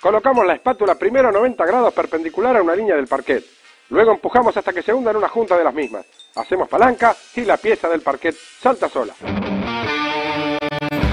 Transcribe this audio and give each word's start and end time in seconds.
Colocamos 0.00 0.46
la 0.46 0.54
espátula 0.54 0.94
primero 0.94 1.28
a 1.28 1.32
90 1.32 1.64
grados 1.64 1.94
perpendicular 1.94 2.56
a 2.56 2.62
una 2.62 2.76
línea 2.76 2.96
del 2.96 3.06
parquet. 3.06 3.44
Luego 3.88 4.12
empujamos 4.12 4.56
hasta 4.56 4.72
que 4.72 4.82
se 4.82 4.92
hunda 4.92 5.10
en 5.10 5.16
una 5.16 5.28
junta 5.28 5.56
de 5.56 5.64
las 5.64 5.74
mismas. 5.74 6.04
Hacemos 6.34 6.68
palanca 6.68 7.16
y 7.34 7.42
la 7.42 7.56
pieza 7.56 7.88
del 7.88 8.02
parquet 8.02 8.34
salta 8.60 8.88
sola. 8.88 9.14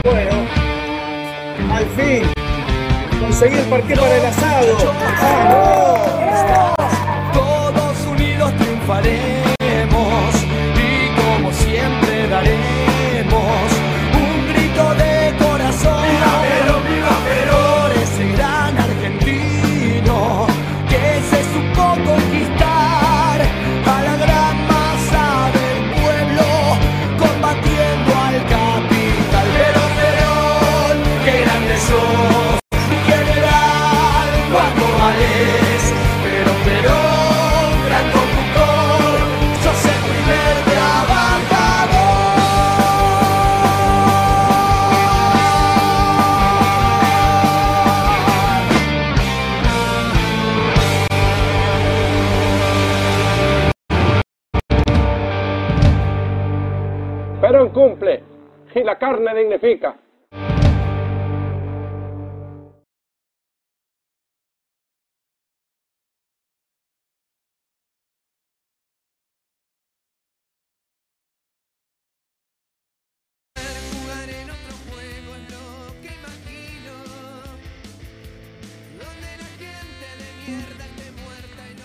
Bueno, 0.04 0.32
al 1.72 1.86
fin, 1.96 2.24
conseguí 3.20 3.58
el 3.58 3.70
parquet 3.70 4.00
para 4.00 4.18
el 4.18 4.26
asado. 4.26 4.78
Todos 4.78 5.93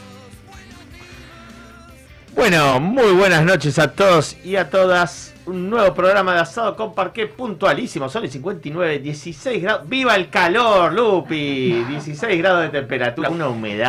los 0.05 0.45
buenos 0.45 0.85
vivos 0.93 1.29
Bueno, 2.35 2.81
muy 2.81 3.13
buenas 3.13 3.45
noches 3.45 3.79
a 3.79 3.93
todos 3.93 4.37
y 4.45 4.57
a 4.57 4.71
todas. 4.71 5.35
Un 5.49 5.71
nuevo 5.71 5.95
programa 5.95 6.35
de 6.35 6.41
asado 6.41 6.77
con 6.77 6.95
parqué 6.95 7.27
puntualísimo. 7.27 8.11
Son 8.11 8.23
el 8.23 8.31
59, 8.31 8.99
16 8.99 9.63
grados. 9.63 9.89
¡Viva 9.89 10.15
el 10.15 10.29
calor, 10.29 10.93
Lupi! 10.93 11.85
16 11.89 12.37
grados 12.37 12.65
de 12.65 12.69
temperatura. 12.69 13.31
Una 13.31 13.49
humedad. 13.49 13.89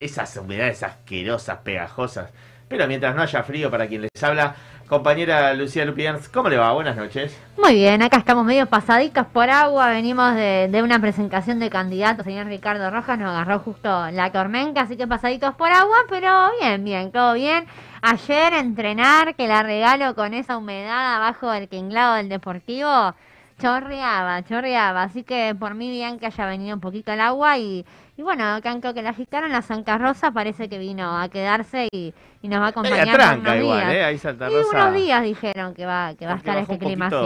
Esas 0.00 0.34
humedades 0.38 0.82
asquerosas, 0.82 1.58
pegajosas. 1.58 2.30
Pero 2.68 2.86
mientras 2.88 3.14
no 3.14 3.20
haya 3.20 3.42
frío, 3.42 3.70
para 3.70 3.86
quien 3.86 4.00
les 4.00 4.22
habla, 4.22 4.56
compañera 4.88 5.52
Lucía 5.54 5.84
Lupians, 5.84 6.28
¿cómo 6.28 6.48
le 6.48 6.56
va? 6.56 6.72
Buenas 6.72 6.96
noches. 6.96 7.38
Muy 7.56 7.74
bien, 7.74 8.02
acá 8.02 8.16
estamos 8.16 8.44
medio 8.44 8.66
pasaditos 8.66 9.26
por 9.26 9.50
agua, 9.50 9.88
venimos 9.88 10.34
de, 10.34 10.68
de 10.70 10.82
una 10.82 10.98
presentación 10.98 11.58
de 11.58 11.68
candidato, 11.68 12.24
señor 12.24 12.46
Ricardo 12.46 12.90
Rojas, 12.90 13.18
nos 13.18 13.30
agarró 13.30 13.58
justo 13.58 14.10
la 14.10 14.32
tormenta, 14.32 14.82
así 14.82 14.96
que 14.96 15.06
pasaditos 15.06 15.54
por 15.54 15.70
agua, 15.70 15.96
pero 16.08 16.50
bien, 16.60 16.84
bien, 16.84 17.12
todo 17.12 17.34
bien. 17.34 17.66
Ayer 18.00 18.54
entrenar, 18.54 19.34
que 19.34 19.46
la 19.46 19.62
regalo 19.62 20.14
con 20.14 20.32
esa 20.32 20.56
humedad 20.56 21.16
abajo 21.16 21.50
del 21.50 21.68
tinglado 21.68 22.14
del 22.14 22.28
Deportivo, 22.28 23.14
chorreaba, 23.60 24.42
chorreaba, 24.44 25.02
así 25.02 25.24
que 25.24 25.54
por 25.58 25.74
mí 25.74 25.90
bien 25.90 26.18
que 26.18 26.26
haya 26.26 26.46
venido 26.46 26.74
un 26.74 26.80
poquito 26.80 27.12
el 27.12 27.20
agua 27.20 27.58
y, 27.58 27.84
y 28.18 28.22
bueno, 28.22 28.44
acá 28.56 28.72
en 28.72 28.80
que 28.80 29.00
la 29.00 29.10
agitaron 29.10 29.52
la 29.52 29.62
Santa 29.62 29.96
Rosa 29.96 30.32
parece 30.32 30.68
que 30.68 30.76
vino 30.76 31.16
a 31.16 31.28
quedarse 31.28 31.86
y, 31.92 32.12
y 32.42 32.48
nos 32.48 32.60
va 32.60 32.66
a 32.66 32.68
acompañar 32.70 33.06
Media 33.06 33.12
tranca 33.14 33.52
unos 33.52 33.62
igual, 33.62 33.78
días. 33.80 33.92
¿eh? 33.94 34.04
Ahí 34.04 34.18
Santa 34.18 34.50
Y 34.50 34.54
Rosa. 34.54 34.68
unos 34.88 34.94
días 35.00 35.22
dijeron 35.22 35.72
que 35.72 35.86
va, 35.86 36.14
que 36.16 36.26
va 36.26 36.32
a 36.32 36.36
estar 36.36 36.56
bajó 36.56 36.72
este 36.72 36.84
un 36.84 36.90
clima 36.90 37.06
así. 37.06 37.14
la 37.14 37.20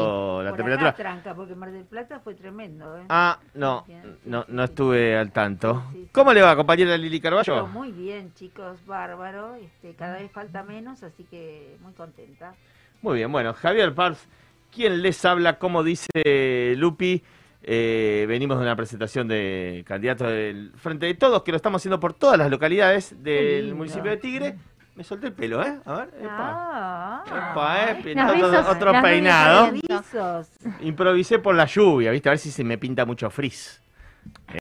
Por 0.50 0.56
temperatura. 0.58 0.90
acá 0.90 0.96
tranca, 0.98 1.34
porque 1.34 1.54
Mar 1.54 1.72
del 1.72 1.84
Plata 1.86 2.20
fue 2.20 2.34
tremendo, 2.34 2.98
¿eh? 2.98 3.04
Ah, 3.08 3.38
no, 3.54 3.86
no, 4.26 4.44
no 4.48 4.64
estuve 4.64 5.16
al 5.16 5.32
tanto. 5.32 5.82
Sí, 5.92 5.96
sí, 5.96 6.02
sí. 6.04 6.08
¿Cómo 6.12 6.32
le 6.34 6.42
va, 6.42 6.54
compañera 6.56 6.94
Lili 6.98 7.20
Pero 7.20 7.36
Carballo? 7.42 7.66
muy 7.68 7.90
bien, 7.90 8.34
chicos, 8.34 8.84
bárbaro. 8.84 9.54
Este, 9.54 9.94
cada 9.94 10.18
vez 10.18 10.30
falta 10.30 10.62
menos, 10.62 11.02
así 11.02 11.24
que 11.24 11.74
muy 11.80 11.94
contenta. 11.94 12.52
Muy 13.00 13.16
bien, 13.16 13.32
bueno, 13.32 13.54
Javier 13.54 13.94
Pars, 13.94 14.28
quien 14.70 15.00
les 15.00 15.24
habla, 15.24 15.58
como 15.58 15.82
dice 15.82 16.74
Lupi, 16.76 17.22
eh, 17.62 18.24
venimos 18.28 18.58
de 18.58 18.64
una 18.64 18.76
presentación 18.76 19.28
de 19.28 19.84
candidatos 19.86 20.28
del 20.28 20.72
Frente 20.76 21.06
de 21.06 21.14
Todos, 21.14 21.42
que 21.42 21.52
lo 21.52 21.56
estamos 21.56 21.80
haciendo 21.80 22.00
por 22.00 22.12
todas 22.14 22.38
las 22.38 22.50
localidades 22.50 23.22
del 23.22 23.74
municipio 23.74 24.10
de 24.10 24.16
Tigre. 24.16 24.56
Me 24.94 25.04
solté 25.04 25.28
el 25.28 25.32
pelo, 25.32 25.62
¿eh? 25.64 25.78
A 25.86 25.92
ver, 25.94 26.08
epa. 26.20 26.34
Ah, 26.38 27.24
Epa, 27.26 27.90
eh, 27.92 28.14
rizos- 28.14 28.68
otro 28.68 28.92
peinado. 29.00 29.70
rizos. 29.70 30.48
Improvisé 30.82 31.38
por 31.38 31.54
la 31.54 31.64
lluvia, 31.64 32.10
¿viste? 32.10 32.28
A 32.28 32.32
ver 32.32 32.38
si 32.38 32.50
se 32.50 32.62
me 32.62 32.76
pinta 32.76 33.06
mucho 33.06 33.30
frizz. 33.30 33.80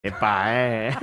Epa, 0.02 0.44
eh. 0.56 0.96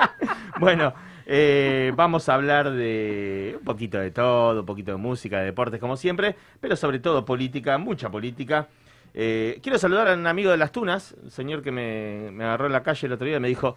bueno, 0.60 0.94
eh, 1.26 1.92
vamos 1.94 2.28
a 2.30 2.34
hablar 2.34 2.70
de 2.70 3.56
un 3.58 3.64
poquito 3.64 3.98
de 3.98 4.10
todo, 4.10 4.60
un 4.60 4.66
poquito 4.66 4.92
de 4.92 4.96
música, 4.96 5.38
de 5.40 5.44
deportes, 5.46 5.78
como 5.78 5.96
siempre, 5.98 6.34
pero 6.60 6.74
sobre 6.74 6.98
todo 7.00 7.24
política, 7.24 7.76
mucha 7.76 8.08
política. 8.08 8.66
Eh, 9.14 9.58
quiero 9.62 9.78
saludar 9.78 10.08
a 10.08 10.14
un 10.14 10.26
amigo 10.26 10.50
de 10.50 10.56
Las 10.56 10.72
Tunas, 10.72 11.14
un 11.22 11.30
señor 11.30 11.62
que 11.62 11.72
me, 11.72 12.30
me 12.32 12.44
agarró 12.44 12.66
en 12.66 12.72
la 12.72 12.82
calle 12.82 13.06
el 13.06 13.12
otro 13.12 13.26
día 13.26 13.36
y 13.36 13.40
me 13.40 13.48
dijo, 13.48 13.76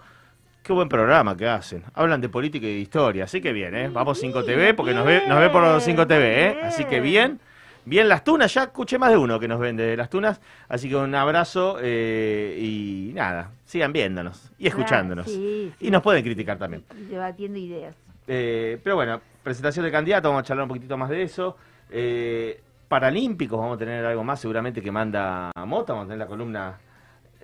qué 0.63 0.73
buen 0.73 0.89
programa 0.89 1.35
que 1.35 1.47
hacen. 1.47 1.83
Hablan 1.93 2.21
de 2.21 2.29
política 2.29 2.65
y 2.65 2.75
de 2.75 2.79
historia, 2.79 3.25
así 3.25 3.41
que 3.41 3.51
bien, 3.51 3.75
¿eh? 3.75 3.89
Vamos 3.89 4.23
5TV, 4.23 4.75
porque 4.75 4.93
nos 4.93 5.05
ve, 5.05 5.23
nos 5.27 5.39
ve 5.39 5.49
por 5.49 5.63
5TV, 5.63 6.21
¿eh? 6.21 6.59
Así 6.63 6.85
que 6.85 7.01
bien. 7.01 7.39
Bien, 7.85 8.07
Las 8.07 8.23
Tunas, 8.23 8.53
ya 8.53 8.63
escuché 8.63 8.97
más 8.97 9.09
de 9.09 9.17
uno 9.17 9.37
que 9.41 9.47
nos 9.47 9.59
ven 9.59 9.75
de 9.75 9.97
Las 9.97 10.09
Tunas, 10.09 10.39
así 10.69 10.87
que 10.87 10.95
un 10.95 11.13
abrazo 11.13 11.79
eh, 11.81 12.57
y 12.57 13.11
nada, 13.13 13.51
sigan 13.65 13.91
viéndonos 13.91 14.51
y 14.57 14.67
escuchándonos. 14.67 15.25
Sí, 15.25 15.73
sí. 15.77 15.87
Y 15.87 15.91
nos 15.91 16.01
pueden 16.01 16.23
criticar 16.23 16.57
también. 16.57 16.85
Y 16.97 17.09
debatiendo 17.09 17.59
ideas. 17.59 17.93
Eh, 18.25 18.79
pero 18.81 18.95
bueno, 18.95 19.19
presentación 19.43 19.83
de 19.83 19.91
candidato, 19.91 20.29
vamos 20.29 20.43
a 20.43 20.45
charlar 20.45 20.63
un 20.63 20.69
poquitito 20.69 20.95
más 20.95 21.09
de 21.09 21.23
eso. 21.23 21.57
Eh, 21.89 22.61
Paralímpicos, 22.87 23.59
vamos 23.59 23.75
a 23.75 23.79
tener 23.79 24.05
algo 24.05 24.23
más 24.23 24.39
seguramente 24.39 24.81
que 24.81 24.91
manda 24.91 25.51
Mota, 25.65 25.93
vamos 25.93 26.05
a 26.05 26.07
tener 26.09 26.19
la 26.19 26.27
columna 26.27 26.79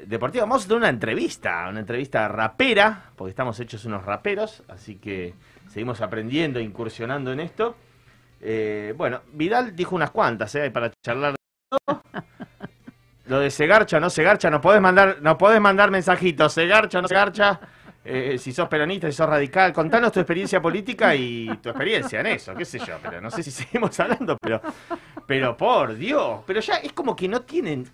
deportiva. 0.05 0.45
Vamos 0.45 0.65
a 0.65 0.67
tener 0.67 0.77
una 0.79 0.89
entrevista, 0.89 1.67
una 1.69 1.79
entrevista 1.79 2.27
rapera, 2.27 3.11
porque 3.15 3.31
estamos 3.31 3.59
hechos 3.59 3.85
unos 3.85 4.05
raperos, 4.05 4.63
así 4.67 4.95
que 4.95 5.33
seguimos 5.67 6.01
aprendiendo, 6.01 6.59
incursionando 6.59 7.31
en 7.31 7.39
esto. 7.39 7.75
Eh, 8.41 8.93
bueno, 8.95 9.21
Vidal 9.33 9.75
dijo 9.75 9.95
unas 9.95 10.11
cuantas, 10.11 10.53
¿eh? 10.55 10.71
Para 10.71 10.91
charlar 11.03 11.33
de 11.33 11.37
todo. 11.69 12.03
Lo 13.25 13.39
de 13.39 13.51
se 13.51 13.67
garcha, 13.67 13.99
no 13.99 14.09
se 14.09 14.23
garcha, 14.23 14.49
no 14.49 14.59
podés 14.59 14.81
mandar, 14.81 15.17
no 15.21 15.37
podés 15.37 15.61
mandar 15.61 15.91
mensajitos, 15.91 16.53
se 16.53 16.65
garcha, 16.65 17.01
no 17.01 17.07
se 17.07 17.13
garcha. 17.13 17.59
Eh, 18.03 18.37
si 18.39 18.53
sos 18.53 18.67
peronista, 18.67 19.07
si 19.07 19.13
sos 19.13 19.29
radical, 19.29 19.71
contanos 19.71 20.11
tu 20.11 20.19
experiencia 20.19 20.59
política 20.59 21.13
y 21.13 21.47
tu 21.61 21.69
experiencia 21.69 22.21
en 22.21 22.27
eso, 22.27 22.55
qué 22.55 22.65
sé 22.65 22.79
yo, 22.79 22.97
pero 23.03 23.21
no 23.21 23.29
sé 23.29 23.43
si 23.43 23.51
seguimos 23.51 23.99
hablando, 23.99 24.37
pero, 24.41 24.61
pero 25.29 25.55
por 25.55 25.95
Dios, 25.95 26.39
pero 26.47 26.59
ya 26.59 26.77
es 26.77 26.91
como 26.91 27.15
que 27.15 27.27
no 27.27 27.41
tienen, 27.41 27.87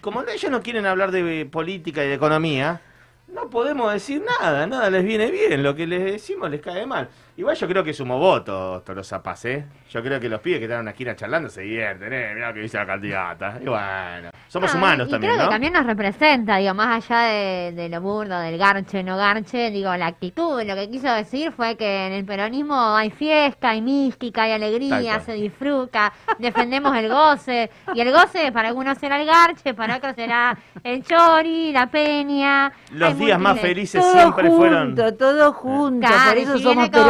como 0.00 0.22
ellos 0.22 0.50
no 0.50 0.60
quieren 0.60 0.84
hablar 0.84 1.12
de 1.12 1.46
política 1.46 2.04
y 2.04 2.08
de 2.08 2.14
economía, 2.14 2.80
no 3.28 3.48
podemos 3.48 3.92
decir 3.92 4.20
nada, 4.40 4.66
nada 4.66 4.90
les 4.90 5.04
viene 5.04 5.30
bien, 5.30 5.62
lo 5.62 5.76
que 5.76 5.86
les 5.86 6.02
decimos 6.02 6.50
les 6.50 6.60
cae 6.60 6.84
mal. 6.84 7.08
Igual 7.38 7.54
yo 7.54 7.68
creo 7.68 7.84
que 7.84 7.92
sumo 7.92 8.18
voto, 8.18 8.82
Tolosa 8.82 9.22
Paz, 9.22 9.44
¿eh? 9.44 9.66
Yo 9.90 10.02
creo 10.02 10.18
que 10.18 10.26
los 10.26 10.40
pibes 10.40 10.58
que 10.58 10.64
están 10.64 10.78
en 10.78 10.82
una 10.84 10.92
esquina 10.92 11.14
charlando 11.14 11.50
se 11.50 11.60
divierten, 11.60 12.10
¿eh? 12.10 12.32
Mirá 12.34 12.48
lo 12.48 12.54
que 12.54 12.60
dice 12.60 12.78
la 12.78 12.86
candidata. 12.86 13.58
Y 13.60 13.66
bueno, 13.68 14.30
somos 14.48 14.74
Ah, 14.74 14.78
humanos 14.78 15.08
y 15.08 15.10
también, 15.10 15.32
creo 15.34 15.42
¿no? 15.44 15.48
que 15.48 15.54
también 15.54 15.72
nos 15.74 15.84
representa, 15.84 16.56
digo, 16.56 16.72
más 16.72 17.04
allá 17.10 17.20
de, 17.28 17.72
de 17.72 17.88
lo 17.90 18.00
burdo, 18.00 18.38
del 18.40 18.56
garche, 18.56 19.02
no 19.02 19.18
garche, 19.18 19.70
digo, 19.70 19.94
la 19.96 20.06
actitud, 20.06 20.62
lo 20.62 20.74
que 20.74 20.88
quiso 20.88 21.12
decir 21.12 21.52
fue 21.52 21.76
que 21.76 22.06
en 22.06 22.14
el 22.14 22.24
peronismo 22.24 22.74
hay 22.96 23.10
fiesta, 23.10 23.68
hay 23.70 23.82
mística, 23.82 24.44
hay 24.44 24.52
alegría, 24.52 25.20
se 25.20 25.34
disfruta, 25.34 26.14
defendemos 26.38 26.96
el 26.96 27.10
goce, 27.10 27.70
y 27.94 28.00
el 28.00 28.12
goce 28.12 28.50
para 28.50 28.68
algunos 28.68 28.96
será 28.96 29.20
el 29.20 29.26
garche, 29.26 29.74
para 29.74 29.98
otros 29.98 30.14
será 30.14 30.56
el 30.82 31.04
chori, 31.04 31.70
la 31.70 31.86
peña. 31.90 32.72
Los 32.92 33.18
días 33.18 33.38
más 33.38 33.60
felices 33.60 34.00
Todo 34.00 34.12
siempre 34.12 34.50
fueron... 34.50 34.86
junto, 34.96 35.14
todo 35.16 35.52
junto, 35.52 36.06
Claro, 36.06 36.30
por 36.30 36.38
eso 36.38 36.56
si 36.56 36.62
somos 36.62 36.90
viene 36.90 37.06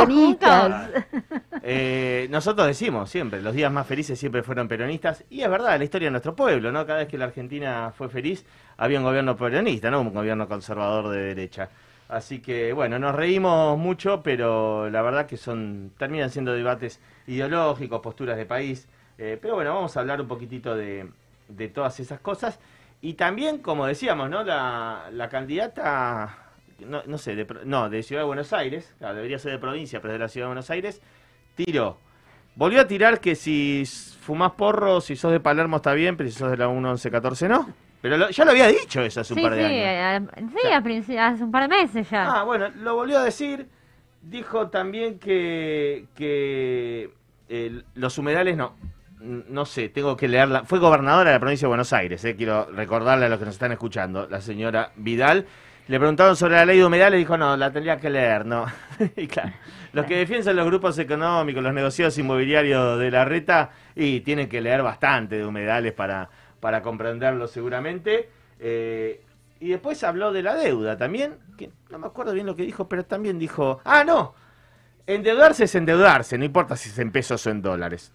Eh, 1.68 2.28
nosotros 2.30 2.64
decimos 2.64 3.10
siempre, 3.10 3.42
los 3.42 3.52
días 3.52 3.72
más 3.72 3.88
felices 3.88 4.16
siempre 4.16 4.44
fueron 4.44 4.68
peronistas, 4.68 5.24
y 5.30 5.40
es 5.40 5.50
verdad, 5.50 5.76
la 5.76 5.82
historia 5.82 6.06
de 6.06 6.12
nuestro 6.12 6.36
pueblo, 6.36 6.70
¿no? 6.70 6.86
Cada 6.86 7.00
vez 7.00 7.08
que 7.08 7.18
la 7.18 7.24
Argentina 7.24 7.92
fue 7.96 8.08
feliz, 8.08 8.46
había 8.76 8.98
un 8.98 9.04
gobierno 9.04 9.36
peronista, 9.36 9.90
no 9.90 10.00
un 10.02 10.14
gobierno 10.14 10.46
conservador 10.46 11.08
de 11.08 11.22
derecha. 11.22 11.68
Así 12.08 12.40
que 12.40 12.72
bueno, 12.72 12.98
nos 13.00 13.14
reímos 13.14 13.76
mucho, 13.78 14.22
pero 14.22 14.88
la 14.90 15.02
verdad 15.02 15.26
que 15.26 15.36
son 15.36 15.90
terminan 15.98 16.30
siendo 16.30 16.52
debates 16.52 17.00
ideológicos, 17.26 18.00
posturas 18.00 18.36
de 18.36 18.46
país. 18.46 18.86
Eh, 19.18 19.38
pero 19.40 19.54
bueno, 19.56 19.74
vamos 19.74 19.96
a 19.96 20.00
hablar 20.00 20.20
un 20.20 20.28
poquitito 20.28 20.76
de, 20.76 21.08
de 21.48 21.68
todas 21.68 21.98
esas 21.98 22.20
cosas. 22.20 22.60
Y 23.00 23.14
también, 23.14 23.58
como 23.58 23.86
decíamos, 23.86 24.30
¿no? 24.30 24.44
La, 24.44 25.08
la 25.12 25.28
candidata, 25.28 26.45
no, 26.80 27.02
no 27.06 27.18
sé, 27.18 27.34
de, 27.36 27.46
no, 27.64 27.88
de 27.88 28.02
Ciudad 28.02 28.22
de 28.22 28.26
Buenos 28.26 28.52
Aires, 28.52 28.92
claro, 28.98 29.14
debería 29.16 29.38
ser 29.38 29.52
de 29.52 29.58
provincia, 29.58 30.00
pero 30.00 30.12
es 30.14 30.18
de 30.18 30.24
la 30.24 30.28
Ciudad 30.28 30.46
de 30.46 30.48
Buenos 30.48 30.70
Aires, 30.70 31.00
tiró. 31.54 31.98
Volvió 32.54 32.80
a 32.80 32.86
tirar 32.86 33.20
que 33.20 33.34
si 33.34 33.84
fumás 34.20 34.52
porro, 34.52 35.00
si 35.00 35.14
sos 35.16 35.32
de 35.32 35.40
Palermo 35.40 35.76
está 35.76 35.92
bien, 35.94 36.16
pero 36.16 36.28
si 36.30 36.36
sos 36.38 36.50
de 36.50 36.56
la 36.56 36.68
1114 36.68 37.48
no. 37.48 37.68
Pero 38.00 38.16
lo- 38.16 38.30
ya 38.30 38.44
lo 38.44 38.50
había 38.52 38.66
dicho 38.68 39.00
eso 39.02 39.20
hace 39.20 39.32
un 39.34 39.38
Sí, 39.38 39.42
par 39.44 39.54
de 39.54 39.58
sí, 39.60 39.64
años. 39.64 40.22
eh, 40.36 40.46
sí, 41.04 41.16
a 41.16 41.26
hace 41.28 41.44
un 41.44 41.50
par 41.50 41.62
de 41.62 41.68
meses 41.68 42.08
ya. 42.10 42.40
Ah, 42.40 42.42
bueno, 42.44 42.68
lo 42.76 42.94
volvió 42.94 43.18
a 43.18 43.24
decir. 43.24 43.68
Dijo 44.22 44.68
también 44.70 45.18
que, 45.18 46.06
que 46.14 47.10
eh, 47.48 47.82
los 47.94 48.18
humedales 48.18 48.56
no. 48.56 48.74
No 49.20 49.64
sé, 49.64 49.88
tengo 49.88 50.16
que 50.16 50.28
leerla. 50.28 50.64
Fue 50.64 50.78
gobernadora 50.78 51.30
de 51.30 51.36
la 51.36 51.40
provincia 51.40 51.66
de 51.66 51.68
Buenos 51.68 51.92
Aires, 51.92 52.24
eh, 52.24 52.36
quiero 52.36 52.70
recordarle 52.70 53.26
a 53.26 53.28
los 53.28 53.38
que 53.38 53.44
nos 53.44 53.54
están 53.54 53.72
escuchando, 53.72 54.26
la 54.28 54.40
señora 54.40 54.92
Vidal. 54.96 55.46
Le 55.88 55.98
preguntaron 55.98 56.34
sobre 56.34 56.56
la 56.56 56.64
ley 56.64 56.78
de 56.78 56.84
humedales 56.84 57.18
y 57.18 57.20
dijo, 57.20 57.36
no, 57.36 57.56
la 57.56 57.70
tendría 57.70 57.96
que 57.96 58.10
leer, 58.10 58.44
no. 58.44 58.66
y 59.16 59.28
claro, 59.28 59.52
los 59.92 60.04
que 60.04 60.16
defienden 60.16 60.56
los 60.56 60.66
grupos 60.66 60.98
económicos, 60.98 61.62
los 61.62 61.72
negociados 61.72 62.18
inmobiliarios 62.18 62.98
de 62.98 63.10
la 63.10 63.24
reta, 63.24 63.70
y 63.94 64.20
tienen 64.20 64.48
que 64.48 64.60
leer 64.60 64.82
bastante 64.82 65.36
de 65.38 65.46
humedales 65.46 65.92
para, 65.92 66.28
para 66.58 66.82
comprenderlo 66.82 67.46
seguramente. 67.46 68.28
Eh, 68.58 69.22
y 69.60 69.68
después 69.68 70.02
habló 70.02 70.32
de 70.32 70.42
la 70.42 70.54
deuda 70.54 70.96
también, 70.96 71.36
no 71.90 71.98
me 71.98 72.06
acuerdo 72.06 72.32
bien 72.32 72.46
lo 72.46 72.56
que 72.56 72.64
dijo, 72.64 72.88
pero 72.88 73.04
también 73.04 73.38
dijo, 73.38 73.80
ah, 73.84 74.02
no, 74.04 74.34
endeudarse 75.06 75.64
es 75.64 75.74
endeudarse, 75.76 76.36
no 76.36 76.44
importa 76.44 76.76
si 76.76 76.90
es 76.90 76.98
en 76.98 77.12
pesos 77.12 77.46
o 77.46 77.50
en 77.50 77.62
dólares. 77.62 78.12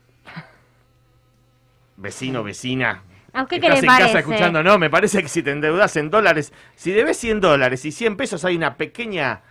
Vecino, 1.96 2.44
vecina, 2.44 3.04
¿A 3.34 3.44
usted 3.44 3.60
qué 3.60 3.68
estás 3.68 3.80
en 3.80 3.86
parece? 3.86 4.06
casa 4.06 4.20
escuchando, 4.20 4.64
no, 4.64 4.78
me 4.78 4.90
parece 4.90 5.22
que 5.22 5.30
si 5.30 5.42
te 5.42 5.52
endeudas 5.52 5.96
en 5.96 6.10
dólares, 6.10 6.52
si 6.76 6.92
debes 6.92 7.18
100 7.18 7.40
dólares 7.40 7.86
y 7.86 7.92
100 7.92 8.18
pesos 8.18 8.44
hay 8.46 8.56
una 8.56 8.76
pequeña, 8.76 9.42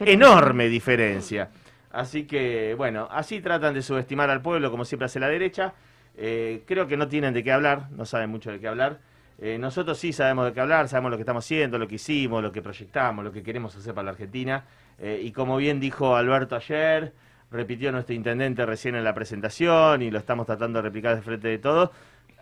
enorme 0.00 0.68
diferencia. 0.68 1.50
Así 1.90 2.24
que, 2.24 2.74
bueno, 2.76 3.08
así 3.10 3.40
tratan 3.40 3.72
de 3.72 3.82
subestimar 3.82 4.28
al 4.28 4.42
pueblo, 4.42 4.70
como 4.70 4.84
siempre 4.84 5.06
hace 5.06 5.20
la 5.20 5.28
derecha. 5.28 5.74
Eh, 6.16 6.62
creo 6.66 6.86
que 6.86 6.96
no 6.96 7.08
tienen 7.08 7.32
de 7.32 7.42
qué 7.42 7.52
hablar, 7.52 7.88
no 7.90 8.04
saben 8.04 8.30
mucho 8.30 8.50
de 8.50 8.60
qué 8.60 8.68
hablar. 8.68 8.98
Eh, 9.38 9.58
nosotros 9.58 9.98
sí 9.98 10.12
sabemos 10.12 10.46
de 10.46 10.52
qué 10.52 10.60
hablar, 10.60 10.88
sabemos 10.88 11.10
lo 11.10 11.16
que 11.16 11.22
estamos 11.22 11.44
haciendo, 11.44 11.78
lo 11.78 11.88
que 11.88 11.96
hicimos, 11.96 12.42
lo 12.42 12.52
que 12.52 12.62
proyectamos, 12.62 13.24
lo 13.24 13.32
que 13.32 13.42
queremos 13.42 13.74
hacer 13.76 13.94
para 13.94 14.06
la 14.06 14.10
Argentina. 14.12 14.64
Eh, 14.98 15.20
y 15.22 15.32
como 15.32 15.56
bien 15.56 15.80
dijo 15.80 16.14
Alberto 16.14 16.56
ayer, 16.56 17.12
repitió 17.50 17.90
nuestro 17.92 18.14
intendente 18.14 18.64
recién 18.66 18.94
en 18.94 19.04
la 19.04 19.14
presentación 19.14 20.02
y 20.02 20.10
lo 20.10 20.18
estamos 20.18 20.46
tratando 20.46 20.78
de 20.78 20.82
replicar 20.82 21.16
de 21.16 21.22
frente 21.22 21.48
de 21.48 21.58
todos. 21.58 21.90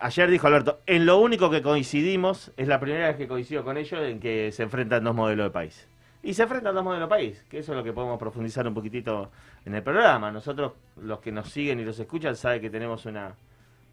Ayer 0.05 0.29
dijo 0.29 0.49
Alberto, 0.49 0.81
en 0.87 1.07
lo 1.07 1.19
único 1.19 1.49
que 1.49 1.63
coincidimos, 1.63 2.51
es 2.57 2.67
la 2.67 2.81
primera 2.81 3.07
vez 3.07 3.17
que 3.17 3.29
coincido 3.29 3.63
con 3.63 3.77
ellos 3.77 4.01
en 4.03 4.19
que 4.19 4.51
se 4.51 4.65
enfrentan 4.65 5.05
dos 5.05 5.15
modelos 5.15 5.47
de 5.47 5.51
país. 5.51 5.87
Y 6.25 6.35
se 6.35 6.43
enfrentan 6.43 6.75
dos 6.75 6.83
modelos 6.83 7.09
de 7.09 7.15
país, 7.15 7.47
que 7.49 7.59
eso 7.61 7.71
es 7.71 7.79
lo 7.79 7.85
que 7.85 7.93
podemos 7.93 8.19
profundizar 8.19 8.67
un 8.67 8.75
poquitito 8.75 9.31
en 9.65 9.77
el 9.77 9.83
programa. 9.85 10.33
Nosotros, 10.33 10.73
los 11.01 11.21
que 11.21 11.31
nos 11.31 11.51
siguen 11.51 11.79
y 11.79 11.85
los 11.85 12.01
escuchan, 12.01 12.35
saben 12.35 12.61
que 12.61 12.69
tenemos 12.69 13.07
una 13.07 13.37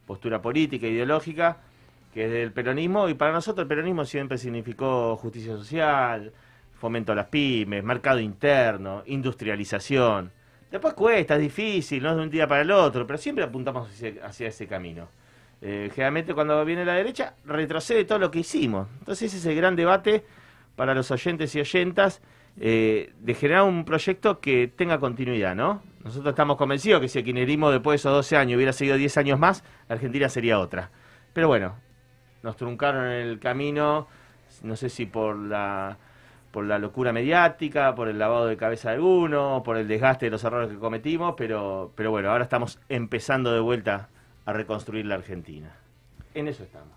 postura 0.07 0.41
política, 0.41 0.87
ideológica, 0.87 1.57
que 2.11 2.25
es 2.25 2.31
del 2.31 2.53
peronismo, 2.53 3.07
y 3.07 3.13
para 3.13 3.31
nosotros 3.31 3.65
el 3.65 3.67
peronismo 3.67 4.03
siempre 4.03 4.39
significó 4.39 5.15
justicia 5.15 5.55
social, 5.57 6.33
fomento 6.73 7.11
a 7.11 7.15
las 7.15 7.27
pymes, 7.27 7.83
mercado 7.83 8.19
interno, 8.19 9.03
industrialización. 9.05 10.31
Después 10.71 10.95
cuesta, 10.95 11.35
es 11.35 11.41
difícil, 11.41 12.01
no 12.01 12.09
es 12.09 12.15
de 12.15 12.23
un 12.23 12.31
día 12.31 12.47
para 12.47 12.63
el 12.63 12.71
otro, 12.71 13.05
pero 13.05 13.19
siempre 13.19 13.43
apuntamos 13.43 13.87
hacia, 13.87 14.25
hacia 14.25 14.47
ese 14.47 14.65
camino. 14.65 15.07
Eh, 15.61 15.91
generalmente 15.93 16.33
cuando 16.33 16.63
viene 16.63 16.85
la 16.85 16.93
derecha, 16.93 17.35
retrocede 17.45 18.05
todo 18.05 18.19
lo 18.19 18.31
que 18.31 18.39
hicimos. 18.39 18.87
Entonces 18.99 19.33
ese 19.33 19.37
es 19.37 19.45
el 19.45 19.55
gran 19.55 19.75
debate 19.75 20.23
para 20.75 20.93
los 20.93 21.11
oyentes 21.11 21.53
y 21.55 21.59
oyentas 21.59 22.21
eh, 22.59 23.13
de 23.19 23.33
generar 23.33 23.63
un 23.63 23.83
proyecto 23.85 24.39
que 24.39 24.67
tenga 24.67 24.99
continuidad, 24.99 25.55
¿no? 25.55 25.81
Nosotros 26.03 26.31
estamos 26.31 26.57
convencidos 26.57 27.01
que 27.01 27.09
si 27.09 27.19
el 27.19 27.25
kirchnerismo 27.25 27.71
después 27.71 27.93
de 27.93 27.95
esos 27.97 28.13
12 28.13 28.37
años 28.37 28.55
hubiera 28.55 28.73
seguido 28.73 28.95
10 28.95 29.17
años 29.17 29.39
más, 29.39 29.63
la 29.89 29.95
Argentina 29.95 30.29
sería 30.29 30.59
otra. 30.59 30.91
Pero 31.33 31.47
bueno, 31.47 31.75
nos 32.41 32.55
truncaron 32.55 33.05
el 33.07 33.39
camino, 33.39 34.07
no 34.63 34.75
sé 34.75 34.89
si 34.89 35.05
por 35.05 35.35
la 35.37 35.97
por 36.51 36.65
la 36.65 36.79
locura 36.79 37.13
mediática, 37.13 37.93
por 37.93 38.07
el 38.07 38.17
lavado 38.17 38.47
de 38.47 38.57
cabeza 38.57 38.89
de 38.89 38.95
alguno, 38.95 39.61
por 39.63 39.77
el 39.77 39.87
desgaste 39.87 40.25
de 40.25 40.31
los 40.31 40.43
errores 40.43 40.69
que 40.69 40.79
cometimos, 40.79 41.35
pero, 41.37 41.91
pero 41.95 42.09
bueno, 42.09 42.31
ahora 42.31 42.43
estamos 42.43 42.79
empezando 42.89 43.53
de 43.53 43.59
vuelta 43.59 44.09
a 44.49 44.53
reconstruir 44.53 45.05
la 45.05 45.15
Argentina. 45.15 45.71
En 46.33 46.47
eso 46.47 46.63
estamos. 46.63 46.93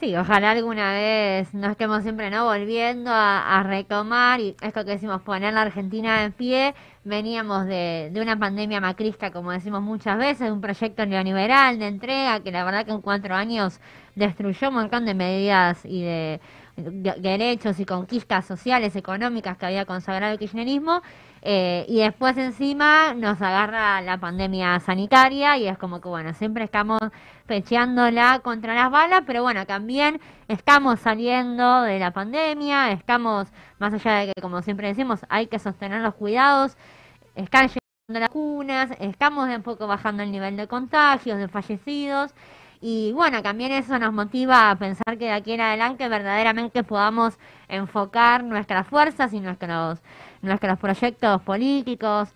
Sí, 0.00 0.16
ojalá 0.16 0.52
alguna 0.52 0.94
vez 0.94 1.52
no 1.52 1.68
estemos 1.70 2.02
siempre 2.02 2.30
no 2.30 2.46
volviendo 2.46 3.10
a, 3.12 3.62
retomar 3.62 4.40
y 4.40 4.56
esto 4.62 4.82
que 4.82 4.92
decimos 4.92 5.20
poner 5.20 5.52
la 5.52 5.60
Argentina 5.60 6.24
en 6.24 6.32
pie. 6.32 6.74
Veníamos 7.04 7.66
de, 7.66 8.08
de 8.10 8.20
una 8.22 8.38
pandemia 8.38 8.80
macrista, 8.80 9.30
como 9.30 9.52
decimos 9.52 9.82
muchas 9.82 10.16
veces, 10.16 10.46
de 10.46 10.52
un 10.52 10.62
proyecto 10.62 11.04
neoliberal 11.04 11.78
de 11.78 11.88
entrega 11.88 12.40
que 12.40 12.50
la 12.50 12.64
verdad 12.64 12.86
que 12.86 12.92
en 12.92 13.02
cuatro 13.02 13.34
años 13.34 13.78
destruyó 14.14 14.68
un 14.68 14.76
montón 14.76 15.04
de 15.04 15.12
medidas 15.12 15.84
y 15.84 16.02
de, 16.02 16.40
de- 16.76 17.16
derechos 17.20 17.78
y 17.78 17.84
conquistas 17.84 18.46
sociales, 18.46 18.96
económicas 18.96 19.58
que 19.58 19.66
había 19.66 19.84
consagrado 19.84 20.32
el 20.32 20.38
kirchnerismo. 20.38 21.02
Eh, 21.42 21.86
y 21.88 22.00
después 22.00 22.36
encima 22.36 23.14
nos 23.14 23.40
agarra 23.40 24.02
la 24.02 24.18
pandemia 24.18 24.78
sanitaria 24.80 25.56
y 25.56 25.68
es 25.68 25.78
como 25.78 26.00
que 26.00 26.08
bueno, 26.08 26.34
siempre 26.34 26.64
estamos 26.64 27.00
pecheándola 27.46 28.40
contra 28.40 28.74
las 28.74 28.90
balas, 28.90 29.22
pero 29.26 29.42
bueno, 29.42 29.64
también 29.66 30.20
estamos 30.48 31.00
saliendo 31.00 31.82
de 31.82 31.98
la 31.98 32.10
pandemia, 32.10 32.92
estamos, 32.92 33.48
más 33.78 33.94
allá 33.94 34.20
de 34.20 34.32
que 34.34 34.42
como 34.42 34.60
siempre 34.62 34.88
decimos, 34.88 35.20
hay 35.30 35.46
que 35.46 35.58
sostener 35.58 36.02
los 36.02 36.14
cuidados, 36.14 36.76
están 37.34 37.68
llegando 37.68 37.80
las 38.08 38.28
vacunas, 38.28 38.90
estamos 39.00 39.48
de 39.48 39.54
a 39.54 39.60
poco 39.60 39.86
bajando 39.86 40.22
el 40.22 40.30
nivel 40.30 40.56
de 40.58 40.68
contagios, 40.68 41.38
de 41.38 41.48
fallecidos, 41.48 42.34
y 42.82 43.12
bueno, 43.12 43.42
también 43.42 43.72
eso 43.72 43.98
nos 43.98 44.12
motiva 44.12 44.70
a 44.70 44.76
pensar 44.76 45.18
que 45.18 45.26
de 45.26 45.32
aquí 45.32 45.52
en 45.52 45.60
adelante 45.60 46.08
verdaderamente 46.08 46.82
podamos 46.82 47.38
enfocar 47.68 48.42
nuestras 48.42 48.86
fuerzas 48.86 49.34
y 49.34 49.40
nuestros, 49.40 50.00
nuestros 50.42 50.78
proyectos 50.78 51.42
políticos, 51.42 52.30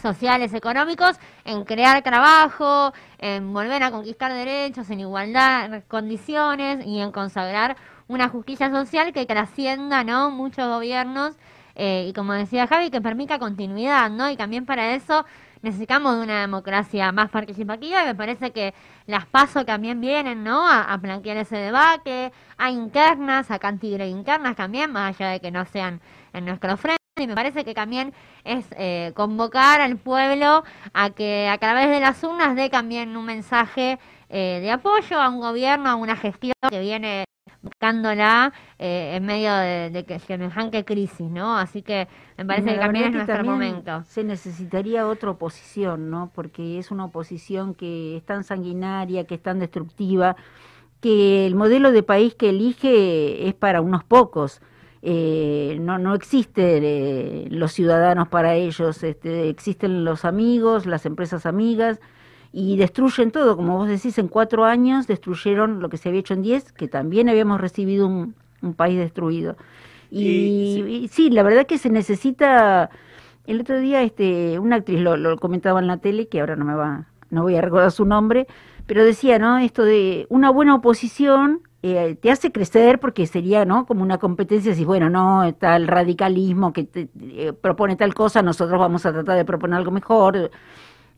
sociales, 0.00 0.52
económicos, 0.54 1.18
en 1.44 1.64
crear 1.64 2.02
trabajo, 2.02 2.92
en 3.18 3.52
volver 3.52 3.82
a 3.82 3.90
conquistar 3.90 4.32
derechos, 4.32 4.90
en 4.90 5.00
igualdad, 5.00 5.82
condiciones 5.88 6.84
y 6.84 7.00
en 7.00 7.12
consagrar 7.12 7.76
una 8.08 8.28
justicia 8.28 8.70
social 8.70 9.12
que 9.12 9.26
trascienda, 9.26 10.04
¿no? 10.04 10.30
Muchos 10.30 10.68
gobiernos 10.68 11.36
eh, 11.74 12.06
y 12.08 12.12
como 12.12 12.32
decía 12.34 12.66
Javi, 12.66 12.90
que 12.90 13.00
permita 13.00 13.38
continuidad, 13.38 14.10
¿no? 14.10 14.30
Y 14.30 14.36
también 14.36 14.66
para 14.66 14.94
eso 14.94 15.24
necesitamos 15.62 16.16
de 16.16 16.22
una 16.22 16.40
democracia 16.42 17.10
más 17.10 17.30
participativa 17.30 18.02
y 18.02 18.06
me 18.06 18.14
parece 18.14 18.52
que 18.52 18.74
las 19.06 19.26
pasos 19.26 19.64
también 19.64 20.00
vienen, 20.00 20.44
¿no? 20.44 20.66
A, 20.68 20.82
a 20.82 20.98
plantear 20.98 21.38
ese 21.38 21.56
debate, 21.56 22.32
a 22.58 22.70
internas, 22.70 23.50
a 23.50 23.58
cantidad 23.58 23.98
de 23.98 24.08
internas 24.08 24.56
también, 24.56 24.92
más 24.92 25.16
allá 25.16 25.30
de 25.30 25.40
que 25.40 25.50
no 25.50 25.64
sean 25.64 26.00
en 26.32 26.44
nuestro 26.44 26.76
frente. 26.76 27.03
Y 27.16 27.28
me 27.28 27.36
parece 27.36 27.64
que 27.64 27.74
también 27.74 28.12
es 28.42 28.66
eh, 28.76 29.12
convocar 29.14 29.80
al 29.80 29.98
pueblo 29.98 30.64
a 30.92 31.10
que 31.10 31.46
a 31.48 31.56
través 31.58 31.88
de 31.88 32.00
las 32.00 32.24
urnas 32.24 32.56
dé 32.56 32.68
también 32.70 33.16
un 33.16 33.24
mensaje 33.24 34.00
eh, 34.28 34.58
de 34.60 34.72
apoyo 34.72 35.20
a 35.20 35.28
un 35.28 35.38
gobierno, 35.38 35.90
a 35.90 35.94
una 35.94 36.16
gestión 36.16 36.54
que 36.68 36.80
viene 36.80 37.24
buscándola 37.62 38.52
eh, 38.80 39.12
en 39.14 39.24
medio 39.24 39.54
de, 39.54 39.90
de 39.90 40.04
que 40.04 40.18
semejante 40.18 40.84
crisis, 40.84 41.30
¿no? 41.30 41.56
Así 41.56 41.82
que 41.82 42.08
me 42.36 42.44
parece 42.46 42.74
que 42.74 42.80
también 42.80 43.04
es 43.04 43.10
que 43.10 43.16
nuestro 43.18 43.36
también 43.36 43.52
momento. 43.52 44.02
Se 44.06 44.24
necesitaría 44.24 45.06
otra 45.06 45.30
oposición, 45.30 46.10
¿no? 46.10 46.32
Porque 46.34 46.80
es 46.80 46.90
una 46.90 47.04
oposición 47.04 47.76
que 47.76 48.16
es 48.16 48.24
tan 48.24 48.42
sanguinaria, 48.42 49.24
que 49.24 49.36
es 49.36 49.42
tan 49.42 49.60
destructiva, 49.60 50.34
que 51.00 51.46
el 51.46 51.54
modelo 51.54 51.92
de 51.92 52.02
país 52.02 52.34
que 52.34 52.48
elige 52.48 53.46
es 53.46 53.54
para 53.54 53.80
unos 53.82 54.02
pocos. 54.02 54.60
Eh, 55.06 55.76
no, 55.80 55.98
no 55.98 56.14
existen 56.14 56.82
eh, 56.84 57.46
los 57.50 57.72
ciudadanos 57.72 58.28
para 58.28 58.54
ellos, 58.54 59.02
este, 59.02 59.50
existen 59.50 60.04
los 60.04 60.24
amigos, 60.24 60.86
las 60.86 61.04
empresas 61.06 61.44
amigas, 61.46 62.00
y 62.52 62.76
destruyen 62.78 63.30
todo, 63.30 63.56
como 63.56 63.76
vos 63.78 63.88
decís, 63.88 64.16
en 64.18 64.28
cuatro 64.28 64.64
años 64.64 65.06
destruyeron 65.06 65.80
lo 65.80 65.88
que 65.90 65.98
se 65.98 66.08
había 66.08 66.20
hecho 66.20 66.34
en 66.34 66.42
diez, 66.42 66.72
que 66.72 66.88
también 66.88 67.28
habíamos 67.28 67.60
recibido 67.60 68.06
un, 68.06 68.34
un 68.62 68.74
país 68.74 68.96
destruido. 68.98 69.56
Y, 70.10 70.84
Y- 70.88 71.04
y 71.04 71.08
sí, 71.08 71.30
la 71.30 71.42
verdad 71.42 71.66
que 71.66 71.78
se 71.78 71.90
necesita. 71.90 72.90
El 73.46 73.60
otro 73.60 73.78
día, 73.78 74.02
este, 74.02 74.58
una 74.58 74.76
actriz 74.76 75.00
lo, 75.00 75.16
lo 75.16 75.36
comentaba 75.38 75.80
en 75.80 75.86
la 75.86 75.98
tele, 75.98 76.28
que 76.28 76.40
ahora 76.40 76.56
no 76.56 76.64
me 76.64 76.74
va, 76.74 77.06
no 77.30 77.42
voy 77.42 77.56
a 77.56 77.60
recordar 77.60 77.90
su 77.92 78.04
nombre, 78.06 78.46
pero 78.86 79.04
decía, 79.04 79.38
¿no? 79.38 79.58
Esto 79.58 79.84
de 79.84 80.26
una 80.30 80.50
buena 80.50 80.74
oposición 80.76 81.60
eh, 81.86 82.16
te 82.16 82.30
hace 82.30 82.52
crecer 82.52 83.00
porque 83.00 83.26
sería 83.26 83.64
no 83.66 83.86
como 83.86 84.02
una 84.02 84.18
competencia 84.18 84.74
si 84.74 84.84
bueno 84.84 85.10
no 85.10 85.44
está 85.44 85.76
el 85.76 85.86
radicalismo 85.88 86.72
que 86.72 86.84
te- 86.84 87.10
eh, 87.20 87.52
propone 87.52 87.96
tal 87.96 88.14
cosa 88.14 88.42
nosotros 88.42 88.78
vamos 88.80 89.06
a 89.06 89.12
tratar 89.12 89.36
de 89.36 89.44
proponer 89.44 89.76
algo 89.78 89.90
mejor 89.90 90.50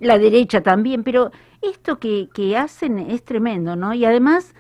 la 0.00 0.18
derecha 0.18 0.62
también 0.62 1.04
pero 1.04 1.30
esto 1.62 1.98
que, 2.00 2.28
que 2.34 2.56
hacen 2.56 2.98
es 2.98 3.24
tremendo 3.24 3.76
no 3.76 3.94
y 3.94 4.04
además 4.04 4.54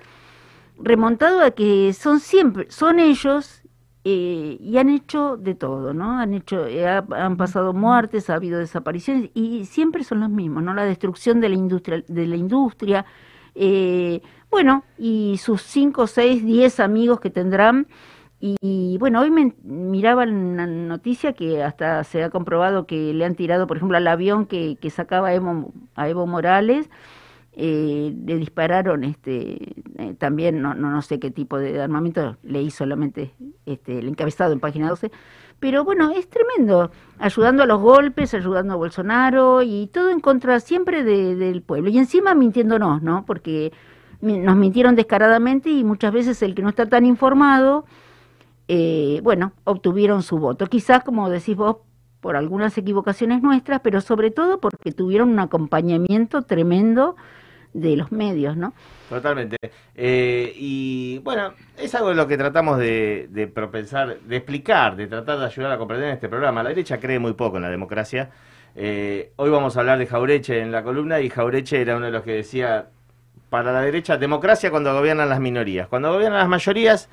remontado 0.78 1.40
a 1.42 1.50
que 1.52 1.92
son 1.92 2.20
siempre 2.20 2.66
son 2.70 3.00
ellos 3.00 3.62
eh, 4.04 4.58
y 4.60 4.76
han 4.78 4.88
hecho 4.90 5.36
de 5.36 5.54
todo 5.54 5.94
no 5.94 6.18
han 6.18 6.34
hecho 6.34 6.66
eh, 6.66 6.86
ha- 6.86 7.06
han 7.10 7.36
pasado 7.36 7.72
muertes 7.72 8.30
ha 8.30 8.34
habido 8.34 8.58
desapariciones 8.58 9.30
y 9.34 9.64
siempre 9.66 10.04
son 10.04 10.20
los 10.20 10.30
mismos 10.30 10.62
no 10.62 10.74
la 10.74 10.84
destrucción 10.84 11.40
de 11.40 11.48
la 11.48 11.56
industria 11.56 12.04
de 12.06 12.26
la 12.26 12.36
industria 12.36 13.06
eh, 13.54 14.20
bueno, 14.50 14.84
y 14.98 15.38
sus 15.38 15.62
cinco, 15.62 16.06
seis, 16.06 16.44
diez 16.44 16.80
amigos 16.80 17.20
que 17.20 17.30
tendrán. 17.30 17.86
Y 18.38 18.96
bueno, 19.00 19.20
hoy 19.22 19.30
me 19.30 19.54
miraba 19.64 20.24
una 20.24 20.66
noticia 20.66 21.32
que 21.32 21.62
hasta 21.62 22.04
se 22.04 22.22
ha 22.22 22.30
comprobado 22.30 22.86
que 22.86 23.14
le 23.14 23.24
han 23.24 23.34
tirado, 23.34 23.66
por 23.66 23.78
ejemplo, 23.78 23.96
al 23.96 24.06
avión 24.06 24.46
que, 24.46 24.76
que 24.80 24.90
sacaba 24.90 25.28
a 25.28 25.34
Evo, 25.34 25.72
a 25.94 26.08
Evo 26.08 26.26
Morales, 26.26 26.90
eh, 27.54 28.14
le 28.26 28.36
dispararon 28.36 29.04
este 29.04 29.74
eh, 29.98 30.14
también, 30.18 30.60
no, 30.60 30.74
no, 30.74 30.90
no 30.90 31.00
sé 31.02 31.18
qué 31.18 31.30
tipo 31.30 31.58
de 31.58 31.80
armamento, 31.80 32.36
leí 32.42 32.70
solamente 32.70 33.32
este, 33.64 33.98
el 34.00 34.08
encabezado 34.08 34.52
en 34.52 34.60
página 34.60 34.88
12. 34.90 35.10
Pero 35.58 35.84
bueno, 35.84 36.10
es 36.12 36.28
tremendo, 36.28 36.90
ayudando 37.18 37.62
a 37.62 37.66
los 37.66 37.80
golpes, 37.80 38.34
ayudando 38.34 38.74
a 38.74 38.76
Bolsonaro 38.76 39.62
y 39.62 39.86
todo 39.92 40.10
en 40.10 40.20
contra 40.20 40.60
siempre 40.60 41.02
de- 41.02 41.34
del 41.36 41.62
pueblo. 41.62 41.88
Y 41.90 41.96
encima 41.98 42.34
mintiéndonos, 42.34 43.02
¿no? 43.02 43.24
Porque 43.24 43.72
nos 44.20 44.56
mintieron 44.56 44.96
descaradamente 44.96 45.70
y 45.70 45.84
muchas 45.84 46.12
veces 46.12 46.42
el 46.42 46.54
que 46.54 46.62
no 46.62 46.68
está 46.68 46.86
tan 46.86 47.04
informado, 47.06 47.84
eh, 48.68 49.20
bueno, 49.22 49.52
obtuvieron 49.64 50.22
su 50.22 50.38
voto. 50.38 50.66
Quizás, 50.66 51.04
como 51.04 51.30
decís 51.30 51.56
vos, 51.56 51.76
por 52.20 52.36
algunas 52.36 52.76
equivocaciones 52.76 53.42
nuestras, 53.42 53.80
pero 53.80 54.00
sobre 54.00 54.30
todo 54.30 54.58
porque 54.58 54.92
tuvieron 54.92 55.30
un 55.30 55.38
acompañamiento 55.38 56.42
tremendo 56.42 57.16
de 57.72 57.94
los 57.94 58.10
medios, 58.10 58.56
¿no? 58.56 58.72
Totalmente. 59.08 59.56
Eh, 59.94 60.52
y 60.56 61.18
bueno, 61.18 61.52
es 61.76 61.94
algo 61.94 62.08
de 62.08 62.14
lo 62.14 62.26
que 62.26 62.38
tratamos 62.38 62.78
de, 62.78 63.28
de 63.30 63.46
propensar, 63.46 64.18
de 64.20 64.36
explicar, 64.36 64.96
de 64.96 65.06
tratar 65.06 65.38
de 65.38 65.44
ayudar 65.44 65.72
a 65.72 65.78
comprender 65.78 66.08
en 66.08 66.14
este 66.14 66.28
programa. 66.28 66.62
La 66.62 66.70
derecha 66.70 66.98
cree 66.98 67.18
muy 67.18 67.34
poco 67.34 67.56
en 67.56 67.62
la 67.62 67.70
democracia. 67.70 68.30
Eh, 68.74 69.32
hoy 69.36 69.48
vamos 69.50 69.76
a 69.76 69.80
hablar 69.80 69.98
de 69.98 70.06
Jaureche 70.06 70.60
en 70.60 70.70
la 70.70 70.82
columna 70.82 71.20
y 71.20 71.30
Jaureche 71.30 71.80
era 71.80 71.96
uno 71.96 72.06
de 72.06 72.12
los 72.12 72.22
que 72.22 72.32
decía, 72.32 72.88
para 73.48 73.72
la 73.72 73.80
derecha, 73.80 74.16
democracia 74.16 74.70
cuando 74.70 74.92
gobiernan 74.94 75.28
las 75.28 75.40
minorías. 75.40 75.88
Cuando 75.88 76.12
gobiernan 76.12 76.40
las 76.40 76.48
mayorías 76.48 77.08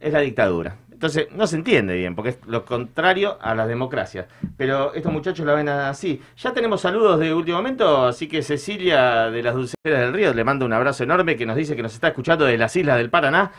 es 0.00 0.12
la 0.12 0.20
dictadura. 0.20 0.76
Entonces, 1.02 1.26
no 1.32 1.48
se 1.48 1.56
entiende 1.56 1.96
bien, 1.96 2.14
porque 2.14 2.30
es 2.30 2.38
lo 2.46 2.64
contrario 2.64 3.36
a 3.40 3.56
las 3.56 3.66
democracias. 3.66 4.26
Pero 4.56 4.94
estos 4.94 5.12
muchachos 5.12 5.44
la 5.44 5.54
ven 5.54 5.68
así. 5.68 6.22
Ya 6.36 6.52
tenemos 6.52 6.80
saludos 6.80 7.18
de 7.18 7.34
último 7.34 7.56
momento, 7.56 8.06
así 8.06 8.28
que 8.28 8.40
Cecilia 8.40 9.28
de 9.28 9.42
las 9.42 9.54
Dulceras 9.54 9.74
del 9.84 10.12
Río 10.12 10.32
le 10.32 10.44
mando 10.44 10.64
un 10.64 10.72
abrazo 10.72 11.02
enorme 11.02 11.36
que 11.36 11.44
nos 11.44 11.56
dice 11.56 11.74
que 11.74 11.82
nos 11.82 11.94
está 11.94 12.08
escuchando 12.08 12.44
de 12.44 12.56
las 12.56 12.76
islas 12.76 12.98
del 12.98 13.10
Paraná. 13.10 13.50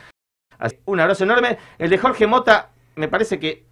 Un 0.86 1.00
abrazo 1.00 1.24
enorme. 1.24 1.58
El 1.76 1.90
de 1.90 1.98
Jorge 1.98 2.26
Mota, 2.26 2.70
me 2.96 3.08
parece 3.08 3.38
que, 3.38 3.66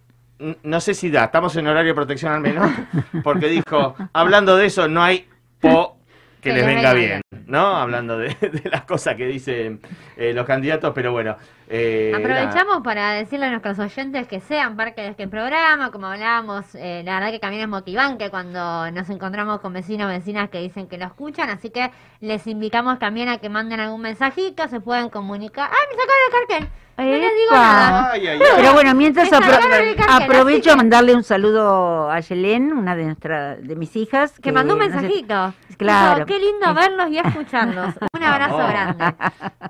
no 0.61 0.79
sé 0.79 0.93
si 0.93 1.09
da, 1.09 1.23
estamos 1.23 1.55
en 1.55 1.65
horario 1.65 1.93
de 1.93 1.95
protección 1.95 2.31
al 2.31 2.41
menos, 2.41 2.69
porque 3.23 3.47
dijo, 3.47 3.95
hablando 4.13 4.55
de 4.55 4.67
eso, 4.67 4.87
no 4.87 5.01
hay 5.01 5.27
po 5.59 5.97
que 6.43 6.49
Que 6.49 6.55
les 6.55 6.65
venga 6.65 6.93
bien, 6.93 7.21
¿no? 7.47 7.77
Hablando 7.77 8.17
de, 8.17 8.27
de 8.63 8.69
las 8.69 8.83
cosas 8.83 9.15
que 9.15 9.25
dicen 9.25 9.79
eh, 10.17 10.33
los 10.33 10.45
candidatos, 10.45 10.91
pero 10.93 11.11
bueno. 11.13 11.37
eh. 11.69 12.11
Aprovechamos 12.13 12.83
para 12.83 13.13
decirle 13.13 13.45
a 13.45 13.49
nuestros 13.49 13.79
oyentes 13.79 14.27
que 14.27 14.41
sean 14.41 14.75
parte 14.75 15.01
de 15.01 15.07
este 15.07 15.27
programa, 15.27 15.89
como 15.91 16.07
hablábamos, 16.07 16.75
eh, 16.75 17.01
la 17.05 17.15
verdad 17.15 17.31
que 17.31 17.39
también 17.39 17.63
es 17.63 17.69
motivante 17.69 18.29
cuando 18.29 18.91
nos 18.91 19.09
encontramos 19.09 19.61
con 19.61 19.71
vecinos 19.73 20.07
o 20.07 20.09
vecinas 20.09 20.49
que 20.49 20.59
dicen 20.59 20.87
que 20.87 20.97
lo 20.97 21.05
escuchan, 21.05 21.49
así 21.49 21.69
que 21.69 21.89
les 22.19 22.45
invitamos 22.45 22.99
también 22.99 23.29
a 23.29 23.37
que 23.37 23.49
manden 23.49 23.79
algún 23.79 24.01
mensajito, 24.01 24.67
se 24.67 24.81
pueden 24.81 25.09
comunicar. 25.09 25.69
¡Ay, 25.71 25.87
me 25.89 26.01
sacaron 26.01 26.59
el 26.59 26.67
cartel! 26.67 26.82
No 26.95 27.03
les 27.05 27.21
digo 27.21 27.49
¡Epa! 27.51 27.57
nada. 27.59 28.11
Ay, 28.13 28.27
ay, 28.27 28.39
ay. 28.41 28.47
Pero 28.55 28.73
bueno, 28.73 28.93
mientras 28.93 29.31
Me 29.31 29.37
apro- 29.37 29.51
sacaron 29.51 29.73
el 29.87 29.95
cartel, 29.95 30.23
aprovecho 30.23 30.69
a 30.69 30.73
que- 30.73 30.77
mandarle 30.77 31.15
un 31.15 31.23
saludo 31.23 32.11
a 32.11 32.19
Yelén, 32.19 32.71
una 32.71 32.95
de 32.95 33.05
nuestra, 33.05 33.55
de 33.55 33.75
mis 33.75 33.95
hijas. 33.95 34.39
Que 34.39 34.51
mandó 34.51 34.73
un 34.73 34.79
mensajito. 34.79 35.53
Claro. 35.77 36.25
Dijo, 36.25 36.27
Qué 36.27 36.39
lindo 36.39 36.73
verlos 36.73 37.09
y 37.09 37.17
escucharlos. 37.17 37.95
Un 38.15 38.23
abrazo 38.23 38.55
Oh. 38.55 38.67
grande. 38.67 39.15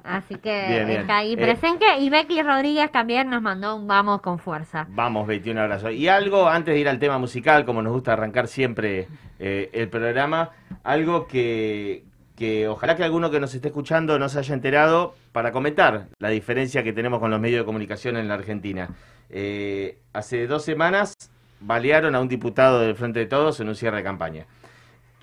Así 0.04 0.36
que 0.36 0.66
Bien, 0.68 0.88
bien. 0.88 1.02
está 1.02 1.18
ahí 1.18 1.34
Eh, 1.34 1.38
presente. 1.38 1.86
Y 2.00 2.10
Becky 2.10 2.42
Rodríguez 2.44 2.92
también 2.92 3.30
nos 3.30 3.42
mandó 3.42 3.78
un 3.78 3.88
vamos 3.88 4.22
con 4.22 4.38
fuerza. 4.38 4.86
Vamos, 4.90 5.26
Betty, 5.26 5.50
un 5.52 5.60
abrazo. 5.60 5.90
Y 5.92 6.10
algo, 6.10 6.48
antes 6.50 6.74
de 6.74 6.80
ir 6.82 6.90
al 6.90 7.00
tema 7.00 7.18
musical, 7.18 7.64
como 7.66 7.82
nos 7.82 7.94
gusta 7.94 8.14
arrancar 8.14 8.48
siempre 8.48 9.08
eh, 9.40 9.70
el 9.74 9.88
programa, 9.90 10.50
algo 10.84 11.26
que, 11.26 12.04
que 12.36 12.68
ojalá 12.68 12.96
que 12.96 13.04
alguno 13.04 13.30
que 13.30 13.40
nos 13.40 13.54
esté 13.54 13.68
escuchando 13.68 14.18
no 14.18 14.30
se 14.30 14.40
haya 14.40 14.54
enterado 14.54 15.16
para 15.32 15.52
comentar 15.52 16.08
la 16.20 16.30
diferencia 16.30 16.84
que 16.84 16.94
tenemos 16.94 17.20
con 17.20 17.32
los 17.32 17.40
medios 17.40 17.62
de 17.62 17.66
comunicación 17.66 18.18
en 18.18 18.28
la 18.28 18.34
Argentina. 18.36 18.90
Eh, 19.30 19.98
hace 20.14 20.48
dos 20.48 20.64
semanas 20.64 21.14
balearon 21.60 22.16
a 22.16 22.20
un 22.20 22.28
diputado 22.28 22.80
del 22.80 22.96
Frente 22.96 23.20
de 23.20 23.26
Todos 23.26 23.60
en 23.60 23.70
un 23.70 23.76
cierre 23.76 23.98
de 23.98 24.04
campaña. 24.04 24.46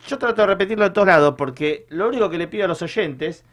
Yo 0.06 0.18
trato 0.18 0.42
de 0.42 0.46
repetirlo 0.46 0.84
de 0.84 0.90
todos 0.90 1.08
lados 1.08 1.34
porque 1.36 1.86
lo 1.90 2.08
único 2.08 2.30
que 2.30 2.38
le 2.38 2.48
pido 2.48 2.64
a 2.64 2.68
los 2.68 2.82
oyentes 2.82 3.44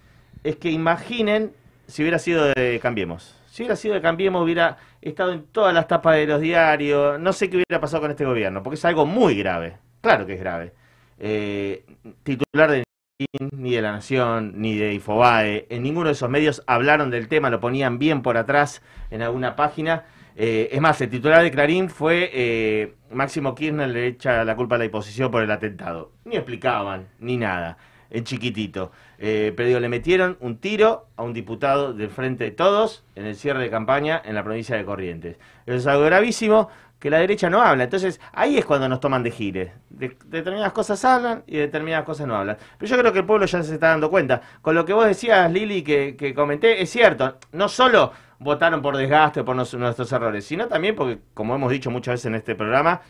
es 0.44 0.56
que 0.56 0.72
imaginen 0.72 1.52
si 1.88 2.04
hubiera 2.04 2.20
sido 2.20 2.46
de 2.46 2.80
Cambiemos. 2.82 3.36
Si 3.50 3.64
hubiera 3.64 3.76
sido 3.76 3.96
de 3.96 4.02
Cambiemos, 4.02 4.44
hubiera 4.44 4.78
estado 5.02 5.34
en 5.34 5.46
todas 5.48 5.74
las 5.74 5.88
tapas 5.88 6.16
de 6.16 6.28
los 6.28 6.40
diarios. 6.40 7.20
No 7.20 7.34
sé 7.34 7.50
qué 7.50 7.58
hubiera 7.58 7.82
pasado 7.82 8.02
con 8.02 8.12
este 8.12 8.26
gobierno, 8.26 8.62
porque 8.62 8.76
es 8.76 8.86
algo 8.86 9.06
muy 9.06 9.36
grave. 9.36 9.78
Claro 10.02 10.26
que 10.26 10.34
es 10.34 10.40
grave. 10.40 10.74
Eh, 11.20 11.84
titular 12.24 12.72
de 12.72 12.84
ni 13.20 13.74
de 13.74 13.82
La 13.82 13.94
Nación, 13.94 14.54
ni 14.58 14.78
de 14.78 14.94
Infobae, 14.94 15.66
en 15.70 15.82
ninguno 15.82 16.06
de 16.08 16.14
esos 16.14 16.30
medios 16.30 16.62
hablaron 16.68 17.10
del 17.10 17.28
tema, 17.28 17.50
lo 17.50 17.60
ponían 17.60 17.98
bien 17.98 18.22
por 18.22 18.38
atrás 18.38 18.84
en 19.10 19.24
alguna 19.24 19.56
página. 19.56 20.06
Eh, 20.36 20.70
es 20.72 20.80
más, 20.80 21.02
el 21.02 21.10
titular 21.10 21.42
de 21.42 21.50
Clarín 21.50 21.90
fue 21.90 22.30
eh, 22.32 22.94
Máximo 23.10 23.56
Kirchner 23.56 23.90
le 23.90 24.06
echa 24.06 24.44
la 24.44 24.56
culpa 24.56 24.76
a 24.76 24.78
la 24.78 24.86
oposición 24.86 25.32
por 25.32 25.42
el 25.42 25.50
atentado. 25.50 26.12
Ni 26.26 26.36
explicaban, 26.36 27.08
ni 27.18 27.38
nada, 27.38 27.80
en 28.12 28.24
chiquitito. 28.24 28.92
Eh, 29.18 29.52
pero 29.58 29.68
digo, 29.68 29.80
le 29.80 29.90
metieron 29.90 30.38
un 30.40 30.58
tiro 30.58 31.08
a 31.16 31.24
un 31.24 31.34
diputado 31.34 31.94
del 31.94 32.12
Frente 32.12 32.44
de 32.44 32.52
Todos 32.52 33.04
en 33.16 33.26
el 33.26 33.36
cierre 33.36 33.64
de 33.64 33.72
campaña 33.72 34.22
en 34.24 34.36
la 34.36 34.44
provincia 34.44 34.78
de 34.78 34.86
Corrientes. 34.86 35.40
Eso 35.66 35.78
es 35.78 35.88
algo 35.88 36.04
gravísimo 36.04 36.70
que 37.00 37.10
la 37.10 37.20
derecha 37.20 37.50
no 37.50 37.62
habla. 37.62 37.84
Entonces, 37.84 38.20
ahí 38.34 38.58
es 38.58 38.66
cuando 38.66 38.90
nos 38.90 39.00
toman 39.00 39.24
de 39.24 39.32
gires. 39.32 39.72
De, 39.90 40.18
determinadas 40.26 40.74
cosas 40.74 41.04
hablan 41.06 41.44
y 41.48 41.58
determinadas 41.58 42.06
cosas 42.06 42.28
no 42.28 42.36
hablan. 42.36 42.58
Pero 42.78 42.90
yo 42.90 42.98
creo 42.98 43.14
que 43.14 43.20
el 43.20 43.26
pueblo 43.26 43.46
ya 43.46 43.62
se 43.64 43.74
está 43.76 43.90
dando 43.90 44.10
cuenta. 44.10 44.42
Con 44.62 44.76
lo 44.76 44.86
que 44.86 44.94
vos 44.94 45.06
decías, 45.06 45.52
Lili, 45.52 45.84
que, 45.84 46.34
comenté, 46.36 46.82
es 46.82 46.90
cierto. 46.90 47.38
No 47.52 47.70
solo 47.70 48.12
votaron 48.40 48.82
por 48.82 48.98
desgaste, 48.98 49.44
por 49.44 49.56
nuestros 49.56 50.12
errores, 50.12 50.46
sino 50.46 50.68
también 50.68 50.96
porque, 50.96 51.20
como 51.34 51.56
hemos 51.56 51.72
dicho 51.72 51.92
muchas 51.92 52.14
veces 52.14 52.26
en 52.28 52.36
este 52.36 52.56
programa, 52.56 53.02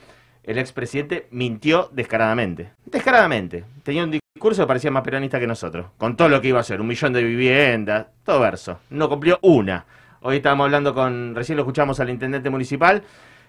el 0.44 0.58
expresidente 0.58 1.27
mintió 1.32 1.89
descaradamente. 1.91 2.72
Descaradamente. 2.86 3.65
Tenía 3.84 4.03
un 4.03 4.12
discurso 4.12 4.63
que 4.63 4.67
parecía 4.67 4.91
más 4.91 5.03
peronista 5.03 5.39
que 5.39 5.48
nosotros. 5.48 5.88
Con 5.98 6.15
todo 6.15 6.29
lo 6.29 6.41
que 6.41 6.50
iba 6.50 6.58
a 6.58 6.62
hacer, 6.62 6.79
un 6.79 6.88
millón 6.88 7.13
de 7.13 7.24
viviendas, 7.24 8.08
todo 8.24 8.39
verso. 8.39 8.79
No 8.89 9.10
cumplió 9.10 9.39
una. 9.41 9.86
Hoy 10.22 10.38
estábamos 10.38 10.65
hablando 10.65 10.94
con, 10.94 11.36
recién 11.36 11.58
lo 11.58 11.63
escuchamos 11.63 12.00
al 12.00 12.10
intendente 12.10 12.50
municipal, 12.50 13.03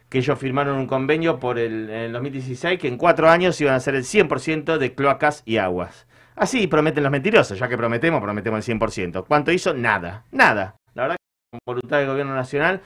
que 0.09 0.19
ellos 0.19 0.39
firmaron 0.39 0.77
un 0.77 0.87
convenio 0.87 1.39
por 1.39 1.59
el, 1.59 1.91
en 1.91 1.97
el 1.97 2.13
2016 2.13 2.79
que 2.79 2.89
en 2.89 2.97
cuatro 2.97 3.29
años 3.29 3.61
iban 3.61 3.75
a 3.75 3.81
ser 3.81 3.95
el 3.95 4.05
100% 4.05 4.79
de 4.79 4.95
cloacas 4.95 5.43
y 5.45 5.59
aguas. 5.59 6.07
Así 6.35 6.67
prometen 6.67 7.03
los 7.03 7.13
mentirosos, 7.13 7.59
ya 7.59 7.69
que 7.69 7.77
prometemos, 7.77 8.23
prometemos 8.23 8.67
el 8.69 8.79
100%. 8.79 9.25
¿Cuánto 9.27 9.51
hizo? 9.53 9.75
Nada, 9.75 10.25
nada. 10.31 10.77
La 10.95 11.03
verdad 11.03 11.17
que 11.17 11.59
con 11.59 11.61
voluntad 11.67 11.99
del 11.99 12.07
gobierno 12.07 12.35
nacional 12.35 12.81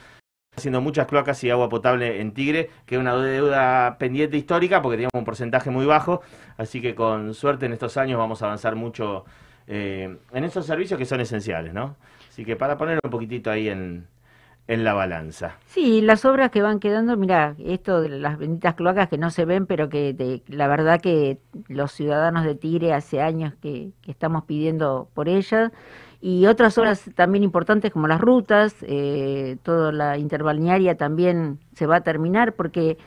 haciendo 0.55 0.81
muchas 0.81 1.07
cloacas 1.07 1.43
y 1.43 1.49
agua 1.49 1.69
potable 1.69 2.21
en 2.21 2.31
Tigre, 2.31 2.69
que 2.85 2.95
es 2.95 3.01
una 3.01 3.15
deuda 3.15 3.97
pendiente 3.97 4.37
histórica 4.37 4.81
porque 4.81 4.97
teníamos 4.97 5.13
un 5.15 5.25
porcentaje 5.25 5.69
muy 5.69 5.85
bajo, 5.85 6.21
así 6.57 6.81
que 6.81 6.93
con 6.95 7.33
suerte 7.33 7.65
en 7.65 7.73
estos 7.73 7.97
años 7.97 8.19
vamos 8.19 8.41
a 8.41 8.45
avanzar 8.45 8.75
mucho 8.75 9.25
eh, 9.67 10.15
en 10.31 10.43
estos 10.43 10.65
servicios 10.65 10.97
que 10.99 11.05
son 11.05 11.21
esenciales, 11.21 11.73
¿no? 11.73 11.95
Así 12.29 12.45
que 12.45 12.55
para 12.55 12.77
poner 12.77 12.99
un 13.03 13.09
poquitito 13.09 13.49
ahí 13.49 13.69
en, 13.69 14.07
en 14.67 14.83
la 14.83 14.93
balanza. 14.93 15.57
Sí, 15.65 16.01
las 16.01 16.23
obras 16.23 16.49
que 16.49 16.61
van 16.61 16.79
quedando, 16.79 17.17
mira, 17.17 17.55
esto 17.59 18.01
de 18.01 18.09
las 18.09 18.37
benditas 18.37 18.75
cloacas 18.75 19.09
que 19.09 19.17
no 19.17 19.29
se 19.29 19.45
ven, 19.45 19.65
pero 19.65 19.89
que 19.89 20.13
de- 20.13 20.41
la 20.47 20.67
verdad 20.67 21.01
que 21.01 21.37
los 21.67 21.91
ciudadanos 21.91 22.45
de 22.45 22.55
Tigre 22.55 22.93
hace 22.93 23.21
años 23.21 23.53
que, 23.61 23.91
estamos 24.07 24.45
pidiendo 24.45 25.09
por 25.13 25.27
ellas, 25.27 25.71
y 26.21 26.45
otras 26.45 26.77
obras 26.77 27.09
también 27.15 27.43
importantes 27.43 27.91
como 27.91 28.07
las 28.07 28.21
rutas, 28.21 28.75
eh, 28.83 29.57
toda 29.63 29.91
la 29.91 30.17
interbalnearia 30.17 30.95
también 30.95 31.59
se 31.73 31.85
va 31.85 31.97
a 31.97 32.01
terminar 32.01 32.53
porque 32.53 32.97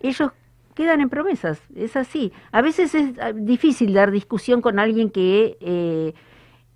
ellos 0.00 0.32
quedan 0.74 1.00
en 1.00 1.08
promesas, 1.08 1.62
es 1.74 1.96
así. 1.96 2.32
A 2.52 2.60
veces 2.60 2.94
es 2.94 3.18
ah, 3.20 3.32
difícil 3.32 3.94
dar 3.94 4.10
discusión 4.10 4.60
con 4.60 4.78
alguien 4.78 5.10
que... 5.10 5.56
eh, 5.60 6.14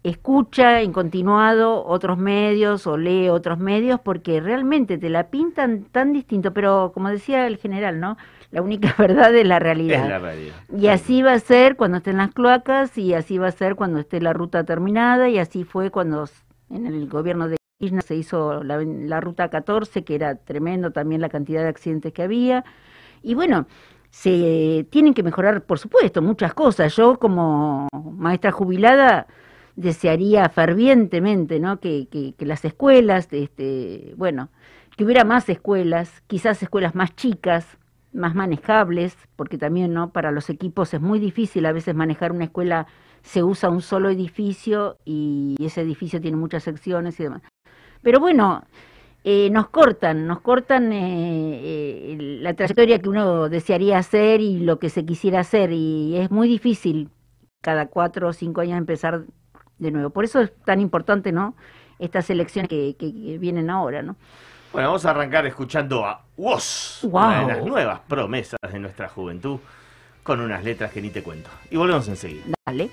escucha 0.04 0.82
en 0.82 0.92
continuado 0.92 1.82
otros 1.84 2.18
medios 2.18 2.86
o 2.86 2.98
lee 2.98 3.30
otros 3.30 3.58
medios 3.58 3.98
porque 4.00 4.38
realmente 4.38 4.98
te 4.98 5.08
la 5.08 5.30
pintan 5.30 5.84
tan 5.84 6.12
distinto, 6.12 6.52
pero 6.52 6.92
como 6.92 7.08
decía 7.08 7.46
el 7.46 7.56
general, 7.56 7.98
¿no? 8.00 8.18
La 8.50 8.60
única 8.60 8.94
verdad 8.98 9.34
es 9.34 9.46
la 9.46 9.58
realidad. 9.58 10.04
Es 10.04 10.08
la 10.10 10.18
realidad. 10.18 10.54
Y 10.76 10.88
así 10.88 11.22
va 11.22 11.32
a 11.32 11.38
ser 11.38 11.76
cuando 11.76 11.96
estén 11.96 12.18
las 12.18 12.32
cloacas 12.32 12.96
y 12.98 13.14
así 13.14 13.38
va 13.38 13.48
a 13.48 13.52
ser 13.52 13.76
cuando 13.76 13.98
esté 13.98 14.20
la 14.20 14.34
ruta 14.34 14.64
terminada 14.64 15.30
y 15.30 15.38
así 15.38 15.64
fue 15.64 15.90
cuando 15.90 16.28
en 16.68 16.86
el 16.86 17.08
gobierno 17.08 17.48
de 17.48 17.56
Kirchner 17.80 18.02
se 18.02 18.14
hizo 18.14 18.62
la, 18.62 18.82
la 18.84 19.20
ruta 19.22 19.48
14, 19.48 20.04
que 20.04 20.14
era 20.14 20.36
tremendo 20.36 20.90
también 20.90 21.22
la 21.22 21.30
cantidad 21.30 21.62
de 21.62 21.68
accidentes 21.68 22.12
que 22.12 22.22
había. 22.22 22.62
Y 23.22 23.34
bueno, 23.34 23.66
se 24.10 24.86
tienen 24.90 25.14
que 25.14 25.22
mejorar, 25.22 25.62
por 25.62 25.78
supuesto, 25.78 26.20
muchas 26.20 26.52
cosas. 26.52 26.94
Yo 26.94 27.18
como 27.18 27.88
maestra 28.18 28.52
jubilada 28.52 29.26
desearía 29.76 30.48
fervientemente 30.48 31.60
¿no? 31.60 31.80
que, 31.80 32.08
que, 32.10 32.46
las 32.46 32.64
escuelas, 32.64 33.28
este, 33.32 34.14
bueno, 34.16 34.50
que 34.96 35.04
hubiera 35.04 35.24
más 35.24 35.48
escuelas, 35.48 36.22
quizás 36.26 36.62
escuelas 36.62 36.94
más 36.94 37.14
chicas, 37.16 37.78
más 38.12 38.34
manejables, 38.34 39.16
porque 39.36 39.58
también 39.58 39.92
no 39.92 40.10
para 40.10 40.30
los 40.30 40.48
equipos 40.50 40.94
es 40.94 41.00
muy 41.00 41.18
difícil 41.18 41.66
a 41.66 41.72
veces 41.72 41.94
manejar 41.94 42.32
una 42.32 42.44
escuela, 42.44 42.86
se 43.22 43.42
usa 43.42 43.70
un 43.70 43.82
solo 43.82 44.10
edificio 44.10 44.98
y 45.04 45.56
ese 45.58 45.80
edificio 45.80 46.20
tiene 46.20 46.36
muchas 46.36 46.62
secciones 46.62 47.18
y 47.18 47.24
demás. 47.24 47.42
Pero 48.02 48.20
bueno, 48.20 48.62
eh, 49.24 49.48
nos 49.50 49.68
cortan, 49.68 50.26
nos 50.26 50.40
cortan 50.42 50.92
eh, 50.92 51.60
eh, 51.62 52.16
la 52.40 52.54
trayectoria 52.54 53.00
que 53.00 53.08
uno 53.08 53.48
desearía 53.48 53.98
hacer 53.98 54.40
y 54.40 54.60
lo 54.60 54.78
que 54.78 54.90
se 54.90 55.04
quisiera 55.04 55.40
hacer 55.40 55.72
y 55.72 56.16
es 56.18 56.30
muy 56.30 56.46
difícil 56.46 57.08
cada 57.62 57.86
cuatro 57.86 58.28
o 58.28 58.32
cinco 58.34 58.60
años 58.60 58.76
empezar 58.76 59.24
de 59.78 59.90
nuevo. 59.90 60.10
Por 60.10 60.24
eso 60.24 60.40
es 60.40 60.52
tan 60.64 60.80
importante, 60.80 61.32
¿no? 61.32 61.54
Estas 61.98 62.28
elecciones 62.30 62.68
que, 62.68 62.96
que- 62.98 63.12
que 63.12 63.38
vienen 63.38 63.70
ahora, 63.70 64.02
¿no? 64.02 64.16
Bueno, 64.72 64.88
vamos 64.88 65.06
a 65.06 65.10
arrancar 65.10 65.46
escuchando 65.46 66.04
a 66.04 66.20
Woz, 66.36 67.00
Wow. 67.02 67.10
una 67.22 67.40
de 67.40 67.46
las 67.46 67.64
nuevas 67.64 68.00
promesas 68.08 68.58
de 68.72 68.78
nuestra 68.80 69.08
juventud, 69.08 69.58
con 70.24 70.40
unas 70.40 70.64
letras 70.64 70.90
que 70.90 71.00
ni 71.00 71.10
te 71.10 71.22
cuento. 71.22 71.48
Y 71.70 71.76
volvemos 71.76 72.08
enseguida. 72.08 72.44
Dale. 72.66 72.90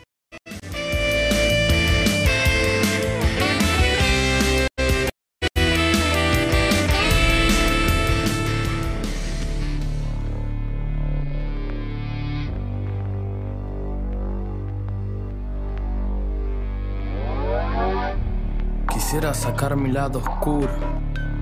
Sacar 19.33 19.75
mi 19.75 19.91
lado 19.91 20.19
oscuro, 20.19 20.69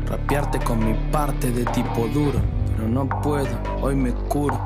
rapearte 0.05 0.60
con 0.60 0.86
mi 0.86 0.93
parte 1.12 1.51
de 1.51 1.65
tipo 1.65 2.08
duro, 2.13 2.39
pero 2.75 2.88
no 2.88 3.10
puedo, 3.10 3.50
hoy 3.81 3.96
me 3.96 4.13
curo. 4.13 4.58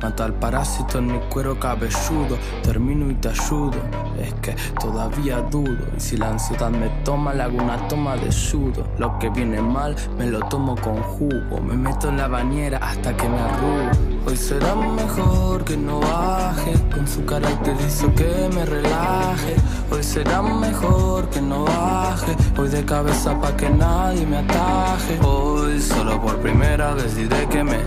Mata 0.00 0.26
al 0.26 0.34
parásito 0.34 0.98
en 0.98 1.06
mi 1.06 1.18
cuero 1.30 1.58
cabelludo, 1.58 2.36
termino 2.62 3.10
y 3.10 3.14
te 3.14 3.30
ayudo. 3.30 3.78
Es 4.20 4.34
que 4.34 4.54
todavía 4.78 5.40
dudo, 5.40 5.88
y 5.96 6.00
si 6.00 6.16
la 6.16 6.28
ansiedad 6.28 6.70
me 6.70 6.88
toma, 7.04 7.34
le 7.34 7.42
hago 7.42 7.56
una 7.56 7.88
toma 7.88 8.16
de 8.16 8.30
sudo. 8.30 8.86
Lo 8.98 9.18
que 9.18 9.30
viene 9.30 9.60
mal, 9.60 9.96
me 10.16 10.26
lo 10.26 10.40
tomo 10.40 10.76
con 10.76 11.02
jugo, 11.02 11.60
me 11.60 11.74
meto 11.74 12.10
en 12.10 12.18
la 12.18 12.28
bañera 12.28 12.78
hasta 12.78 13.16
que 13.16 13.28
me 13.28 13.38
arrugo. 13.38 14.11
Hoy 14.24 14.36
será 14.36 14.74
mejor 14.74 15.64
que 15.64 15.76
no 15.76 16.00
baje, 16.00 16.74
con 16.94 17.06
su 17.06 17.24
carácter 17.24 17.74
hizo 17.86 18.14
que 18.14 18.48
me 18.54 18.64
relaje. 18.64 19.56
Hoy 19.90 20.02
será 20.02 20.40
mejor 20.42 21.28
que 21.30 21.40
no 21.40 21.64
baje, 21.64 22.36
voy 22.56 22.68
de 22.68 22.84
cabeza 22.84 23.38
pa' 23.40 23.56
que 23.56 23.68
nadie 23.68 24.24
me 24.24 24.38
ataje. 24.38 25.18
Hoy 25.22 25.80
solo 25.80 26.20
por 26.20 26.38
primera 26.38 26.94
vez 26.94 27.16
diré 27.16 27.46
que 27.48 27.64
me 27.64 27.78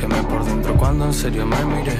Quemé 0.00 0.22
por 0.22 0.44
dentro 0.44 0.74
cuando 0.76 1.04
en 1.04 1.12
serio 1.12 1.44
me 1.44 1.62
miré 1.62 1.96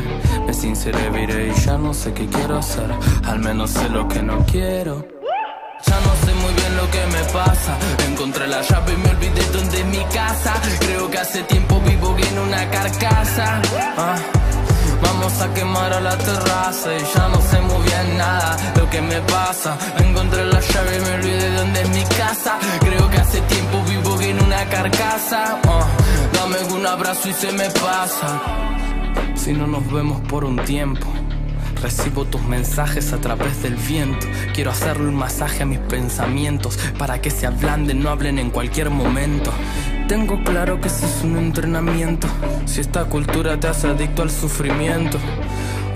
Me 0.47 0.55
sinceré, 0.55 1.11
viré 1.11 1.49
y 1.49 1.61
ya 1.61 1.77
no 1.77 1.92
sé 1.92 2.14
qué 2.14 2.27
quiero 2.27 2.57
hacer 2.57 2.90
Al 3.27 3.40
menos 3.40 3.70
sé 3.70 3.90
lo 3.90 4.09
que 4.09 4.23
no 4.23 4.44
quiero 4.46 5.05
ya 5.87 5.99
no 6.01 6.27
sé 6.27 6.35
muy 6.35 6.53
bien 6.55 6.77
lo 6.77 6.90
que 6.90 7.07
me 7.07 7.25
pasa 7.33 7.79
Encontré 8.31 8.47
la 8.47 8.62
llave 8.62 8.93
y 8.93 8.97
me 8.97 9.09
olvidé 9.09 9.45
dónde 9.53 9.81
es 9.81 9.87
mi 9.87 10.05
casa 10.14 10.55
Creo 10.79 11.11
que 11.11 11.19
hace 11.19 11.43
tiempo 11.43 11.81
vivo 11.81 12.16
en 12.16 12.38
una 12.38 12.71
carcasa 12.71 13.61
Ah, 13.99 14.14
Vamos 15.03 15.40
a 15.40 15.53
quemar 15.53 15.93
a 15.93 16.01
la 16.01 16.16
terraza 16.16 16.95
y 16.95 17.01
ya 17.12 17.29
no 17.29 17.40
sé 17.40 17.61
muy 17.61 17.83
bien 17.83 18.19
nada 18.19 18.57
lo 18.77 18.88
que 18.88 19.01
me 19.01 19.21
pasa. 19.23 19.77
Encontré 19.99 20.45
la 20.45 20.61
llave 20.61 20.97
y 20.97 21.01
me 21.01 21.14
olvidé 21.14 21.51
dónde 21.55 21.83
es 21.83 21.88
mi 21.88 22.05
casa. 22.05 22.59
Creo 22.81 23.11
que 23.11 23.16
hace 23.19 23.40
tiempo 23.40 23.83
vivo 23.88 24.21
en 24.21 24.40
una 24.45 24.64
carcasa. 24.66 25.59
Ah, 25.66 25.87
dame 26.33 26.59
un 26.73 26.87
abrazo 26.87 27.29
y 27.29 27.33
se 27.33 27.51
me 27.51 27.69
pasa. 27.71 28.40
Si 29.35 29.53
no 29.53 29.66
nos 29.66 29.90
vemos 29.90 30.21
por 30.29 30.45
un 30.45 30.57
tiempo. 30.64 31.07
Recibo 31.83 32.27
tus 32.27 32.43
mensajes 32.43 33.12
a 33.12 33.19
través 33.19 33.62
del 33.62 33.75
viento. 33.75 34.27
Quiero 34.53 34.71
hacerle 34.71 35.09
un 35.09 35.14
masaje 35.14 35.62
a 35.62 35.66
mis 35.66 35.79
pensamientos 35.79 36.79
para 36.99 37.23
que 37.23 37.31
se 37.31 37.47
ablanden, 37.47 38.03
no 38.03 38.11
hablen 38.11 38.38
en 38.38 38.51
cualquier 38.51 38.90
momento. 38.90 39.51
Tengo 40.07 40.43
claro 40.45 40.81
que 40.81 40.88
ese 40.88 41.07
es 41.07 41.25
un 41.25 41.38
entrenamiento. 41.38 42.29
Si 42.66 42.81
esta 42.81 43.05
cultura 43.05 43.59
te 43.59 43.69
hace 43.69 43.87
adicto 43.87 44.23
al 44.23 44.31
sufrimiento. 44.31 45.19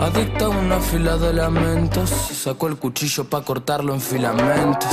Adicto 0.01 0.47
a 0.47 0.49
una 0.49 0.81
fila 0.81 1.17
de 1.17 1.33
lamentos. 1.33 2.11
Sacó 2.11 2.69
el 2.69 2.77
cuchillo 2.77 3.25
para 3.25 3.45
cortarlo 3.45 3.95
en 3.95 4.01
filamentos. 4.01 4.91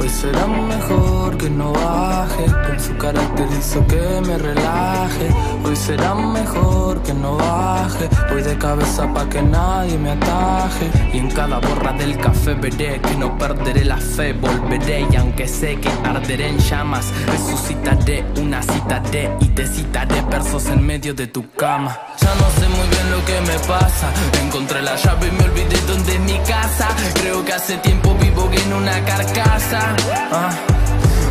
Hoy 0.00 0.08
será 0.08 0.46
mejor 0.46 1.36
que 1.36 1.50
no 1.50 1.72
baje. 1.72 2.44
Con 2.66 2.80
su 2.80 2.96
carácter 2.96 3.46
hizo 3.58 3.86
que 3.86 4.20
me 4.26 4.38
relaje. 4.38 5.28
Hoy 5.64 5.76
será 5.76 6.14
mejor 6.14 7.02
que 7.02 7.12
no 7.14 7.36
baje. 7.36 8.08
Voy 8.30 8.42
de 8.42 8.56
cabeza 8.56 9.12
pa' 9.12 9.28
que 9.28 9.42
nadie 9.42 9.98
me 9.98 10.12
ataje. 10.12 10.90
Y 11.12 11.18
en 11.18 11.30
cada 11.30 11.58
borra 11.58 11.92
del 11.92 12.16
café 12.18 12.54
veré 12.54 13.00
que 13.00 13.16
no 13.16 13.36
perderé 13.36 13.84
la 13.84 13.98
fe. 13.98 14.32
Volveré 14.32 15.06
y 15.10 15.16
aunque 15.16 15.46
sé 15.46 15.78
que 15.78 15.90
arderé 16.04 16.48
en 16.48 16.58
llamas, 16.58 17.06
resucitaré 17.26 18.24
una 18.40 18.62
cita 18.62 19.00
de 19.00 19.30
y 19.40 19.48
te 19.48 19.66
citaré 19.66 20.22
versos 20.22 20.66
en 20.66 20.84
medio 20.84 21.12
de 21.12 21.26
tu 21.26 21.50
cama. 21.52 21.96
Ya 22.20 22.34
no 22.34 22.50
sé 22.58 22.68
muy 22.68 22.88
bien 22.88 23.10
lo 23.10 23.24
que 23.24 23.40
me 23.40 23.58
pasa. 23.66 24.12
Encontré 24.44 24.82
la 24.82 24.96
llave 24.96 25.28
y 25.28 25.30
me 25.32 25.44
olvidé 25.44 25.76
dónde 25.86 26.14
es 26.14 26.20
mi 26.20 26.38
casa. 26.40 26.88
Creo 27.20 27.44
que 27.44 27.52
hace 27.52 27.76
tiempo 27.78 28.14
vivo 28.14 28.48
en 28.52 28.72
una 28.72 29.04
carcasa. 29.04 29.94
Ah. 30.32 30.50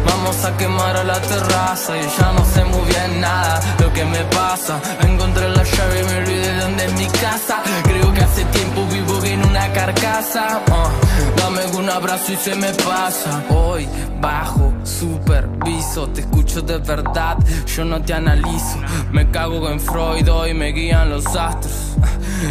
Vamos 0.06 0.44
a 0.46 0.56
quemar 0.58 0.96
a 0.96 1.04
la 1.04 1.20
terraza 1.22 1.98
y 1.98 2.02
ya 2.18 2.32
no 2.32 2.46
sé 2.46 2.64
muy 2.64 2.86
bien 2.88 3.22
nada 3.22 3.60
lo 3.80 3.92
que 3.94 4.06
me 4.06 4.24
pasa. 4.26 4.80
Encontré 5.02 5.50
la 5.50 5.64
llave 5.64 6.02
y 6.02 6.04
me 6.06 6.18
olvidé 6.18 6.58
dónde 6.60 6.86
es 6.86 6.94
mi 6.94 7.08
casa. 7.08 7.62
Creo 7.84 8.14
que 8.14 8.22
hace 8.22 8.46
tiempo 8.46 8.86
vivo 8.88 9.24
en 9.26 9.44
una 9.46 9.72
carcasa. 9.74 10.62
Ah, 10.72 10.90
dame 11.38 11.66
un 11.78 11.90
abrazo 11.90 12.32
y 12.34 12.38
se 12.38 12.56
me 12.56 12.72
pasa. 12.74 13.44
Hoy 13.50 13.88
bajo, 14.22 14.74
superviso, 15.00 16.08
te 16.10 16.22
escucho 16.22 16.62
de 16.62 16.80
verdad, 16.80 17.38
yo 17.76 17.86
no 17.86 18.02
te 18.02 18.14
analizo. 18.14 18.80
Me 19.12 19.30
cago 19.30 19.70
en 19.70 19.80
Freud, 19.80 20.28
hoy 20.32 20.54
me 20.54 20.72
guían 20.72 21.10
los 21.10 21.26
astros. 21.28 21.98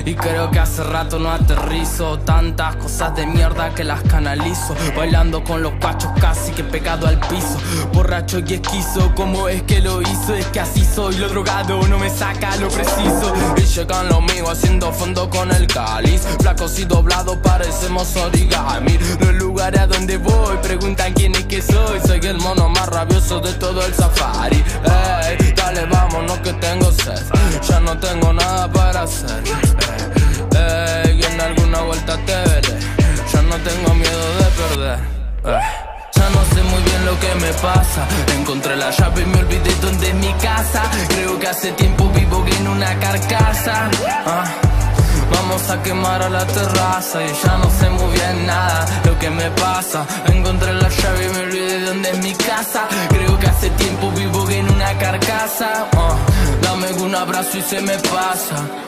Y 0.05 0.15
creo 0.15 0.51
que 0.51 0.59
hace 0.59 0.83
rato 0.83 1.21
no 1.21 1.31
aterrizo 1.31 2.19
Tantas 2.19 2.75
cosas 2.75 3.15
de 3.15 3.25
mierda 3.25 3.73
que 3.73 3.85
las 3.85 4.03
canalizo 4.03 4.75
Bailando 4.97 5.45
con 5.45 5.63
los 5.63 5.75
cachos 5.75 6.11
casi 6.21 6.51
que 6.51 6.65
pegado 6.65 7.07
al 7.07 7.21
piso 7.21 7.57
Borracho 7.93 8.41
y 8.41 8.55
esquizo, 8.55 9.13
¿cómo 9.15 9.49
es 9.49 9.63
que 9.63 9.81
lo 9.81 10.03
hizo? 10.03 10.35
Es 10.35 10.47
que 10.47 10.59
así 10.59 10.85
soy, 10.85 11.17
lo 11.19 11.29
drogado 11.29 11.87
no 11.87 11.99
me 11.99 12.11
saca 12.11 12.57
lo 12.57 12.69
preciso 12.69 13.33
Y 13.57 13.63
llegan 13.63 14.09
los 14.09 14.23
míos 14.23 14.51
haciendo 14.51 14.93
fondo 14.93 15.31
con 15.31 15.53
el 15.53 15.69
cáliz 15.69 16.23
Flacos 16.41 16.79
y 16.81 16.85
doblados 16.85 17.37
parecemos 17.37 18.17
origami 18.17 18.99
lugares 19.57 19.81
a 19.81 19.87
donde 19.87 20.19
voy. 20.19 20.57
Preguntan 20.63 21.15
quién 21.15 21.35
es 21.35 21.45
que 21.45 21.63
soy. 21.63 21.99
Soy 22.07 22.21
el 22.23 22.39
mono 22.39 22.69
más 22.69 22.87
rabioso 22.89 23.41
de 23.41 23.53
todo 23.55 23.85
el 23.87 23.95
safari. 23.95 24.63
Ey, 25.25 25.53
dale 25.57 25.87
vámonos 25.87 26.39
que 26.41 26.53
tengo 26.55 26.93
sed. 26.93 27.23
Ya 27.67 27.81
no 27.81 27.97
tengo 27.99 28.33
nada 28.35 28.71
para 28.71 29.03
hacer. 29.03 29.43
Ey, 30.53 31.23
en 31.25 31.41
alguna 31.41 31.81
vuelta 31.81 32.19
te 32.27 32.35
veré. 32.35 32.79
Ya 33.33 33.43
no 33.43 33.57
tengo 33.69 33.95
miedo 33.95 34.25
de 34.41 34.49
perder. 34.61 34.99
Ya 36.17 36.29
no 36.31 36.45
sé 36.55 36.63
muy 36.63 36.83
bien 36.83 37.07
lo 37.07 37.19
que 37.19 37.35
me 37.37 37.53
pasa. 37.55 38.07
Encontré 38.39 38.77
la 38.77 38.91
llave 38.91 39.23
y 39.23 39.27
me 39.27 39.39
olvidé 39.39 39.75
dónde 39.81 40.09
es 40.09 40.15
mi 40.17 40.33
casa. 40.35 40.83
Creo 41.09 41.39
que 41.39 41.49
hace 41.49 41.73
tiempo 41.73 42.11
vivo 42.11 42.45
en 42.59 42.69
una 42.69 42.99
carcasa. 42.99 43.91
Ah. 44.27 44.45
Vamos 45.31 45.71
a 45.71 45.83
quemar 45.83 46.23
a 46.23 46.29
la 46.29 46.47
terraza 46.47 47.25
y 47.25 47.33
ya 47.45 47.57
no 47.59 47.71
sé 47.71 47.91
muy 47.91 48.13
bien 48.13 48.47
nada 48.47 48.87
lo 49.05 49.19
que 49.19 49.31
me 49.31 49.51
pasa. 49.51 50.07
Encontré 50.27 50.73
la 50.75 50.89
llave 50.89 51.27
y 51.27 51.29
me 51.35 51.41
olvidé 51.41 51.79
de 51.81 51.87
dónde 51.87 52.11
es 52.11 52.19
mi 52.19 52.35
casa. 52.35 52.87
Creo 53.09 53.39
que 53.39 53.47
hace 53.47 53.71
tiempo 53.71 54.11
vivo 54.13 54.49
en 54.51 54.71
una 54.71 54.97
carcasa. 54.99 55.89
Ah, 55.97 56.17
dame 56.63 56.93
un 57.03 57.15
abrazo 57.15 57.59
y 57.59 57.63
se 57.63 57.81
me 57.81 57.99
pasa. 57.99 58.86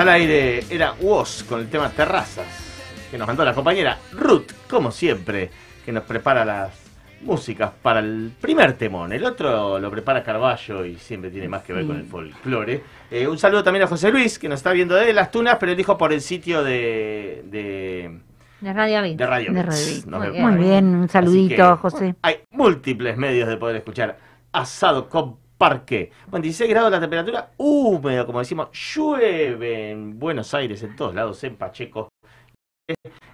Al 0.00 0.08
aire. 0.08 0.64
Era 0.70 0.94
Woz 1.00 1.42
con 1.44 1.60
el 1.60 1.68
tema 1.68 1.90
Terrazas, 1.90 2.46
que 3.10 3.18
nos 3.18 3.26
mandó 3.26 3.44
la 3.44 3.54
compañera 3.54 3.98
Ruth, 4.12 4.52
como 4.68 4.90
siempre, 4.90 5.50
que 5.84 5.92
nos 5.92 6.04
prepara 6.04 6.44
las 6.44 6.78
músicas 7.22 7.70
para 7.82 8.00
el 8.00 8.32
primer 8.40 8.72
temón. 8.74 9.12
El 9.12 9.24
otro 9.24 9.78
lo 9.78 9.90
prepara 9.90 10.22
Carballo 10.22 10.84
y 10.86 10.96
siempre 10.96 11.30
tiene 11.30 11.48
más 11.48 11.62
que 11.62 11.72
ver 11.74 11.82
Sí. 11.82 11.88
con 11.88 11.96
el 11.98 12.04
folclore. 12.06 12.82
Eh, 13.10 13.26
un 13.28 13.38
saludo 13.38 13.62
también 13.62 13.82
a 13.84 13.86
José 13.88 14.10
Luis, 14.10 14.38
que 14.38 14.48
nos 14.48 14.60
está 14.60 14.72
viendo 14.72 14.94
de 14.94 15.12
las 15.12 15.30
tunas, 15.30 15.56
pero 15.60 15.74
dijo 15.74 15.98
por 15.98 16.12
el 16.14 16.22
sitio 16.22 16.62
de, 16.64 17.42
de, 17.44 18.20
De 18.60 18.72
Radio 18.72 19.02
Beat. 19.02 19.16
de 19.16 19.26
Radio. 19.26 19.52
De 19.52 19.62
Beats. 19.62 20.06
Radio 20.06 20.32
Beats. 20.32 20.42
Muy 20.46 20.60
bien. 20.66 20.86
Muy 20.94 21.00
un 21.02 21.08
saludito, 21.10 21.56
que, 21.76 21.76
José. 21.82 22.14
Hay 22.22 22.36
múltiples 22.52 23.16
medios 23.18 23.48
de 23.48 23.56
poder 23.58 23.76
escuchar 23.76 24.18
asado 24.52 25.08
con 25.10 25.36
parque. 25.60 26.10
Bueno, 26.28 26.42
16 26.44 26.70
grados 26.70 26.90
la 26.90 27.00
temperatura, 27.00 27.50
húmedo, 27.58 28.24
como 28.24 28.38
decimos, 28.38 28.68
llueve 28.72 29.90
en 29.90 30.18
Buenos 30.18 30.54
Aires, 30.54 30.82
en 30.82 30.96
todos 30.96 31.14
lados, 31.14 31.44
en 31.44 31.56
Pacheco. 31.56 32.08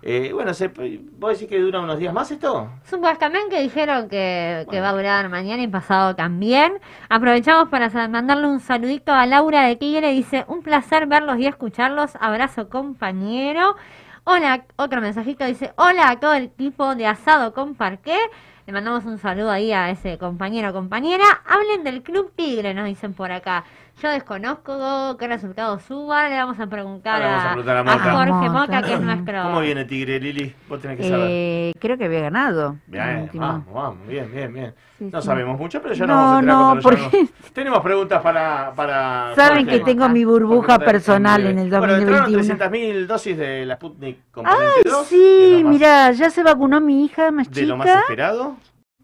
Eh, 0.03 0.33
bueno, 0.33 0.53
se, 0.53 0.69
¿vos 0.69 1.33
decís 1.33 1.49
que 1.49 1.61
dura 1.61 1.81
unos 1.81 1.99
días 1.99 2.13
más 2.13 2.29
esto? 2.33 2.69
Supuestamente 2.83 3.61
dijeron 3.61 4.09
que, 4.09 4.67
que 4.71 4.81
Bueno. 4.81 4.83
va 4.83 4.89
a 4.91 4.93
durar 4.93 5.29
mañana 5.29 5.63
y 5.63 5.69
pasado 5.69 6.17
también. 6.17 6.81
Aprovechamos 7.09 7.69
para 7.69 7.89
mandarle 8.09 8.49
un 8.49 8.59
saludito 8.61 9.13
a 9.13 9.25
Laura 9.27 9.63
de 9.63 9.77
Tigre. 9.77 10.11
Dice, 10.13 10.45
un 10.49 10.63
placer 10.63 11.07
verlos 11.07 11.39
y 11.39 11.47
escucharlos. 11.47 12.17
Abrazo 12.21 12.69
compañero. 12.69 13.77
Hola, 14.25 14.67
otro 14.77 15.01
mensajito 15.01 15.45
dice, 15.45 15.73
hola 15.77 16.11
a 16.11 16.19
todo 16.21 16.35
el 16.35 16.45
equipo 16.47 16.97
de 16.97 17.07
Asado 17.07 17.55
con 17.55 17.77
Parqué. 17.77 18.19
Le 18.67 18.73
mandamos 18.73 19.05
un 19.05 19.19
saludo 19.19 19.53
ahí 19.53 19.71
a 19.71 19.91
ese 19.91 20.19
compañero 20.19 20.71
o 20.71 20.73
compañera. 20.73 21.23
Hablen 21.47 21.85
del 21.85 22.03
Club 22.03 22.33
Tigre, 22.35 22.75
nos 22.75 22.87
dicen 22.87 23.15
por 23.15 23.31
acá. 23.31 23.65
Yo 24.03 24.11
desconozco 24.11 25.17
qué 25.19 25.27
resultado 25.27 25.79
suba. 25.79 26.29
Le 26.29 26.37
vamos 26.37 26.61
a 26.61 26.67
preguntar, 26.67 27.23
a 27.23 27.53
a, 27.53 27.55
preguntar 27.55 27.77
a. 27.79 27.99
Jorge 27.99 28.51
Mota. 28.51 28.51
Moca, 28.51 28.83
que 28.83 28.93
es 28.93 29.01
nuestro... 29.01 29.43
¿Cómo 29.43 29.61
viene 29.61 29.87
Tigre, 29.87 30.21
Lili? 30.21 30.55
Vos 30.69 30.83
tenés 30.83 30.99
que 30.99 31.09
saber. 31.09 31.27
Eh, 31.31 31.73
creo 31.81 31.97
que 31.97 32.05
había 32.05 32.21
ganado. 32.21 32.77
Bien, 32.87 33.31
vamos, 33.33 33.73
vamos, 33.73 34.07
bien, 34.07 34.31
bien, 34.31 34.53
bien. 34.53 34.75
Sí, 34.99 35.09
no 35.11 35.21
sí. 35.23 35.27
sabemos 35.27 35.59
mucho, 35.59 35.81
pero 35.81 35.95
ya 35.95 36.07
No, 36.07 36.43
nos 36.43 36.59
vamos 36.59 36.79
a 36.79 36.89
porque-. 36.89 37.29
Tenemos 37.55 37.81
preguntas 37.81 38.21
para... 38.21 38.73
para 38.77 39.33
Saben 39.37 39.65
Jorge. 39.65 39.79
que 39.79 39.85
tengo 39.87 40.09
mi 40.11 40.27
burbuja 40.27 40.79
personal 40.79 41.47
en 41.47 41.59
el 41.59 41.71
Bueno, 41.71 41.97
entraron 41.97 42.33
2021. 42.33 43.03
300.000 43.03 43.07
dosis 43.07 43.39
de 43.39 43.65
la 43.65 43.77
Sputnik 43.77 44.19
componente 44.31 44.65
Ay, 44.77 44.83
2, 44.91 45.09
que 45.09 45.15
sí, 45.15 45.65
mira, 45.65 46.13
ya 46.13 46.29
se 46.29 46.43
vacunó 46.43 46.83
mi 46.83 47.07
hija 47.07 47.31
más 47.31 47.51
De 47.51 47.63
lo 47.63 47.79
más 47.79 47.87
chica, 47.87 48.01
esperado. 48.01 48.57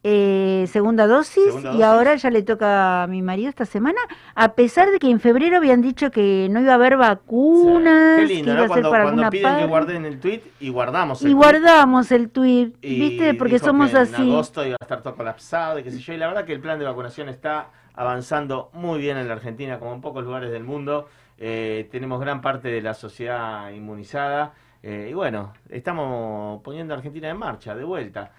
Eh, 0.04 0.66
segunda 0.68 1.06
dosis, 1.06 1.44
Segunda 1.44 1.70
y 1.70 1.72
dosis. 1.74 1.84
ahora 1.84 2.14
ya 2.16 2.30
le 2.30 2.42
toca 2.42 3.04
a 3.04 3.06
mi 3.06 3.22
marido 3.22 3.48
esta 3.48 3.64
semana, 3.64 4.00
a 4.34 4.54
pesar 4.54 4.90
de 4.90 4.98
que 4.98 5.08
en 5.10 5.20
febrero 5.20 5.58
habían 5.58 5.80
dicho 5.80 6.10
que 6.10 6.48
no 6.50 6.60
iba 6.60 6.72
a 6.72 6.74
haber 6.74 6.96
vacunas, 6.96 8.20
Qué 8.20 8.26
que 8.26 8.34
iba 8.40 8.54
¿no? 8.54 8.58
a 8.60 8.62
ser 8.62 8.68
Cuando, 8.68 8.90
para 8.90 9.04
alguna 9.04 9.30
piden 9.30 9.58
que 9.58 9.66
guarden 9.66 10.04
el 10.04 10.20
tweet 10.20 10.42
y 10.60 10.68
guardamos 10.70 11.22
el 11.22 11.28
Y 11.28 11.30
tweet. 11.32 11.36
guardamos 11.44 12.12
el 12.12 12.30
tweet, 12.30 12.72
Y 12.82 13.00
¿viste? 13.00 13.34
Porque 13.34 13.58
somos 13.58 13.90
que 13.90 13.96
En 13.96 14.02
así. 14.02 14.22
agosto 14.32 14.64
iba 14.66 14.76
a 14.80 14.84
estar 14.84 15.02
todo 15.02 15.14
colapsado 15.14 15.78
y 15.78 15.82
qué 15.84 15.90
sé 15.90 15.98
yo. 16.00 16.12
Y 16.12 16.16
la 16.16 16.26
verdad 16.26 16.44
que 16.44 16.52
el 16.52 16.60
plan 16.60 16.78
de 16.78 16.84
vacunación 16.84 17.28
está 17.28 17.68
avanzando 17.94 18.70
muy 18.72 18.98
bien 19.00 19.16
en 19.18 19.28
la 19.28 19.34
Argentina, 19.34 19.78
como 19.78 19.92
en 19.94 20.00
pocos 20.00 20.24
lugares 20.24 20.50
del 20.50 20.64
mundo. 20.64 21.08
Eh, 21.38 21.88
tenemos 21.90 22.20
gran 22.20 22.40
parte 22.40 22.68
de 22.68 22.82
la 22.82 22.94
sociedad 22.94 23.70
inmunizada. 23.70 24.52
Eh, 24.82 25.08
y 25.10 25.14
bueno, 25.14 25.52
estamos 25.68 26.60
poniendo 26.62 26.92
a 26.94 26.96
Argentina 26.96 27.28
en 27.28 27.36
marcha, 27.38 27.74
de 27.74 27.84
vuelta. 27.84 28.32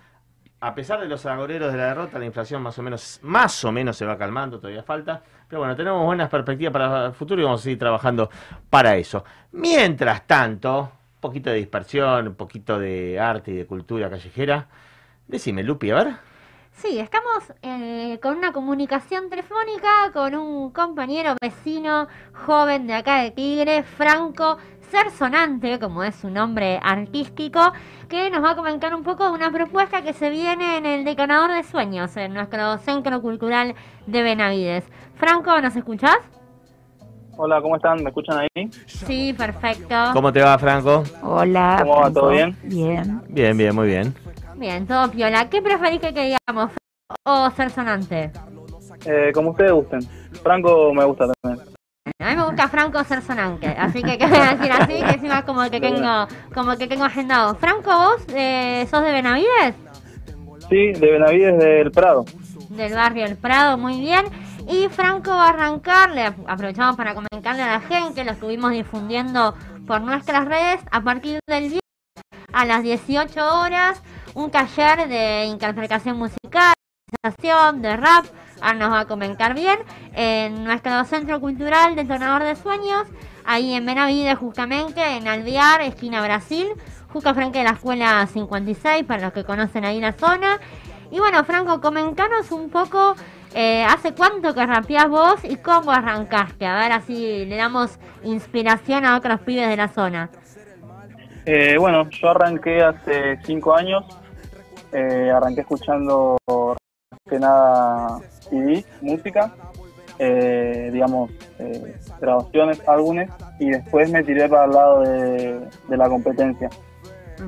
A 0.65 0.73
pesar 0.73 1.02
de 1.02 1.10
los 1.10 1.26
agoreros 1.26 1.73
de 1.73 1.78
la 1.78 1.88
derrota, 1.88 2.17
la 2.17 2.23
inflación 2.23 2.62
más 2.62 2.80
o 2.80 2.82
menos, 2.82 3.19
más 3.21 3.65
o 3.65 3.71
menos 3.73 3.97
se 3.97 4.06
va 4.06 4.17
calmando, 4.17 4.60
todavía 4.60 4.82
falta. 4.82 5.21
Pero 5.45 5.60
bueno, 5.60 5.76
tenemos 5.76 6.06
buenas 6.06 6.30
perspectivas 6.30 6.71
para 6.71 7.08
el 7.08 7.12
futuro 7.12 7.41
y 7.41 7.43
vamos 7.43 7.60
a 7.60 7.63
seguir 7.65 7.80
trabajando 7.80 8.30
para 8.69 8.95
eso. 8.95 9.26
Mientras 9.52 10.26
tanto, 10.26 10.80
un 10.80 11.19
poquito 11.19 11.49
de 11.49 11.58
dispersión, 11.58 12.30
un 12.30 12.36
poquito 12.36 12.80
de 12.80 13.19
arte 13.19 13.52
y 13.52 13.56
de 13.56 13.65
cultura 13.65 14.10
callejera. 14.10 14.69
Decime, 15.28 15.63
Lupi, 15.63 15.91
a 15.91 15.95
ver. 15.95 16.13
Sí, 16.71 16.97
estamos 16.97 17.54
eh, 17.62 18.17
con 18.21 18.38
una 18.38 18.54
comunicación 18.54 19.30
telefónica 19.30 20.12
con 20.13 20.34
un 20.34 20.71
compañero 20.71 21.36
vecino 21.41 22.08
joven 22.34 22.88
de 22.88 22.93
acá 22.93 23.21
de 23.21 23.32
Tigre, 23.32 23.84
Franco 23.84 24.58
Cersonante, 24.94 25.80
como 25.80 26.04
es 26.04 26.14
su 26.14 26.30
nombre 26.30 26.80
artístico, 26.84 27.60
que 28.08 28.30
nos 28.30 28.44
va 28.44 28.52
a 28.52 28.56
comentar 28.56 28.94
un 28.94 29.02
poco 29.02 29.24
de 29.24 29.32
una 29.32 29.52
propuesta 29.52 30.04
que 30.04 30.14
se 30.14 30.30
viene 30.30 30.78
en 30.78 30.86
el 30.86 31.04
Decanador 31.04 31.52
de 31.52 31.64
Sueños, 31.64 32.16
en 32.16 32.36
nuestro 32.36 32.78
Centro 32.78 33.20
Cultural 33.20 33.74
de 34.06 34.22
Benavides. 34.22 34.84
Franco, 35.16 35.60
¿nos 35.62 35.76
escuchás? 35.76 36.18
Hola, 37.38 37.60
¿cómo 37.60 37.76
están? 37.78 38.04
¿Me 38.04 38.12
escuchan 38.12 38.42
ahí? 38.42 38.70
Sí, 38.86 39.34
perfecto. 39.34 39.96
¿Cómo 40.14 40.32
te 40.32 40.44
va, 40.44 40.60
Franco? 40.60 41.04
Hola. 41.24 41.78
¿Cómo 41.80 42.00
va? 42.00 42.12
¿Todo 42.12 42.30
bien? 42.30 42.56
Bien. 42.62 43.20
Bien, 43.30 43.58
bien, 43.58 43.74
muy 43.74 43.88
bien. 43.88 44.14
Bien, 44.58 44.86
todo 44.86 45.10
piola. 45.10 45.50
¿Qué 45.50 45.60
preferís 45.64 46.02
que, 46.02 46.12
digamos, 46.12 46.72
Franco 46.72 47.48
o 47.48 47.50
Cersonante? 47.50 48.32
Eh, 49.08 49.32
como 49.34 49.50
ustedes 49.50 49.72
gusten. 49.72 50.02
Franco 50.44 50.94
me 50.94 51.04
gusta 51.04 51.26
también. 51.42 51.73
A 52.19 52.30
mí 52.30 52.36
me 52.36 52.45
gusta 52.45 52.67
Franco 52.69 53.04
Cersonante, 53.04 53.67
así 53.67 54.02
que 54.02 54.17
¿qué 54.17 54.28
voy 54.28 54.38
a 54.38 54.56
decir 54.56 54.71
así? 54.71 54.93
Que 54.93 55.15
encima 55.15 55.43
como 55.43 55.69
que 55.69 55.82
tengo, 55.82 56.28
como 56.54 56.78
que 56.78 56.88
tengo 56.88 57.04
agendado. 57.04 57.56
Franco, 57.56 57.91
¿vos 57.91 58.21
eh, 58.30 58.88
sos 58.89 59.04
de 59.04 59.12
Benavides? 59.12 59.76
Sí, 60.69 60.93
de 60.93 61.12
Benavides 61.12 61.60
del 61.60 61.91
Prado. 61.91 62.26
Del 62.69 62.93
barrio 62.93 63.26
El 63.26 63.36
Prado, 63.36 63.78
muy 63.78 63.99
bien. 63.99 64.26
Y 64.69 64.88
Franco 64.89 65.32
va 65.32 65.47
a 65.47 65.49
arrancar, 65.49 66.12
le 66.12 66.26
aprovechamos 66.26 66.95
para 66.95 67.13
comentarle 67.13 67.63
a 67.63 67.67
la 67.67 67.80
gente, 67.82 68.23
lo 68.23 68.32
estuvimos 68.32 68.71
difundiendo 68.71 69.56
por 69.86 70.02
nuestras 70.02 70.45
redes, 70.45 70.80
a 70.91 71.02
partir 71.02 71.39
del 71.47 71.63
viernes 71.63 71.82
a 72.54 72.65
las 72.65 72.84
18 72.84 73.60
horas, 73.60 74.02
un 74.36 74.52
taller 74.52 75.10
de 75.10 75.45
interpretación 75.45 76.17
musical, 76.17 76.73
de 77.76 77.97
rap, 77.97 78.26
ahora 78.63 78.80
nos 78.80 78.91
va 78.91 78.99
a 79.02 79.06
comentar 79.06 79.54
bien, 79.54 79.78
en 80.15 80.63
nuestro 80.63 81.04
centro 81.04 81.39
cultural 81.39 81.95
Detonador 81.95 82.43
de 82.43 82.56
Sueños, 82.56 83.08
ahí 83.45 83.73
en 83.73 83.86
Benavides 83.86 84.38
justamente, 84.38 85.02
en 85.17 85.28
Alvear, 85.28 85.82
esquina 85.82 86.21
Brasil, 86.21 86.67
justo 87.12 87.34
frente 87.36 87.60
a 87.60 87.63
la 87.63 87.71
escuela 87.71 88.26
56, 88.26 89.04
para 89.04 89.23
los 89.23 89.34
que 89.34 89.43
conocen 89.43 89.84
ahí 89.84 89.99
la 89.99 90.13
zona. 90.13 90.60
Y 91.12 91.19
bueno, 91.19 91.43
Franco, 91.43 91.82
comentanos 91.82 92.52
un 92.52 92.69
poco, 92.69 93.15
eh, 93.54 93.84
¿hace 93.84 94.13
cuánto 94.13 94.54
que 94.56 94.65
rapeás 94.65 95.10
vos 95.10 95.43
y 95.43 95.58
cómo 95.58 95.91
arrancaste? 95.91 96.65
A 96.65 96.76
ver, 96.76 96.91
así 96.93 97.45
le 97.45 97.58
damos 97.58 97.99
inspiración 98.23 99.06
a 99.06 99.17
otros 99.17 99.41
pibes 99.41 99.67
de 99.67 99.78
la 99.78 99.89
zona. 99.89 100.30
Eh, 101.45 101.76
bueno, 101.78 102.10
yo 102.10 102.30
arranqué 102.30 102.82
hace 102.82 103.38
cinco 103.43 103.76
años. 103.76 104.06
Eh, 104.91 105.30
arranqué 105.32 105.62
escuchando 105.62 106.38
que 107.30 107.40
nada 107.40 108.20
CD, 108.42 108.84
música, 109.02 109.54
eh, 110.20 110.90
digamos, 110.92 111.32
eh, 111.58 111.96
grabaciones, 112.20 112.82
álbumes, 112.88 113.30
y 113.60 113.70
después 113.70 114.12
me 114.12 114.24
tiré 114.24 114.50
para 114.50 114.66
el 114.66 114.72
lado 114.72 115.02
de, 115.02 115.60
de 115.88 115.98
la 115.98 116.10
competencia. 116.10 116.70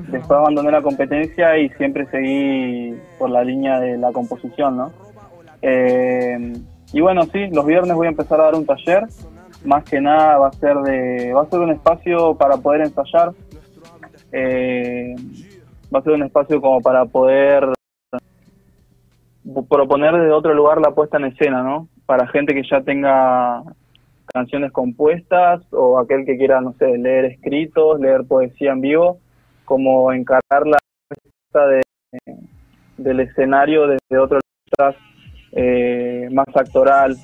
Después 0.08 0.30
abandoné 0.30 0.70
la 0.70 0.82
competencia 0.82 1.58
y 1.58 1.68
siempre 1.70 2.06
seguí 2.06 2.98
por 3.18 3.30
la 3.30 3.44
línea 3.44 3.78
de 3.78 3.98
la 3.98 4.12
composición, 4.12 4.76
¿no? 4.76 4.92
Eh, 5.62 6.54
y 6.92 7.00
bueno, 7.00 7.24
sí, 7.26 7.46
los 7.52 7.66
viernes 7.66 7.94
voy 7.94 8.06
a 8.06 8.10
empezar 8.10 8.40
a 8.40 8.44
dar 8.44 8.54
un 8.54 8.66
taller. 8.66 9.04
Más 9.64 9.84
que 9.84 10.00
nada 10.00 10.38
va 10.38 10.48
a 10.48 10.52
ser 10.52 10.76
de, 10.78 11.32
va 11.32 11.42
a 11.42 11.50
ser 11.50 11.60
un 11.60 11.70
espacio 11.70 12.34
para 12.34 12.56
poder 12.56 12.82
ensayar. 12.82 13.32
Va 15.94 15.98
a 15.98 16.02
ser 16.02 16.12
un 16.12 16.22
espacio 16.22 16.60
como 16.60 16.80
para 16.80 17.04
poder 17.04 17.75
proponer 19.68 20.12
desde 20.12 20.32
otro 20.32 20.54
lugar 20.54 20.80
la 20.80 20.92
puesta 20.92 21.18
en 21.18 21.26
escena, 21.26 21.62
¿no? 21.62 21.88
Para 22.06 22.26
gente 22.28 22.54
que 22.54 22.62
ya 22.68 22.80
tenga 22.82 23.62
canciones 24.32 24.72
compuestas 24.72 25.62
o 25.72 25.98
aquel 25.98 26.24
que 26.24 26.36
quiera, 26.36 26.60
no 26.60 26.72
sé, 26.74 26.98
leer 26.98 27.26
escritos, 27.26 28.00
leer 28.00 28.24
poesía 28.24 28.72
en 28.72 28.80
vivo, 28.80 29.18
como 29.64 30.12
encarar 30.12 30.66
la 30.66 30.78
puesta 31.08 31.68
de, 31.68 31.82
del 32.96 33.20
escenario 33.20 33.86
desde 33.86 34.18
otro 34.18 34.40
lugar 34.78 34.96
eh, 35.52 36.28
más 36.32 36.48
actoral, 36.54 37.16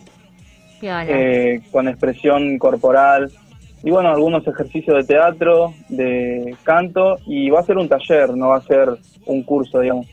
eh, 0.83 1.61
con 1.71 1.89
expresión 1.89 2.59
corporal 2.59 3.31
y 3.85 3.91
bueno, 3.91 4.11
algunos 4.11 4.47
ejercicios 4.47 4.97
de 4.97 5.05
teatro, 5.05 5.75
de 5.89 6.57
canto 6.63 7.17
y 7.27 7.51
va 7.51 7.61
a 7.61 7.65
ser 7.65 7.79
un 7.79 7.89
taller, 7.89 8.37
no 8.37 8.49
va 8.49 8.59
a 8.59 8.63
ser 8.63 8.89
un 9.27 9.43
curso, 9.43 9.81
digamos. 9.81 10.07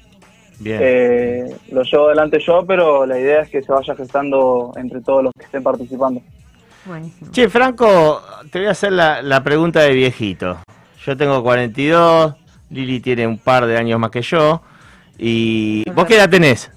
Bien. 0.59 0.79
Eh, 0.81 1.55
lo 1.71 1.83
llevo 1.83 2.07
adelante 2.07 2.39
yo, 2.39 2.65
pero 2.65 3.05
la 3.05 3.17
idea 3.17 3.41
es 3.41 3.49
que 3.49 3.61
se 3.61 3.71
vaya 3.71 3.95
gestando 3.95 4.73
entre 4.75 5.01
todos 5.01 5.23
los 5.23 5.33
que 5.37 5.45
estén 5.45 5.63
participando. 5.63 6.21
Buenísimo. 6.85 7.31
Che, 7.31 7.49
Franco, 7.49 8.21
te 8.51 8.59
voy 8.59 8.67
a 8.67 8.71
hacer 8.71 8.91
la, 8.91 9.21
la 9.21 9.43
pregunta 9.43 9.81
de 9.81 9.93
viejito. 9.93 10.57
Yo 11.05 11.15
tengo 11.15 11.41
42, 11.41 12.35
Lili 12.71 12.99
tiene 12.99 13.25
un 13.25 13.37
par 13.37 13.65
de 13.65 13.77
años 13.77 13.99
más 13.99 14.11
que 14.11 14.21
yo. 14.21 14.61
¿Y 15.17 15.89
vos 15.91 16.05
qué 16.05 16.15
edad 16.15 16.29
tenés? 16.29 16.71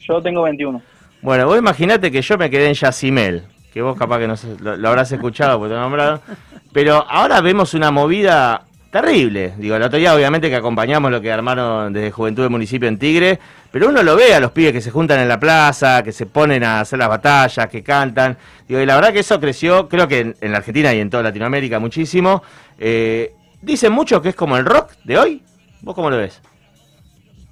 Yo 0.00 0.20
tengo 0.22 0.42
21. 0.42 0.80
Bueno, 1.22 1.46
vos 1.46 1.58
imaginate 1.58 2.10
que 2.10 2.22
yo 2.22 2.38
me 2.38 2.48
quedé 2.48 2.68
en 2.68 2.74
Yacimel. 2.74 3.44
que 3.72 3.82
vos 3.82 3.98
capaz 3.98 4.18
que 4.18 4.28
no 4.28 4.36
sé, 4.36 4.56
lo, 4.60 4.76
lo 4.76 4.88
habrás 4.88 5.12
escuchado 5.12 5.58
porque 5.58 5.74
te 5.74 5.80
nombraron. 5.80 6.20
Pero 6.72 7.04
ahora 7.08 7.40
vemos 7.40 7.74
una 7.74 7.90
movida 7.90 8.62
terrible. 8.90 9.52
Digo, 9.58 9.76
el 9.76 9.82
otro 9.82 9.98
obviamente 9.98 10.48
que 10.48 10.56
acompañamos 10.56 11.10
lo 11.10 11.20
que 11.20 11.30
armaron 11.30 11.92
desde 11.92 12.10
Juventud 12.10 12.42
del 12.42 12.50
Municipio 12.50 12.88
en 12.88 12.98
Tigre, 12.98 13.38
pero 13.70 13.88
uno 13.88 14.02
lo 14.02 14.16
ve 14.16 14.34
a 14.34 14.40
los 14.40 14.52
pibes 14.52 14.72
que 14.72 14.80
se 14.80 14.90
juntan 14.90 15.20
en 15.20 15.28
la 15.28 15.38
plaza, 15.38 16.02
que 16.02 16.12
se 16.12 16.26
ponen 16.26 16.64
a 16.64 16.80
hacer 16.80 16.98
las 16.98 17.08
batallas, 17.08 17.68
que 17.68 17.82
cantan. 17.82 18.36
Digo, 18.66 18.80
y 18.80 18.86
la 18.86 18.94
verdad 18.94 19.12
que 19.12 19.20
eso 19.20 19.38
creció, 19.40 19.88
creo 19.88 20.08
que 20.08 20.20
en, 20.20 20.36
en 20.40 20.52
la 20.52 20.58
Argentina 20.58 20.94
y 20.94 21.00
en 21.00 21.10
toda 21.10 21.22
Latinoamérica 21.22 21.78
muchísimo. 21.78 22.42
Eh, 22.78 23.32
dicen 23.60 23.92
mucho 23.92 24.22
que 24.22 24.30
es 24.30 24.34
como 24.34 24.56
el 24.56 24.64
rock 24.64 24.92
de 25.04 25.18
hoy. 25.18 25.42
¿Vos 25.82 25.94
cómo 25.94 26.10
lo 26.10 26.16
ves? 26.16 26.40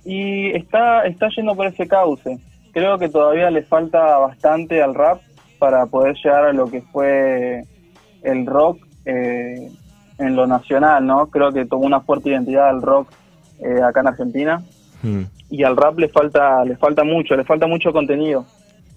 Y 0.05 0.51
está, 0.57 1.05
está 1.07 1.29
yendo 1.37 1.55
por 1.55 1.67
ese 1.67 1.87
cauce. 1.87 2.39
Creo 2.73 2.99
que 2.99 3.09
todavía 3.09 3.51
le 3.51 3.63
falta 3.63 4.19
bastante 4.19 4.83
al 4.83 4.95
rap 4.95 5.21
para 5.59 5.87
poder 5.87 6.15
llegar 6.17 6.45
a 6.45 6.53
lo 6.53 6.71
que 6.71 6.83
fue 6.83 7.65
el 8.23 8.47
rock 8.47 8.79
eh, 9.05 9.71
en 10.19 10.37
lo 10.37 10.47
nacional, 10.47 11.07
¿no? 11.07 11.27
Creo 11.29 11.53
que 11.53 11.67
tomó 11.67 11.87
una 11.87 12.01
fuerte 12.01 12.31
identidad 12.31 12.69
al 12.69 12.83
rock 12.83 13.09
eh, 13.61 13.83
acá 13.83 14.01
en 14.01 14.07
Argentina 14.09 14.63
Hmm, 15.03 15.25
y 15.51 15.63
al 15.63 15.77
rap 15.77 15.99
le 15.99 16.09
falta 16.09 16.65
le 16.65 16.77
falta 16.77 17.05
mucho, 17.05 17.37
le 17.37 17.45
falta 17.45 17.67
mucho 17.67 17.93
contenido. 17.93 18.45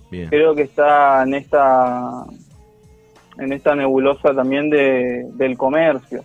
bien. 0.10 0.30
Creo 0.30 0.56
que 0.56 0.64
está 0.64 1.24
en 1.24 1.34
esta 1.36 2.24
en 3.38 3.54
esta 3.54 3.76
nebulosa 3.76 4.34
también 4.34 4.70
de, 4.70 5.28
del 5.34 5.58
comercio. 5.58 6.24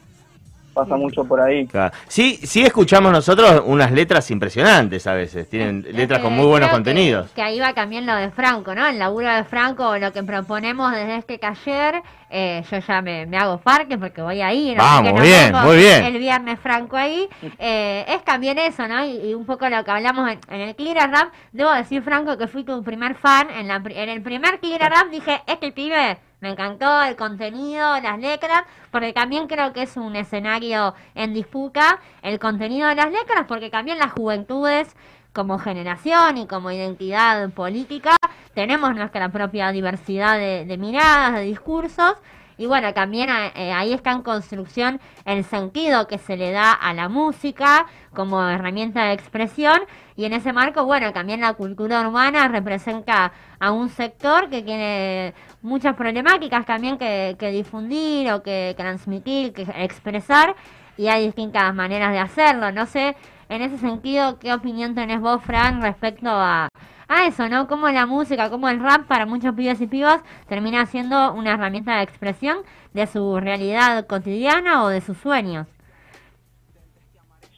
Pasa 0.74 0.96
mucho 0.96 1.24
por 1.24 1.40
ahí. 1.40 1.66
Claro. 1.66 1.94
Sí, 2.08 2.40
sí 2.42 2.62
escuchamos 2.62 3.12
nosotros 3.12 3.62
unas 3.66 3.92
letras 3.92 4.28
impresionantes 4.30 5.06
a 5.06 5.14
veces. 5.14 5.48
Tienen 5.48 5.86
letras 5.92 6.20
con 6.20 6.32
muy 6.32 6.46
buenos 6.46 6.68
creo 6.68 6.76
contenidos. 6.76 7.28
Que, 7.28 7.34
que 7.36 7.42
ahí 7.42 7.60
va 7.60 7.72
también 7.72 8.06
lo 8.06 8.14
de 8.16 8.30
Franco, 8.30 8.74
¿no? 8.74 8.86
El 8.86 8.98
laburo 8.98 9.32
de 9.32 9.44
Franco, 9.44 9.96
lo 9.98 10.12
que 10.12 10.24
proponemos 10.24 10.92
desde 10.92 11.16
este 11.16 11.38
taller, 11.38 12.02
eh, 12.28 12.64
yo 12.68 12.78
ya 12.78 13.00
me, 13.02 13.24
me 13.26 13.36
hago 13.36 13.58
parque 13.58 13.96
porque 13.96 14.20
voy 14.20 14.40
ahí. 14.40 14.74
¿no? 14.74 14.82
Vamos, 14.82 15.22
bien, 15.22 15.54
muy 15.54 15.76
bien. 15.76 16.04
El 16.04 16.18
viernes 16.18 16.58
Franco 16.60 16.96
ahí. 16.96 17.28
Eh, 17.58 18.04
es 18.08 18.24
también 18.24 18.58
eso, 18.58 18.88
¿no? 18.88 19.04
Y, 19.04 19.30
y 19.30 19.34
un 19.34 19.46
poco 19.46 19.68
lo 19.68 19.84
que 19.84 19.90
hablamos 19.92 20.28
en, 20.28 20.40
en 20.48 20.60
el 20.60 20.74
Clear 20.74 21.08
Rap. 21.10 21.32
Debo 21.52 21.72
decir, 21.72 22.02
Franco, 22.02 22.36
que 22.36 22.48
fui 22.48 22.64
tu 22.64 22.82
primer 22.82 23.14
fan. 23.14 23.48
En, 23.50 23.68
la, 23.68 23.76
en 23.76 24.08
el 24.08 24.22
primer 24.22 24.58
Clear 24.58 24.90
Rap 24.90 25.10
dije, 25.10 25.40
este 25.46 25.70
pibe 25.70 26.18
me 26.44 26.50
encantó 26.50 27.02
el 27.02 27.16
contenido, 27.16 27.98
las 28.02 28.18
letras, 28.18 28.64
porque 28.90 29.14
también 29.14 29.46
creo 29.46 29.72
que 29.72 29.80
es 29.84 29.96
un 29.96 30.14
escenario 30.14 30.94
en 31.14 31.32
disputa 31.32 32.00
el 32.20 32.38
contenido 32.38 32.86
de 32.88 32.96
las 32.96 33.10
letras, 33.10 33.46
porque 33.48 33.70
también 33.70 33.98
las 33.98 34.12
juventudes 34.12 34.94
como 35.32 35.58
generación 35.58 36.36
y 36.36 36.46
como 36.46 36.70
identidad 36.70 37.48
política 37.48 38.16
tenemos 38.52 38.94
nuestra 38.94 39.30
propia 39.30 39.72
diversidad 39.72 40.36
de, 40.38 40.76
miradas, 40.76 41.32
de 41.32 41.44
discursos. 41.44 42.14
Y 42.58 42.66
bueno, 42.66 42.92
también 42.92 43.30
eh, 43.30 43.72
ahí 43.72 43.94
está 43.94 44.12
en 44.12 44.20
construcción 44.22 45.00
el 45.24 45.44
sentido 45.44 46.06
que 46.06 46.18
se 46.18 46.36
le 46.36 46.52
da 46.52 46.72
a 46.72 46.92
la 46.92 47.08
música 47.08 47.86
como 48.14 48.46
herramienta 48.46 49.06
de 49.06 49.14
expresión. 49.14 49.80
Y 50.14 50.26
en 50.26 50.34
ese 50.34 50.52
marco, 50.52 50.84
bueno, 50.84 51.12
también 51.12 51.40
la 51.40 51.54
cultura 51.54 52.06
urbana 52.06 52.46
representa 52.46 53.32
a 53.58 53.72
un 53.72 53.88
sector 53.88 54.50
que 54.50 54.62
tiene 54.62 55.34
muchas 55.64 55.96
problemáticas 55.96 56.66
también 56.66 56.98
que, 56.98 57.36
que 57.38 57.50
difundir 57.50 58.30
o 58.32 58.42
que 58.42 58.74
transmitir, 58.76 59.52
que 59.52 59.62
expresar. 59.62 60.54
Y 60.96 61.08
hay 61.08 61.24
distintas 61.24 61.74
maneras 61.74 62.12
de 62.12 62.20
hacerlo. 62.20 62.70
No 62.70 62.86
sé, 62.86 63.16
en 63.48 63.62
ese 63.62 63.78
sentido, 63.78 64.38
¿qué 64.38 64.52
opinión 64.52 64.94
tenés 64.94 65.20
vos, 65.20 65.42
Fran, 65.42 65.82
respecto 65.82 66.28
a, 66.28 66.68
a 67.08 67.26
eso, 67.26 67.48
¿no? 67.48 67.66
Cómo 67.66 67.88
la 67.88 68.06
música, 68.06 68.50
cómo 68.50 68.68
el 68.68 68.80
rap 68.80 69.06
para 69.06 69.26
muchos 69.26 69.54
pibes 69.54 69.80
y 69.80 69.86
pibas 69.86 70.22
termina 70.48 70.86
siendo 70.86 71.32
una 71.32 71.54
herramienta 71.54 71.96
de 71.96 72.04
expresión 72.04 72.58
de 72.92 73.06
su 73.06 73.40
realidad 73.40 74.06
cotidiana 74.06 74.84
o 74.84 74.88
de 74.88 75.00
sus 75.00 75.16
sueños. 75.16 75.66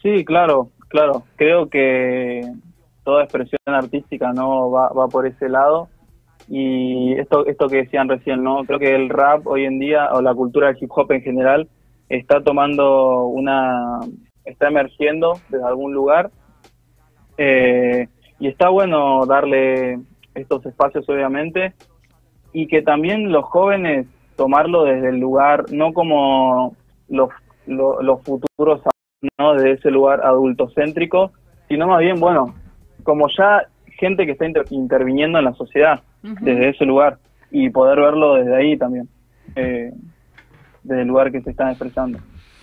Sí, 0.00 0.24
claro, 0.24 0.70
claro. 0.88 1.24
Creo 1.34 1.68
que 1.68 2.40
toda 3.04 3.24
expresión 3.24 3.60
artística 3.66 4.32
no 4.32 4.70
va, 4.70 4.88
va 4.90 5.08
por 5.08 5.26
ese 5.26 5.48
lado. 5.48 5.88
Y 6.48 7.12
esto, 7.14 7.44
esto 7.46 7.68
que 7.68 7.78
decían 7.78 8.08
recién, 8.08 8.42
¿no? 8.44 8.64
Creo 8.64 8.78
que 8.78 8.94
el 8.94 9.08
rap 9.08 9.46
hoy 9.46 9.64
en 9.64 9.78
día, 9.78 10.10
o 10.12 10.20
la 10.22 10.34
cultura 10.34 10.68
del 10.68 10.76
hip 10.80 10.90
hop 10.94 11.10
en 11.12 11.22
general, 11.22 11.68
está 12.08 12.40
tomando 12.42 13.24
una. 13.24 14.00
está 14.44 14.68
emergiendo 14.68 15.34
desde 15.48 15.64
algún 15.64 15.92
lugar. 15.92 16.30
Eh, 17.38 18.08
y 18.38 18.48
está 18.48 18.68
bueno 18.68 19.26
darle 19.26 19.98
estos 20.34 20.64
espacios, 20.66 21.08
obviamente. 21.08 21.72
Y 22.52 22.66
que 22.68 22.82
también 22.82 23.32
los 23.32 23.44
jóvenes 23.44 24.06
tomarlo 24.36 24.84
desde 24.84 25.08
el 25.08 25.18
lugar, 25.18 25.64
no 25.72 25.92
como 25.92 26.76
los, 27.08 27.30
lo- 27.66 28.00
los 28.02 28.22
futuros 28.22 28.82
¿no? 29.38 29.54
de 29.54 29.72
ese 29.72 29.90
lugar 29.90 30.20
adultocéntrico, 30.24 31.32
sino 31.68 31.86
más 31.86 32.00
bien, 32.00 32.20
bueno, 32.20 32.54
como 33.02 33.28
ya 33.36 33.66
gente 33.98 34.26
que 34.26 34.32
está 34.32 34.46
inter- 34.46 34.66
interviniendo 34.70 35.38
en 35.38 35.46
la 35.46 35.54
sociedad 35.54 36.02
desde 36.40 36.68
ese 36.70 36.84
lugar 36.84 37.18
y 37.50 37.70
poder 37.70 38.00
verlo 38.00 38.34
desde 38.34 38.56
ahí 38.56 38.76
también, 38.76 39.08
eh, 39.54 39.92
desde 40.82 41.02
el 41.02 41.08
lugar 41.08 41.30
que 41.32 41.40
se 41.42 41.50
están 41.50 41.68
expresando. 41.70 42.18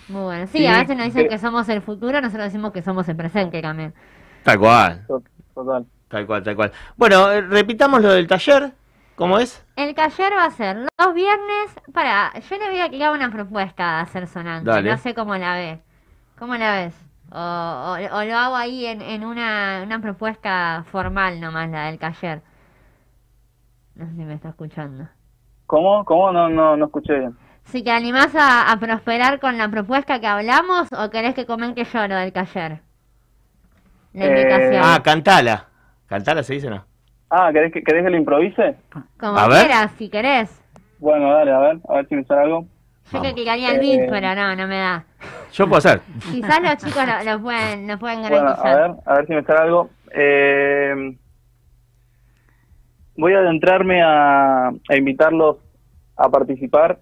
Muy 0.08 0.22
bueno. 0.22 0.46
Sí, 0.48 0.58
Sí, 0.58 0.66
a 0.66 0.78
veces 0.78 0.96
nos 0.96 1.06
dicen 1.06 1.28
que 1.28 1.38
somos 1.38 1.68
el 1.68 1.80
futuro, 1.80 2.20
nosotros 2.20 2.44
decimos 2.44 2.72
que 2.72 2.82
somos 2.82 3.08
el 3.08 3.16
presente 3.16 3.62
también. 3.62 3.94
Tal 4.42 4.58
cual, 4.58 5.06
To- 5.06 5.22
Total. 5.54 5.86
tal 6.08 6.26
cual, 6.26 6.42
tal 6.42 6.56
cual. 6.56 6.72
Bueno, 6.96 7.30
eh, 7.32 7.40
repitamos 7.40 8.02
lo 8.02 8.12
del 8.12 8.26
taller. 8.26 8.72
¿Cómo 9.16 9.38
es? 9.38 9.64
El 9.76 9.94
taller 9.94 10.32
va 10.36 10.44
a 10.46 10.50
ser 10.50 10.76
los 10.76 11.14
viernes. 11.14 11.70
Para, 11.92 12.32
yo 12.40 12.58
le 12.58 12.68
voy 12.70 12.80
a 12.80 12.90
tirar 12.90 13.12
una 13.12 13.30
propuesta 13.30 13.98
a 13.98 14.00
hacer 14.00 14.26
sonante. 14.26 14.68
Dale. 14.68 14.90
No 14.90 14.98
sé 14.98 15.14
cómo 15.14 15.36
la 15.36 15.54
ves. 15.54 15.78
¿Cómo 16.36 16.56
la 16.56 16.72
ves? 16.72 16.94
O, 17.30 17.38
o- 17.38 18.16
o 18.18 18.24
lo 18.24 18.36
hago 18.36 18.56
ahí 18.56 18.86
en, 18.86 19.00
en 19.00 19.24
una, 19.24 19.82
una 19.84 20.00
propuesta 20.00 20.84
formal 20.90 21.40
nomás, 21.40 21.70
la 21.70 21.86
del 21.86 21.98
taller. 22.00 22.42
No 23.96 24.06
sé 24.06 24.12
si 24.12 24.24
me 24.24 24.34
está 24.34 24.48
escuchando. 24.50 25.08
¿Cómo? 25.66 26.04
¿Cómo? 26.04 26.32
No, 26.32 26.48
no, 26.48 26.76
no 26.76 26.86
escuché 26.86 27.18
bien. 27.18 27.36
Si 27.64 27.82
te 27.82 27.90
animás 27.90 28.34
a, 28.34 28.70
a 28.70 28.76
prosperar 28.78 29.40
con 29.40 29.56
la 29.56 29.68
propuesta 29.68 30.20
que 30.20 30.26
hablamos 30.26 30.88
o 30.92 31.10
querés 31.10 31.34
que 31.34 31.46
comente 31.46 31.84
yo 31.84 32.06
lo 32.08 32.16
del 32.16 32.32
taller. 32.32 32.80
La 34.12 34.24
Eh, 34.26 34.28
invitación. 34.28 34.82
Ah, 34.84 35.00
cantala. 35.02 35.68
¿Cantala 36.06 36.42
se 36.42 36.54
dice 36.54 36.66
o 36.66 36.70
no? 36.70 36.84
Ah, 37.30 37.50
¿querés 37.52 37.72
que, 37.72 37.82
querés 37.82 38.04
que 38.04 38.10
lo 38.10 38.16
improvise? 38.16 38.76
Como 39.18 39.38
a 39.38 39.48
ver. 39.48 39.66
quieras, 39.66 39.92
si 39.96 40.08
querés. 40.10 40.60
Bueno, 40.98 41.32
dale, 41.32 41.52
a 41.52 41.58
ver, 41.58 41.78
a 41.88 41.94
ver 41.94 42.08
si 42.08 42.14
me 42.16 42.24
sale 42.24 42.42
algo. 42.42 42.66
Yo 43.12 43.22
que 43.22 43.32
tiraría 43.32 43.72
el 43.72 43.80
beat, 43.80 44.00
Eh. 44.00 44.06
pero 44.10 44.34
no, 44.34 44.56
no 44.56 44.66
me 44.66 44.76
da. 44.78 45.04
Yo 45.52 45.66
puedo 45.66 45.78
hacer. 45.78 46.00
Quizás 46.30 46.60
los 46.62 46.76
chicos 46.76 47.02
lo, 47.06 47.32
lo 47.32 47.42
pueden, 47.42 47.86
lo 47.86 47.98
pueden 47.98 48.20
Bueno, 48.22 48.36
garantizar. 48.36 48.68
a 48.82 48.88
ver, 48.88 48.96
a 49.06 49.14
ver 49.14 49.26
si 49.26 49.32
me 49.34 49.42
sale 49.44 49.60
algo. 49.60 49.90
Eh, 50.12 51.16
voy 53.16 53.34
a 53.34 53.38
adentrarme 53.38 54.02
a, 54.02 54.72
invitarlos 54.96 55.58
a 56.16 56.28
participar 56.28 56.98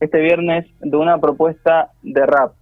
este 0.00 0.20
viernes 0.20 0.66
de 0.80 0.96
una 0.96 1.18
propuesta 1.18 1.90
de 2.02 2.24
rap 2.24 2.52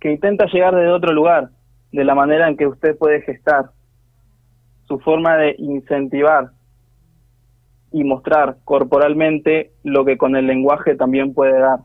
que 0.00 0.10
intenta 0.10 0.46
llegar 0.46 0.74
desde 0.74 0.90
otro 0.90 1.12
lugar, 1.12 1.50
de 1.92 2.04
la 2.04 2.14
manera 2.14 2.48
en 2.48 2.56
que 2.56 2.66
usted 2.66 2.96
puede 2.96 3.22
gestar 3.22 3.70
su 4.88 4.98
forma 4.98 5.36
de 5.36 5.54
incentivar 5.58 6.50
y 7.92 8.02
mostrar 8.02 8.56
corporalmente 8.64 9.70
lo 9.84 10.04
que 10.04 10.16
con 10.16 10.34
el 10.34 10.46
lenguaje 10.46 10.96
también 10.96 11.34
puede 11.34 11.58
dar. 11.58 11.80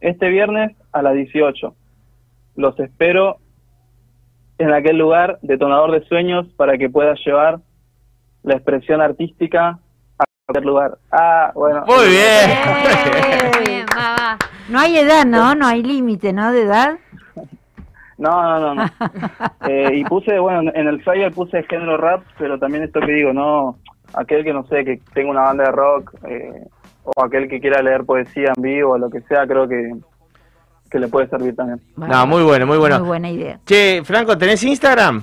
Este 0.00 0.28
viernes 0.30 0.74
a 0.92 1.02
las 1.02 1.14
18. 1.14 1.74
Los 2.56 2.78
espero 2.80 3.36
en 4.58 4.72
aquel 4.72 4.98
lugar, 4.98 5.38
detonador 5.42 5.92
de 5.92 6.06
sueños, 6.06 6.48
para 6.56 6.76
que 6.76 6.90
puedas 6.90 7.18
llevar 7.24 7.60
la 8.42 8.54
expresión 8.54 9.00
artística 9.00 9.78
a 10.18 10.24
cualquier 10.46 10.64
lugar. 10.64 10.98
Ah, 11.10 11.52
bueno. 11.54 11.84
Muy 11.86 12.08
bien. 12.08 12.50
Muy 13.54 13.66
bien, 13.66 13.86
va, 13.96 14.16
va. 14.16 14.38
No 14.68 14.78
hay 14.78 14.98
edad, 14.98 15.24
¿no? 15.24 15.54
No 15.54 15.66
hay 15.66 15.82
límite, 15.82 16.32
¿no? 16.32 16.52
De 16.52 16.62
edad. 16.62 16.98
No, 18.20 18.42
no, 18.42 18.74
no. 18.74 18.74
no. 18.74 18.90
Eh, 19.66 19.96
y 19.96 20.04
puse, 20.04 20.38
bueno, 20.38 20.70
en 20.74 20.88
el 20.88 21.02
flyer 21.02 21.32
puse 21.32 21.62
género 21.64 21.96
rap, 21.96 22.22
pero 22.38 22.58
también 22.58 22.84
esto 22.84 23.00
que 23.00 23.12
digo, 23.12 23.32
no, 23.32 23.78
aquel 24.14 24.44
que 24.44 24.52
no 24.52 24.64
sé, 24.66 24.84
que 24.84 25.00
tenga 25.14 25.30
una 25.30 25.42
banda 25.42 25.64
de 25.64 25.72
rock, 25.72 26.14
eh, 26.28 26.66
o 27.04 27.24
aquel 27.24 27.48
que 27.48 27.60
quiera 27.60 27.82
leer 27.82 28.04
poesía 28.04 28.52
en 28.54 28.62
vivo, 28.62 28.92
o 28.92 28.98
lo 28.98 29.08
que 29.08 29.22
sea, 29.22 29.46
creo 29.46 29.66
que, 29.66 29.94
que 30.90 30.98
le 30.98 31.08
puede 31.08 31.28
servir 31.28 31.56
también. 31.56 31.80
No, 31.96 32.26
muy 32.26 32.42
bueno, 32.42 32.66
muy 32.66 32.78
bueno. 32.78 32.98
Muy 32.98 33.08
buena 33.08 33.30
idea. 33.30 33.58
Che, 33.64 34.02
Franco, 34.04 34.36
¿tenés 34.36 34.62
Instagram? 34.64 35.22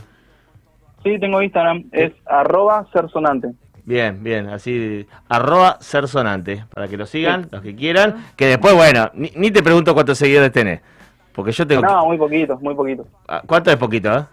Sí, 1.08 1.18
tengo 1.20 1.42
Instagram, 1.42 1.86
es 1.94 2.12
arroba 2.26 2.86
ser 2.92 3.10
sonante. 3.10 3.54
Bien, 3.86 4.22
bien, 4.22 4.50
así, 4.50 5.08
arroba 5.30 5.78
ser 5.80 6.06
sonante, 6.10 6.66
para 6.74 6.90
que 6.90 6.98
lo 6.98 7.06
sigan, 7.06 7.48
los 7.50 7.62
que 7.62 7.74
quieran, 7.74 8.26
que 8.36 8.48
después, 8.48 8.76
bueno, 8.76 9.10
ni, 9.14 9.32
ni 9.38 9.50
te 9.50 9.64
pregunto 9.64 9.94
cuántos 9.94 10.18
seguidores 10.18 10.52
tenés, 10.52 10.82
porque 11.32 11.54
yo 11.54 11.66
tengo... 11.66 11.82
No, 11.82 12.08
muy 12.08 12.18
poquito, 12.18 12.60
muy 12.60 12.76
poquito. 12.76 13.08
Ah, 13.26 13.42
¿Cuánto 13.46 13.72
es 13.72 13.78
poquito, 13.78 14.14
eh? 14.18 14.26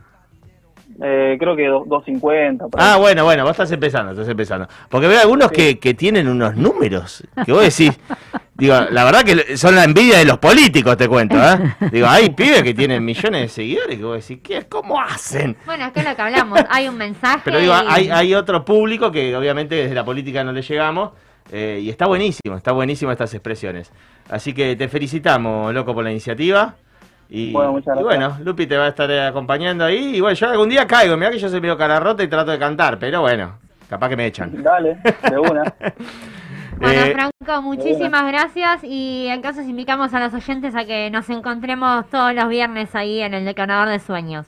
Eh, 1.02 1.36
creo 1.40 1.56
que 1.56 1.66
do- 1.66 1.84
250. 1.86 2.68
por 2.68 2.80
ahí. 2.80 2.86
Ah, 2.92 2.96
bueno, 2.98 3.24
bueno, 3.24 3.42
vos 3.42 3.50
estás 3.50 3.70
empezando, 3.72 4.12
estás 4.12 4.28
empezando. 4.28 4.68
Porque 4.88 5.08
veo 5.08 5.20
algunos 5.20 5.50
que, 5.50 5.78
que 5.78 5.94
tienen 5.94 6.28
unos 6.28 6.56
números 6.56 7.24
que 7.44 7.50
vos 7.52 7.62
decís, 7.62 7.98
digo, 8.54 8.76
la 8.90 9.04
verdad 9.04 9.24
que 9.24 9.56
son 9.56 9.74
la 9.74 9.84
envidia 9.84 10.18
de 10.18 10.24
los 10.24 10.38
políticos, 10.38 10.96
te 10.96 11.08
cuento, 11.08 11.36
¿eh? 11.36 11.74
Digo, 11.90 12.06
hay 12.06 12.30
pibes 12.30 12.62
que 12.62 12.74
tienen 12.74 13.04
millones 13.04 13.42
de 13.42 13.48
seguidores 13.48 13.96
que 13.98 14.04
vos 14.04 14.16
decís, 14.26 14.38
¿qué? 14.42 14.62
¿Cómo 14.68 15.00
hacen? 15.00 15.56
Bueno, 15.66 15.86
es 15.86 15.92
que 15.92 16.00
es 16.00 16.06
lo 16.08 16.14
que 16.14 16.22
hablamos. 16.22 16.60
Hay 16.70 16.86
un 16.88 16.96
mensaje. 16.96 17.40
Pero 17.44 17.58
digo, 17.58 17.74
y- 17.74 17.86
hay, 17.88 18.10
hay 18.10 18.34
otro 18.34 18.64
público 18.64 19.10
que 19.10 19.34
obviamente 19.36 19.74
desde 19.74 19.94
la 19.94 20.04
política 20.04 20.44
no 20.44 20.52
le 20.52 20.62
llegamos 20.62 21.10
eh, 21.50 21.80
y 21.82 21.90
está 21.90 22.06
buenísimo, 22.06 22.56
está 22.56 22.70
buenísimo 22.72 23.10
estas 23.10 23.34
expresiones. 23.34 23.90
Así 24.30 24.52
que 24.54 24.76
te 24.76 24.88
felicitamos, 24.88 25.74
loco, 25.74 25.92
por 25.92 26.04
la 26.04 26.10
iniciativa. 26.12 26.76
Y 27.28 27.52
Bueno, 27.52 28.36
y 28.40 28.44
Lupi 28.44 28.66
te 28.66 28.76
va 28.76 28.84
a 28.84 28.88
estar 28.88 29.10
acompañando 29.10 29.84
ahí. 29.84 30.16
Y 30.16 30.20
bueno, 30.20 30.34
yo 30.34 30.48
algún 30.48 30.68
día 30.68 30.86
caigo, 30.86 31.16
mirá 31.16 31.30
que 31.30 31.38
yo 31.38 31.48
soy 31.48 31.60
medio 31.60 31.76
cara 31.76 31.98
rota 32.00 32.22
y 32.22 32.28
trato 32.28 32.50
de 32.50 32.58
cantar, 32.58 32.98
pero 32.98 33.22
bueno, 33.22 33.58
capaz 33.88 34.08
que 34.08 34.16
me 34.16 34.26
echan. 34.26 34.62
Dale, 34.62 34.98
de 35.30 35.38
una. 35.38 35.62
Bueno, 36.76 37.02
Eh, 37.02 37.12
Franco, 37.12 37.62
muchísimas 37.62 38.26
gracias 38.26 38.82
y 38.82 39.28
entonces 39.28 39.68
invitamos 39.68 40.12
a 40.12 40.18
los 40.18 40.34
oyentes 40.34 40.74
a 40.74 40.84
que 40.84 41.08
nos 41.08 41.30
encontremos 41.30 42.08
todos 42.10 42.34
los 42.34 42.48
viernes 42.48 42.92
ahí 42.96 43.20
en 43.20 43.32
el 43.32 43.44
Decanador 43.44 43.88
de 43.88 44.00
Sueños. 44.00 44.46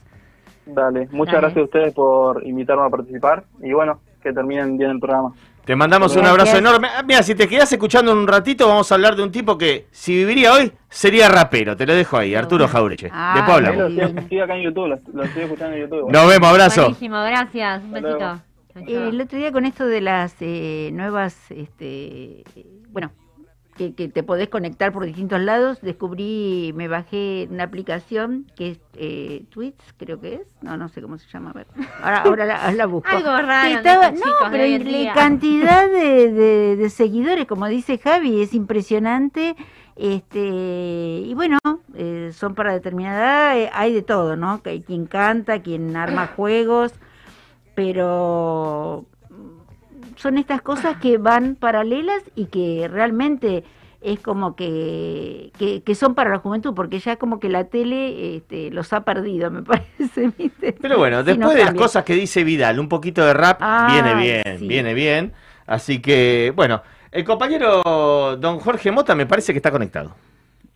Dale, 0.64 1.06
muchas 1.12 1.34
Dale. 1.34 1.42
gracias 1.42 1.62
a 1.62 1.64
ustedes 1.64 1.94
por 1.94 2.44
invitarme 2.44 2.84
a 2.84 2.90
participar 2.90 3.44
y 3.62 3.72
bueno, 3.72 4.00
que 4.20 4.32
terminen 4.32 4.76
bien 4.76 4.90
el 4.90 4.98
programa. 4.98 5.32
Te 5.66 5.74
mandamos 5.74 6.14
un 6.14 6.24
abrazo 6.24 6.58
enorme. 6.58 6.86
Ah, 6.96 7.02
Mira, 7.02 7.24
si 7.24 7.34
te 7.34 7.48
quedas 7.48 7.72
escuchando 7.72 8.12
en 8.12 8.18
un 8.18 8.28
ratito, 8.28 8.68
vamos 8.68 8.90
a 8.92 8.94
hablar 8.94 9.16
de 9.16 9.24
un 9.24 9.32
tipo 9.32 9.58
que, 9.58 9.88
si 9.90 10.14
viviría 10.14 10.52
hoy, 10.52 10.70
sería 10.88 11.28
rapero. 11.28 11.76
Te 11.76 11.84
lo 11.84 11.92
dejo 11.92 12.16
ahí, 12.16 12.36
Arturo 12.36 12.68
Jaureche. 12.68 13.10
Ah, 13.12 13.44
lo 13.60 13.88
bien. 13.88 14.00
estoy, 14.00 14.22
estoy 14.22 14.40
acá 14.40 14.56
en 14.56 14.62
YouTube, 14.62 14.86
lo, 14.86 15.00
lo 15.12 15.24
estoy 15.24 15.42
escuchando 15.42 15.74
en 15.74 15.82
YouTube. 15.82 16.12
Nos 16.12 16.28
vemos, 16.28 16.48
abrazo. 16.48 16.82
Buenísimo, 16.82 17.16
gracias. 17.16 17.82
Un 17.82 17.92
besito. 17.92 18.40
Eh, 18.76 19.08
el 19.08 19.20
otro 19.20 19.38
día 19.38 19.50
con 19.50 19.66
esto 19.66 19.86
de 19.88 20.00
las 20.02 20.36
eh, 20.38 20.90
nuevas, 20.92 21.50
este, 21.50 22.44
bueno, 22.90 23.10
que, 23.76 23.94
que 23.94 24.08
te 24.08 24.22
podés 24.22 24.48
conectar 24.48 24.92
por 24.92 25.04
distintos 25.04 25.40
lados, 25.40 25.80
descubrí, 25.82 26.72
me 26.74 26.88
bajé 26.88 27.46
una 27.50 27.64
aplicación 27.64 28.46
que 28.56 28.70
es 28.72 28.78
eh, 28.94 29.44
Tweets, 29.50 29.84
creo 29.96 30.20
que 30.20 30.34
es, 30.34 30.40
no, 30.62 30.76
no 30.76 30.88
sé 30.88 31.02
cómo 31.02 31.18
se 31.18 31.28
llama, 31.28 31.50
a 31.50 31.52
ver, 31.54 31.66
ahora, 32.02 32.18
ahora 32.22 32.46
la, 32.46 32.72
la 32.72 32.86
busco. 32.86 33.08
Algo 33.08 33.36
raro 33.36 33.68
estaba- 33.76 34.10
no, 34.10 34.16
chicos 34.16 34.48
pero 34.50 34.64
la 35.06 35.14
cantidad 35.14 35.88
de, 35.88 36.32
de- 36.32 36.76
de 36.76 36.90
seguidores, 36.90 37.46
como 37.46 37.66
dice 37.66 37.98
Javi, 37.98 38.40
es 38.42 38.54
impresionante. 38.54 39.56
Este, 39.98 40.38
y 41.24 41.32
bueno, 41.34 41.58
eh, 41.94 42.30
son 42.34 42.54
para 42.54 42.72
determinada 42.74 43.54
edad, 43.56 43.58
eh, 43.58 43.70
hay 43.72 43.94
de 43.94 44.02
todo, 44.02 44.36
¿no? 44.36 44.62
Que 44.62 44.70
hay 44.70 44.82
quien 44.82 45.06
canta, 45.06 45.62
quien 45.62 45.96
arma 45.96 46.26
juegos, 46.36 46.92
pero 47.74 49.06
son 50.16 50.38
estas 50.38 50.62
cosas 50.62 50.96
que 50.96 51.18
van 51.18 51.54
paralelas 51.54 52.22
y 52.34 52.46
que 52.46 52.88
realmente 52.90 53.64
es 54.00 54.20
como 54.20 54.54
que, 54.54 55.50
que, 55.58 55.82
que 55.82 55.94
son 55.94 56.14
para 56.14 56.30
la 56.30 56.38
juventud, 56.38 56.74
porque 56.74 56.98
ya 56.98 57.16
como 57.16 57.40
que 57.40 57.48
la 57.48 57.64
tele 57.64 58.36
este, 58.36 58.70
los 58.70 58.92
ha 58.92 59.04
perdido, 59.04 59.50
me 59.50 59.62
parece. 59.64 60.32
¿viste? 60.36 60.72
Pero 60.80 60.98
bueno, 60.98 61.22
después 61.22 61.54
de 61.54 61.64
las 61.64 61.74
cosas 61.74 62.04
que 62.04 62.14
dice 62.14 62.44
Vidal, 62.44 62.78
un 62.78 62.88
poquito 62.88 63.24
de 63.24 63.34
rap 63.34 63.60
viene 63.90 64.14
bien, 64.14 64.58
sí. 64.58 64.68
viene 64.68 64.94
bien. 64.94 65.32
Así 65.66 66.00
que, 66.00 66.52
bueno, 66.54 66.82
el 67.10 67.24
compañero 67.24 68.36
don 68.38 68.60
Jorge 68.60 68.92
Mota 68.92 69.14
me 69.14 69.26
parece 69.26 69.52
que 69.52 69.58
está 69.58 69.70
conectado. 69.70 70.14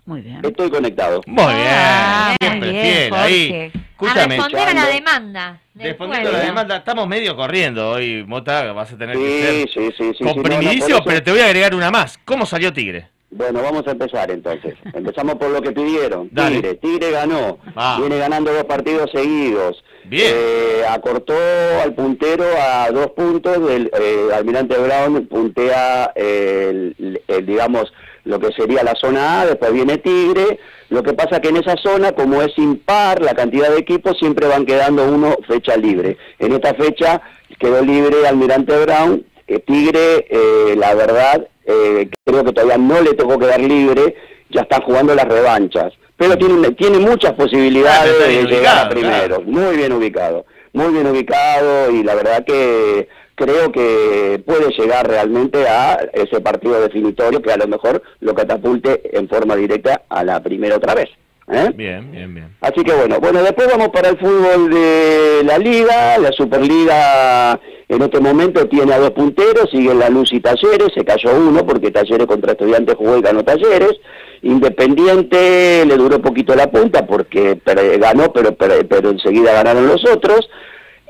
Muy 0.07 0.23
bien. 0.23 0.41
Estoy 0.45 0.71
conectado. 0.71 1.21
Muy 1.27 1.45
Ah, 1.47 2.35
bien, 2.41 2.59
muy 2.59 2.69
siempre 2.69 2.73
bien, 2.73 2.85
fiel 3.11 3.15
ahí. 3.15 3.53
A 3.53 3.79
Escúchame, 4.07 4.37
responder 4.37 4.69
a 4.69 4.75
la 4.75 4.87
demanda. 4.87 5.61
respondiendo 5.75 6.29
a 6.31 6.33
la 6.33 6.41
demanda, 6.41 6.77
estamos 6.79 7.07
medio 7.07 7.37
corriendo 7.37 7.91
hoy, 7.91 8.25
Mota, 8.27 8.73
vas 8.73 8.93
a 8.93 8.97
tener 8.97 9.17
que 9.17 9.23
Sí, 9.25 9.43
ser 9.43 9.53
sí, 9.69 9.69
sí, 9.75 9.93
sí. 10.09 10.15
sí, 10.19 10.25
comprimidísimo, 10.25 10.89
no, 10.89 10.95
no, 10.97 11.05
por 11.05 11.13
pero 11.13 11.23
te 11.23 11.31
voy 11.33 11.41
a 11.41 11.47
agregar 11.47 11.75
una 11.75 11.91
más. 11.91 12.19
¿Cómo 12.25 12.47
salió 12.47 12.73
Tigre? 12.73 13.09
Bueno, 13.33 13.63
vamos 13.63 13.87
a 13.87 13.93
empezar 13.93 14.29
entonces. 14.31 14.75
Empezamos 14.95 15.35
por 15.37 15.51
lo 15.51 15.61
que 15.63 15.71
pidieron. 15.71 16.29
Dale. 16.33 16.57
Tigre, 16.57 16.75
Tigre 16.77 17.11
ganó. 17.13 17.59
Ah. 17.77 17.99
Viene 18.01 18.17
ganando 18.19 18.53
dos 18.53 18.65
partidos 18.65 19.11
seguidos. 19.13 19.85
Bien. 20.05 20.33
Eh, 20.35 20.83
acortó 20.89 21.37
al 21.81 21.95
puntero 21.95 22.45
a 22.61 22.91
dos 22.91 23.09
puntos. 23.13 23.65
Del, 23.69 23.89
eh, 24.01 24.31
Almirante 24.35 24.77
Brown 24.79 25.27
puntea, 25.27 26.11
eh, 26.17 26.93
el- 26.99 27.21
el, 27.29 27.47
digamos, 27.47 27.93
lo 28.25 28.39
que 28.39 28.53
sería 28.53 28.83
la 28.83 28.95
zona 28.95 29.41
A. 29.41 29.47
Después 29.47 29.73
viene 29.73 29.99
Tigre. 29.99 30.59
Lo 30.89 31.03
que 31.03 31.13
pasa 31.13 31.41
que 31.41 31.49
en 31.49 31.57
esa 31.59 31.77
zona, 31.77 32.13
como 32.13 32.43
es 32.43 32.57
impar 32.59 33.23
la 33.23 33.35
cantidad 33.35 33.71
de 33.71 33.79
equipos, 33.79 34.19
siempre 34.19 34.47
van 34.47 34.67
quedando 34.67 35.05
uno 35.05 35.37
fecha 35.47 35.77
libre. 35.77 36.17
En 36.39 36.53
esta 36.53 36.75
fecha 36.75 37.23
quedó 37.59 37.83
libre 37.83 38.27
Almirante 38.27 38.77
Brown. 38.85 39.25
Eh, 39.47 39.61
Tigre, 39.61 40.27
eh, 40.29 40.75
la 40.77 40.95
verdad, 40.95 41.47
eh, 41.65 42.09
creo 42.25 42.45
que 42.45 42.53
todavía 42.53 42.79
no 42.79 43.01
le 43.01 43.15
tocó 43.15 43.39
quedar 43.39 43.61
libre, 43.61 44.15
ya 44.51 44.63
están 44.63 44.83
jugando 44.83 45.15
las 45.15 45.27
revanchas. 45.27 45.93
Pero 46.17 46.37
tiene, 46.37 46.71
tiene 46.73 46.99
muchas 46.99 47.33
posibilidades 47.33 48.15
Ah, 48.21 48.27
de 48.27 48.45
llegar 48.45 48.47
ubicado, 48.47 48.91
primero, 48.91 49.41
muy 49.43 49.77
bien 49.77 49.93
ubicado, 49.93 50.45
muy 50.73 50.93
bien 50.93 51.07
ubicado 51.07 51.91
y 51.91 52.03
la 52.03 52.15
verdad 52.15 52.45
que 52.45 53.09
creo 53.40 53.72
que 53.72 54.42
puede 54.44 54.70
llegar 54.76 55.09
realmente 55.09 55.66
a 55.66 55.98
ese 56.12 56.40
partido 56.40 56.79
definitorio 56.79 57.40
que 57.40 57.50
a 57.50 57.57
lo 57.57 57.66
mejor 57.66 58.03
lo 58.20 58.35
catapulte 58.35 59.16
en 59.16 59.29
forma 59.29 59.57
directa 59.57 60.03
a 60.11 60.22
la 60.24 60.42
primera 60.42 60.76
otra 60.76 60.94
vez. 60.94 61.09
¿eh? 61.50 61.70
Bien, 61.74 62.12
bien, 62.12 62.35
bien. 62.35 62.57
Así 62.61 62.85
que 62.85 62.92
bueno, 62.92 63.18
bueno, 63.18 63.42
después 63.42 63.66
vamos 63.68 63.88
para 63.88 64.11
el 64.11 64.18
fútbol 64.18 64.68
de 64.68 65.42
la 65.44 65.57
Liga, 65.57 66.18
la 66.18 66.33
Superliga 66.33 67.59
en 67.88 68.03
este 68.03 68.20
momento 68.20 68.68
tiene 68.68 68.92
a 68.92 68.98
dos 68.98 69.12
punteros, 69.12 69.70
siguen 69.70 69.98
la 69.98 70.11
Luz 70.11 70.33
y 70.33 70.40
Talleres, 70.40 70.92
se 70.94 71.05
cayó 71.05 71.35
uno 71.35 71.64
porque 71.64 71.90
Talleres 71.90 72.26
contra 72.26 72.53
Estudiantes 72.53 72.94
jugó 72.96 73.16
y 73.16 73.22
ganó 73.22 73.42
Talleres, 73.42 73.96
Independiente 74.42 75.85
le 75.87 75.96
duró 75.96 76.20
poquito 76.20 76.55
la 76.55 76.70
punta 76.70 77.07
porque 77.07 77.61
ganó, 77.98 78.33
pero, 78.33 78.55
pero, 78.55 78.74
pero 78.88 79.11
enseguida 79.11 79.53
ganaron 79.53 79.87
los 79.87 80.05
otros, 80.09 80.48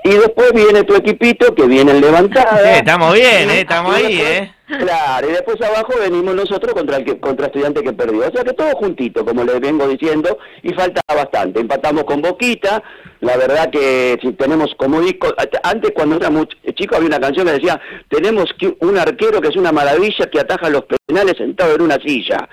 y 0.04 0.10
después 0.10 0.52
viene 0.52 0.82
tu 0.84 0.94
equipito 0.94 1.54
que 1.54 1.66
viene 1.66 1.92
en 1.92 2.00
levantada. 2.00 2.76
Estamos 2.78 3.14
bien, 3.14 3.50
eh, 3.50 3.60
estamos 3.60 3.94
ahí, 3.94 4.16
después- 4.16 4.30
eh. 4.42 4.54
Claro, 4.78 5.28
y 5.28 5.32
después 5.32 5.60
abajo 5.62 5.94
venimos 5.98 6.32
nosotros 6.32 6.72
contra 6.74 6.98
el 6.98 7.04
que, 7.04 7.18
contra 7.18 7.46
estudiante 7.46 7.82
que 7.82 7.92
perdió. 7.92 8.20
O 8.20 8.30
sea 8.30 8.44
que 8.44 8.52
todo 8.52 8.70
juntito, 8.76 9.24
como 9.24 9.42
les 9.42 9.58
vengo 9.60 9.88
diciendo, 9.88 10.38
y 10.62 10.72
falta 10.74 11.00
bastante. 11.08 11.58
Empatamos 11.58 12.04
con 12.04 12.22
Boquita, 12.22 12.80
la 13.18 13.36
verdad 13.36 13.68
que 13.70 14.16
si 14.22 14.32
tenemos 14.34 14.72
como 14.76 15.00
disco, 15.00 15.34
antes 15.64 15.90
cuando 15.92 16.14
era 16.16 16.30
muy 16.30 16.46
chico 16.76 16.94
había 16.94 17.08
una 17.08 17.18
canción 17.18 17.46
que 17.46 17.54
decía, 17.54 17.80
tenemos 18.08 18.54
un 18.78 18.96
arquero 18.96 19.40
que 19.40 19.48
es 19.48 19.56
una 19.56 19.72
maravilla 19.72 20.30
que 20.30 20.38
ataja 20.38 20.70
los 20.70 20.84
penales 20.84 21.36
sentado 21.36 21.74
en 21.74 21.82
una 21.82 21.96
silla. 21.96 22.48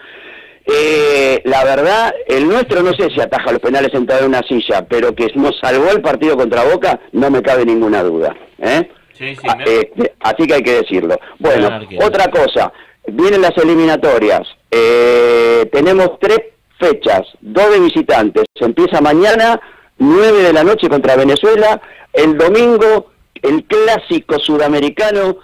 Eh, 0.70 1.42
la 1.46 1.64
verdad, 1.64 2.14
el 2.28 2.48
nuestro 2.48 2.84
no 2.84 2.94
sé 2.94 3.10
si 3.10 3.22
ataja 3.22 3.52
los 3.52 3.62
penales 3.62 3.92
sentado 3.92 4.20
en 4.22 4.28
una 4.28 4.42
silla, 4.44 4.86
pero 4.88 5.16
que 5.16 5.32
nos 5.36 5.58
salvó 5.60 5.90
el 5.92 6.02
partido 6.02 6.36
contra 6.36 6.64
Boca, 6.66 7.00
no 7.14 7.30
me 7.32 7.42
cabe 7.42 7.66
ninguna 7.66 8.04
duda. 8.04 8.36
¿eh? 8.60 8.90
Sí, 9.14 9.34
sí, 9.36 9.48
Ah, 9.48 9.56
me- 9.56 9.64
este, 9.64 10.14
así 10.20 10.46
que 10.46 10.54
hay 10.56 10.64
que 10.64 10.82
decirlo. 10.82 11.18
Bueno, 11.40 11.70
otra 12.04 12.30
cosa, 12.30 12.72
vienen 13.08 13.42
las 13.42 13.58
eliminatorias. 13.58 14.42
Eh, 14.70 15.70
tenemos 15.72 16.20
tres 16.20 16.40
fechas, 16.80 17.22
dos 17.40 17.72
de 17.72 17.80
visitantes. 17.80 18.44
Se 18.54 18.66
empieza 18.66 19.00
mañana, 19.02 19.60
9 20.00 20.44
de 20.44 20.54
la 20.54 20.64
noche 20.64 20.90
contra 20.90 21.16
Venezuela. 21.16 21.82
El 22.14 22.38
domingo, 22.38 23.12
el 23.42 23.64
clásico 23.64 24.38
sudamericano 24.40 25.38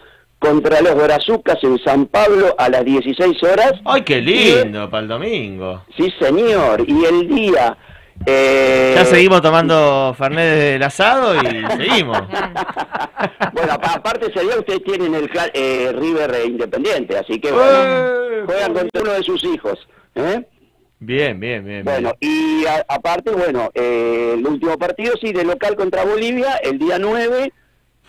contra 0.44 0.82
los 0.82 0.96
Brazucas 0.96 1.58
en 1.64 1.80
San 1.80 2.06
Pablo 2.08 2.54
a 2.58 2.68
las 2.70 2.84
16 2.84 3.42
horas. 3.44 3.74
¡Ay, 3.86 4.02
qué 4.02 4.20
lindo 4.22 4.90
para 4.90 5.04
el 5.04 5.08
domingo! 5.08 5.84
Sí, 5.98 6.14
señor. 6.20 6.84
Y 6.86 7.06
el 7.06 7.28
día... 7.30 7.78
eh, 8.26 8.92
Ya 8.96 9.06
seguimos 9.06 9.42
tomando 9.42 10.14
Fernet 10.18 10.60
del 10.60 10.84
asado 10.84 11.34
y 11.36 11.48
seguimos. 11.78 12.20
Bueno, 13.54 13.72
apa- 13.74 13.94
aparte 13.96 14.28
ese 14.30 14.42
día 14.42 14.58
ustedes 14.60 14.84
tienen 14.84 15.16
el 15.16 15.30
eh, 15.54 15.92
River 15.98 16.42
Independiente, 16.46 17.18
así 17.18 17.40
que 17.40 17.52
bueno, 17.52 17.70
Eh, 17.72 18.44
juegan 18.46 18.74
contra 18.74 19.02
uno 19.02 19.12
de 19.14 19.24
sus 19.24 19.44
hijos. 19.46 19.80
¿eh? 20.16 20.46
Bien, 21.00 21.40
bien, 21.40 21.66
bien. 21.66 21.84
Bueno, 21.86 22.14
y 22.20 22.66
a- 22.66 22.86
aparte, 22.90 23.32
bueno, 23.32 23.70
eh, 23.74 24.34
el 24.38 24.46
último 24.46 24.78
partido, 24.78 25.14
sí, 25.22 25.32
de 25.32 25.46
local 25.46 25.76
contra 25.76 26.04
Bolivia, 26.04 26.58
el 26.64 26.78
día 26.80 26.98
9, 27.00 27.52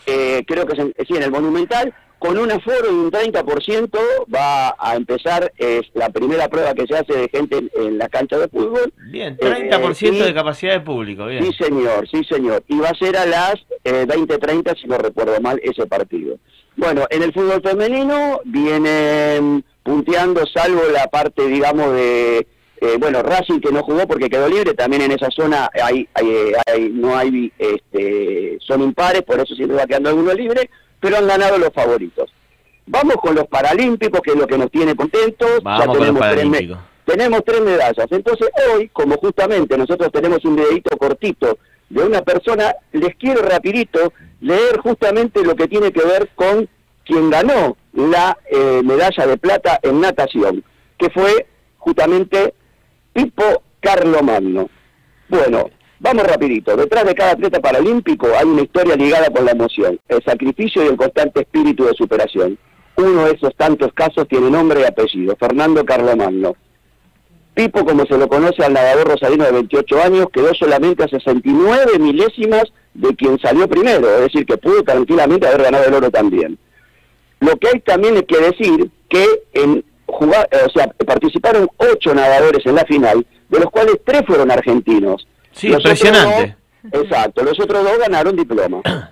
eh, 0.07 0.43
creo 0.47 0.67
que 0.67 0.73
es 0.75 0.79
en, 0.81 0.93
sí, 1.07 1.15
en 1.17 1.23
el 1.23 1.31
Monumental, 1.31 1.95
con 2.25 2.39
un 2.39 2.51
aforo 2.51 2.87
de 2.89 2.91
un 2.95 3.11
30% 3.11 3.99
va 4.35 4.75
a 4.79 4.97
empezar 4.97 5.53
es 5.59 5.83
la 5.93 6.09
primera 6.09 6.49
prueba 6.49 6.72
que 6.72 6.87
se 6.87 6.97
hace 6.97 7.12
de 7.12 7.29
gente 7.29 7.59
en, 7.59 7.70
en 7.77 7.99
la 7.99 8.09
cancha 8.09 8.39
de 8.39 8.49
fútbol. 8.49 8.93
Bien, 9.11 9.37
Eh, 9.41 9.68
30% 9.70 10.14
y- 10.14 10.18
de 10.20 10.33
capacidad 10.35 10.72
de 10.72 10.81
público, 10.81 11.27
bien. 11.27 11.45
Sí, 11.45 11.53
señor, 11.64 12.09
sí, 12.11 12.22
señor. 12.25 12.62
Y 12.68 12.79
va 12.79 12.89
a 12.89 12.95
ser 12.95 13.16
a 13.18 13.27
las 13.27 13.57
eh, 13.85 14.07
20.30, 14.09 14.81
si 14.81 14.87
no 14.89 14.97
recuerdo 14.97 15.39
mal, 15.43 15.61
ese 15.62 15.87
partido. 15.87 16.39
Bueno, 16.77 17.05
en 17.11 17.22
el 17.22 17.33
fútbol 17.35 17.61
femenino 17.62 18.41
vienen 18.45 19.64
punteando, 19.83 20.47
salvo 20.47 20.81
la 20.93 21.07
parte, 21.09 21.47
digamos, 21.47 21.93
de 21.93 22.47
eh, 22.81 22.97
bueno, 22.99 23.22
Racing 23.22 23.61
que 23.61 23.70
no 23.72 23.83
jugó 23.83 24.07
porque 24.07 24.29
quedó 24.29 24.49
libre, 24.49 24.75
también 24.75 25.03
en 25.03 25.12
esa 25.12 25.31
zona 25.31 25.70
hay, 25.81 26.09
hay- 26.14 26.53
hay- 26.66 26.89
no 26.91 27.16
hay, 27.16 27.53
este, 27.59 28.59
son 28.61 28.83
impares, 28.83 29.22
por 29.22 29.39
eso 29.41 29.55
siempre 29.55 29.77
va 29.77 29.87
quedando 29.87 30.11
alguno 30.11 30.33
libre, 30.35 30.68
pero 31.05 31.19
han 31.19 31.27
ganado 31.27 31.59
los 31.59 31.69
favoritos. 31.69 32.33
Vamos 32.87 33.17
con 33.17 33.35
los 33.35 33.47
Paralímpicos, 33.47 34.23
que 34.23 34.31
es 34.31 34.37
lo 34.39 34.47
que 34.47 34.57
nos 34.57 34.71
tiene 34.71 34.97
contentos. 34.97 35.63
Vamos 35.63 35.99
con 35.99 36.15
los 36.15 36.31
tres 36.31 36.71
tenemos 37.05 37.45
tres 37.45 37.61
medallas. 37.61 38.07
Entonces 38.11 38.49
hoy, 38.73 38.89
como 38.89 39.19
justamente 39.19 39.77
nosotros 39.77 40.11
tenemos 40.11 40.43
un 40.47 40.57
videito 40.57 40.97
cortito 40.97 41.59
de 41.91 42.03
una 42.03 42.23
persona, 42.23 42.75
les 42.93 43.15
quiero 43.17 43.43
rapidito 43.43 44.15
leer 44.41 44.79
justamente 44.79 45.45
lo 45.45 45.55
que 45.55 45.69
tiene 45.69 45.93
que 45.93 46.03
ver 46.07 46.31
con 46.35 46.67
quien 47.05 47.29
ganó 47.29 47.77
la 47.93 48.39
eh, 48.51 48.81
medalla 48.83 49.27
de 49.27 49.37
plata 49.37 49.79
en 49.83 50.01
natación, 50.01 50.65
que 50.97 51.11
fue 51.11 51.47
justamente 51.77 52.55
Pipo 53.13 53.63
Carlomagno. 53.81 54.71
Bueno, 55.29 55.69
vamos 56.05 56.25
rapidito. 56.25 56.77
Detrás 56.77 57.07
de 57.07 57.15
cada 57.15 57.33
atleta 57.33 57.61
paralímpico 57.61 58.29
hay 58.39 58.47
una 58.47 58.63
historia 58.63 58.95
ligada 58.95 59.31
con 59.31 59.47
la 59.47 59.53
emoción, 59.53 59.99
el 60.09 60.23
sacrificio 60.23 60.85
y 60.85 60.89
el 60.89 60.97
constante 60.97 61.41
espíritu 61.41 61.87
de 61.87 61.95
superación. 61.95 62.59
Uno 62.97 63.25
de 63.25 63.33
esos 63.33 63.57
tantos 63.57 63.93
casos 63.95 64.29
tiene 64.29 64.51
nombre 64.51 64.83
y 64.83 64.85
apellido, 64.85 65.35
Fernando 65.37 65.85
Carlomagno. 65.85 66.55
Pipo, 67.55 67.85
como 67.85 68.05
se 68.05 68.19
lo 68.19 68.29
conoce 68.29 68.63
al 68.65 68.75
nadador 68.75 69.09
rosarino 69.09 69.45
de 69.45 69.53
28 69.53 70.03
años, 70.03 70.27
quedó 70.33 70.53
solamente 70.55 71.05
a 71.05 71.09
69 71.09 71.99
milésimas 71.99 72.65
de 72.93 73.15
quien 73.17 73.39
salió 73.39 73.67
primero, 73.67 74.09
es 74.17 74.21
decir, 74.21 74.45
que 74.45 74.59
pudo 74.59 74.83
tranquilamente 74.83 75.47
haber 75.47 75.63
ganado 75.63 75.85
el 75.87 75.95
oro 75.95 76.11
también. 76.11 76.59
Lo 77.41 77.57
que 77.57 77.69
hay 77.69 77.81
también 77.81 78.17
es 78.17 78.25
que 78.25 78.39
decir 78.39 78.91
que 79.09 79.25
en 79.55 79.85
jugar, 80.07 80.49
o 80.67 80.71
sea, 80.71 80.89
participaron 81.07 81.69
ocho 81.79 82.15
nadadores 82.15 82.67
en 82.67 82.75
la 82.75 82.85
final, 82.85 83.27
de 83.49 83.59
los 83.59 83.71
cuales 83.71 83.97
tres 84.05 84.23
fueron 84.27 84.51
argentinos. 84.51 85.27
Sí, 85.55 85.69
Los 85.69 85.79
otros 85.81 86.01
impresionante. 86.01 86.57
dos- 86.83 87.03
exacto, 87.05 87.43
los 87.43 87.59
otros 87.61 87.85
dos 87.85 87.99
ganaron 87.99 88.37
diploma. 88.37 88.81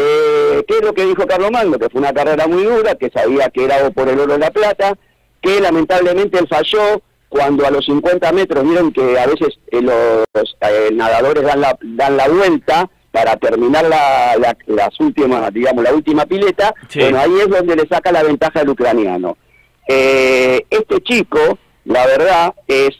Eh, 0.00 0.64
¿Qué 0.68 0.76
es 0.76 0.82
lo 0.84 0.94
que 0.94 1.04
dijo 1.06 1.26
Carlos 1.26 1.50
Magno? 1.50 1.76
Que 1.76 1.88
fue 1.90 2.00
una 2.00 2.12
carrera 2.12 2.46
muy 2.46 2.62
dura, 2.62 2.94
que 2.94 3.10
sabía 3.10 3.50
que 3.50 3.64
era 3.64 3.84
o 3.84 3.90
por 3.90 4.08
el 4.08 4.20
oro 4.20 4.34
o 4.34 4.38
la 4.38 4.52
plata, 4.52 4.94
que 5.42 5.60
lamentablemente 5.60 6.38
él 6.38 6.46
falló 6.48 7.02
cuando 7.28 7.66
a 7.66 7.70
los 7.72 7.84
50 7.84 8.30
metros 8.30 8.62
vieron 8.62 8.92
que 8.92 9.18
a 9.18 9.26
veces 9.26 9.58
eh, 9.72 9.82
los 9.82 10.56
eh, 10.60 10.90
nadadores 10.92 11.42
dan 11.42 11.60
la, 11.62 11.76
dan 11.82 12.16
la 12.16 12.28
vuelta 12.28 12.88
para 13.10 13.34
terminar 13.38 13.86
la, 13.88 14.36
la- 14.38 14.56
las 14.68 15.00
últimas, 15.00 15.52
digamos, 15.52 15.82
la 15.82 15.92
última 15.92 16.26
pileta, 16.26 16.72
Sí. 16.88 17.00
bueno, 17.00 17.18
ahí 17.18 17.32
es 17.40 17.48
donde 17.48 17.74
le 17.74 17.88
saca 17.88 18.12
la 18.12 18.22
ventaja 18.22 18.60
al 18.60 18.68
ucraniano. 18.68 19.36
Eh, 19.88 20.64
este 20.70 21.00
chico, 21.02 21.58
la 21.86 22.06
verdad, 22.06 22.54
es 22.68 22.90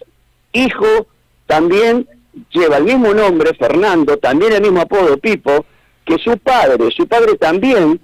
hijo, 0.53 1.07
también 1.47 2.09
lleva 2.51 2.77
el 2.79 2.85
mismo 2.85 3.13
nombre, 3.15 3.53
Fernando, 3.55 4.17
también 4.19 4.53
el 4.53 4.63
mismo 4.63 4.81
apodo, 4.81 5.17
Pipo, 5.19 5.65
que 6.05 6.19
su 6.19 6.37
padre. 6.39 6.91
Su 6.97 7.07
padre 7.07 7.35
también 7.37 8.01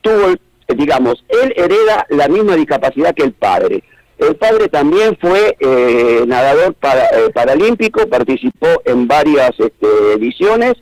tuvo, 0.00 0.30
eh, 0.32 0.74
digamos, 0.76 1.24
él 1.28 1.52
hereda 1.56 2.06
la 2.10 2.28
misma 2.28 2.56
discapacidad 2.56 3.14
que 3.14 3.24
el 3.24 3.32
padre. 3.32 3.82
El 4.18 4.36
padre 4.36 4.68
también 4.68 5.16
fue 5.20 5.56
eh, 5.58 6.24
nadador 6.26 6.74
para- 6.74 7.06
eh, 7.06 7.30
paralímpico, 7.34 8.06
participó 8.08 8.68
en 8.84 9.08
varias 9.08 9.50
este, 9.58 9.86
ediciones 10.14 10.74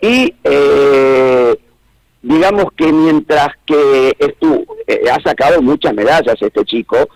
y 0.00 0.34
eh, 0.44 1.56
digamos 2.22 2.66
que 2.76 2.92
mientras 2.92 3.48
que 3.64 4.10
estu- 4.18 4.66
eh, 4.86 5.00
ha 5.10 5.20
sacado 5.22 5.60
muchas 5.62 5.94
medallas 5.94 6.36
este 6.40 6.64
chico, 6.64 7.08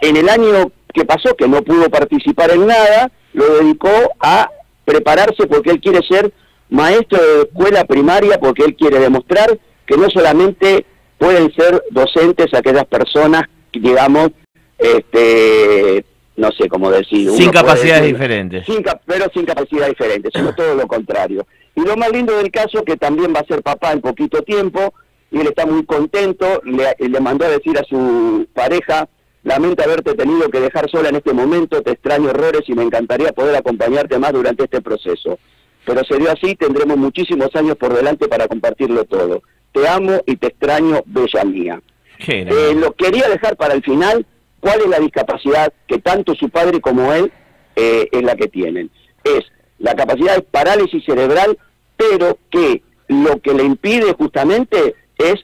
en 0.00 0.16
el 0.16 0.28
año 0.28 0.70
que 0.92 1.04
pasó, 1.04 1.34
que 1.36 1.48
no 1.48 1.62
pudo 1.62 1.88
participar 1.90 2.50
en 2.50 2.66
nada, 2.66 3.10
lo 3.32 3.58
dedicó 3.58 3.90
a 4.20 4.50
prepararse 4.84 5.46
porque 5.46 5.70
él 5.70 5.80
quiere 5.80 6.00
ser 6.06 6.32
maestro 6.70 7.18
de 7.22 7.42
escuela 7.42 7.84
primaria, 7.84 8.38
porque 8.38 8.64
él 8.64 8.74
quiere 8.76 8.98
demostrar 8.98 9.58
que 9.86 9.96
no 9.96 10.08
solamente 10.10 10.84
pueden 11.18 11.52
ser 11.54 11.82
docentes 11.90 12.52
aquellas 12.54 12.86
personas, 12.86 13.42
digamos, 13.72 14.30
este, 14.78 16.04
no 16.36 16.50
sé 16.52 16.68
cómo 16.68 16.90
decir. 16.90 17.30
Sin 17.30 17.50
capacidades 17.50 18.02
decir- 18.02 18.14
diferentes. 18.14 18.66
sin 18.66 18.84
pero 19.06 19.26
sin 19.32 19.44
capacidad 19.44 19.88
diferente, 19.88 20.28
sino 20.34 20.54
todo 20.54 20.74
lo 20.74 20.86
contrario. 20.86 21.46
Y 21.74 21.80
lo 21.82 21.96
más 21.96 22.10
lindo 22.10 22.36
del 22.36 22.50
caso 22.50 22.82
que 22.84 22.96
también 22.96 23.32
va 23.34 23.40
a 23.40 23.46
ser 23.46 23.62
papá 23.62 23.92
en 23.92 24.00
poquito 24.00 24.42
tiempo, 24.42 24.94
y 25.30 25.40
él 25.40 25.46
está 25.48 25.66
muy 25.66 25.84
contento, 25.84 26.60
le, 26.64 26.94
le 26.98 27.20
mandó 27.20 27.44
a 27.46 27.50
decir 27.50 27.78
a 27.78 27.84
su 27.84 28.46
pareja, 28.54 29.08
lamento 29.46 29.84
haberte 29.84 30.14
tenido 30.14 30.50
que 30.50 30.60
dejar 30.60 30.90
sola 30.90 31.08
en 31.08 31.16
este 31.16 31.32
momento, 31.32 31.80
te 31.80 31.92
extraño 31.92 32.30
errores 32.30 32.62
y 32.66 32.74
me 32.74 32.82
encantaría 32.82 33.32
poder 33.32 33.54
acompañarte 33.54 34.18
más 34.18 34.32
durante 34.32 34.64
este 34.64 34.82
proceso. 34.82 35.38
Pero 35.84 36.02
se 36.04 36.18
dio 36.18 36.32
así, 36.32 36.56
tendremos 36.56 36.96
muchísimos 36.96 37.54
años 37.54 37.76
por 37.76 37.94
delante 37.94 38.26
para 38.26 38.48
compartirlo 38.48 39.04
todo. 39.04 39.42
Te 39.72 39.86
amo 39.86 40.20
y 40.26 40.36
te 40.36 40.48
extraño, 40.48 41.02
bella 41.06 41.44
mía. 41.44 41.80
Eh, 42.26 42.74
lo 42.76 42.92
quería 42.92 43.28
dejar 43.28 43.56
para 43.56 43.74
el 43.74 43.84
final 43.84 44.26
cuál 44.58 44.80
es 44.80 44.88
la 44.88 44.98
discapacidad 44.98 45.72
que 45.86 45.98
tanto 45.98 46.34
su 46.34 46.48
padre 46.48 46.80
como 46.80 47.12
él 47.12 47.30
eh, 47.76 48.08
es 48.10 48.22
la 48.22 48.34
que 48.34 48.48
tienen. 48.48 48.90
Es 49.22 49.44
la 49.78 49.94
capacidad 49.94 50.34
de 50.34 50.42
parálisis 50.42 51.04
cerebral, 51.04 51.56
pero 51.96 52.36
que 52.50 52.82
lo 53.06 53.40
que 53.40 53.54
le 53.54 53.62
impide 53.62 54.12
justamente 54.14 54.96
es 55.18 55.36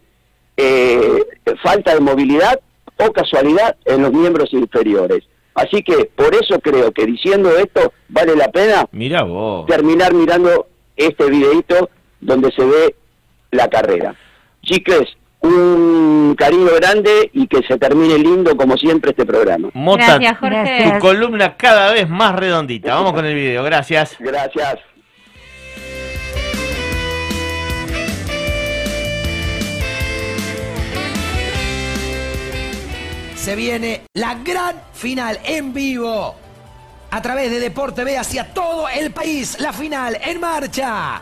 eh, 0.56 1.22
falta 1.62 1.94
de 1.94 2.00
movilidad 2.00 2.58
o 2.98 3.12
casualidad 3.12 3.76
en 3.84 4.02
los 4.02 4.12
miembros 4.12 4.52
inferiores. 4.52 5.24
Así 5.54 5.82
que 5.82 6.10
por 6.16 6.34
eso 6.34 6.58
creo 6.60 6.92
que 6.92 7.04
diciendo 7.04 7.50
esto 7.56 7.92
vale 8.08 8.34
la 8.36 8.48
pena 8.48 8.86
Mira 8.92 9.22
vos. 9.22 9.66
terminar 9.66 10.14
mirando 10.14 10.66
este 10.96 11.28
videito 11.28 11.90
donde 12.20 12.50
se 12.52 12.64
ve 12.64 12.94
la 13.50 13.68
carrera. 13.68 14.14
Chiques, 14.62 15.08
un 15.40 16.34
cariño 16.38 16.70
grande 16.76 17.30
y 17.34 17.46
que 17.48 17.62
se 17.66 17.76
termine 17.76 18.16
lindo 18.16 18.56
como 18.56 18.76
siempre 18.76 19.10
este 19.10 19.26
programa. 19.26 19.68
Mota, 19.74 20.18
Gracias, 20.18 20.38
Jorge. 20.38 20.90
Tu 20.94 20.98
columna 21.00 21.56
cada 21.56 21.92
vez 21.92 22.08
más 22.08 22.36
redondita. 22.36 22.94
Vamos 22.94 23.12
con 23.12 23.26
el 23.26 23.34
video, 23.34 23.62
gracias. 23.64 24.16
Gracias. 24.20 24.78
Se 33.42 33.56
viene 33.56 34.02
la 34.14 34.34
gran 34.36 34.80
final 34.92 35.40
en 35.44 35.74
vivo. 35.74 36.36
A 37.10 37.20
través 37.20 37.50
de 37.50 37.58
Deporte 37.60 38.04
B 38.04 38.16
hacia 38.16 38.54
todo 38.54 38.88
el 38.88 39.10
país. 39.10 39.56
La 39.58 39.72
final 39.72 40.16
en 40.24 40.40
marcha. 40.40 41.20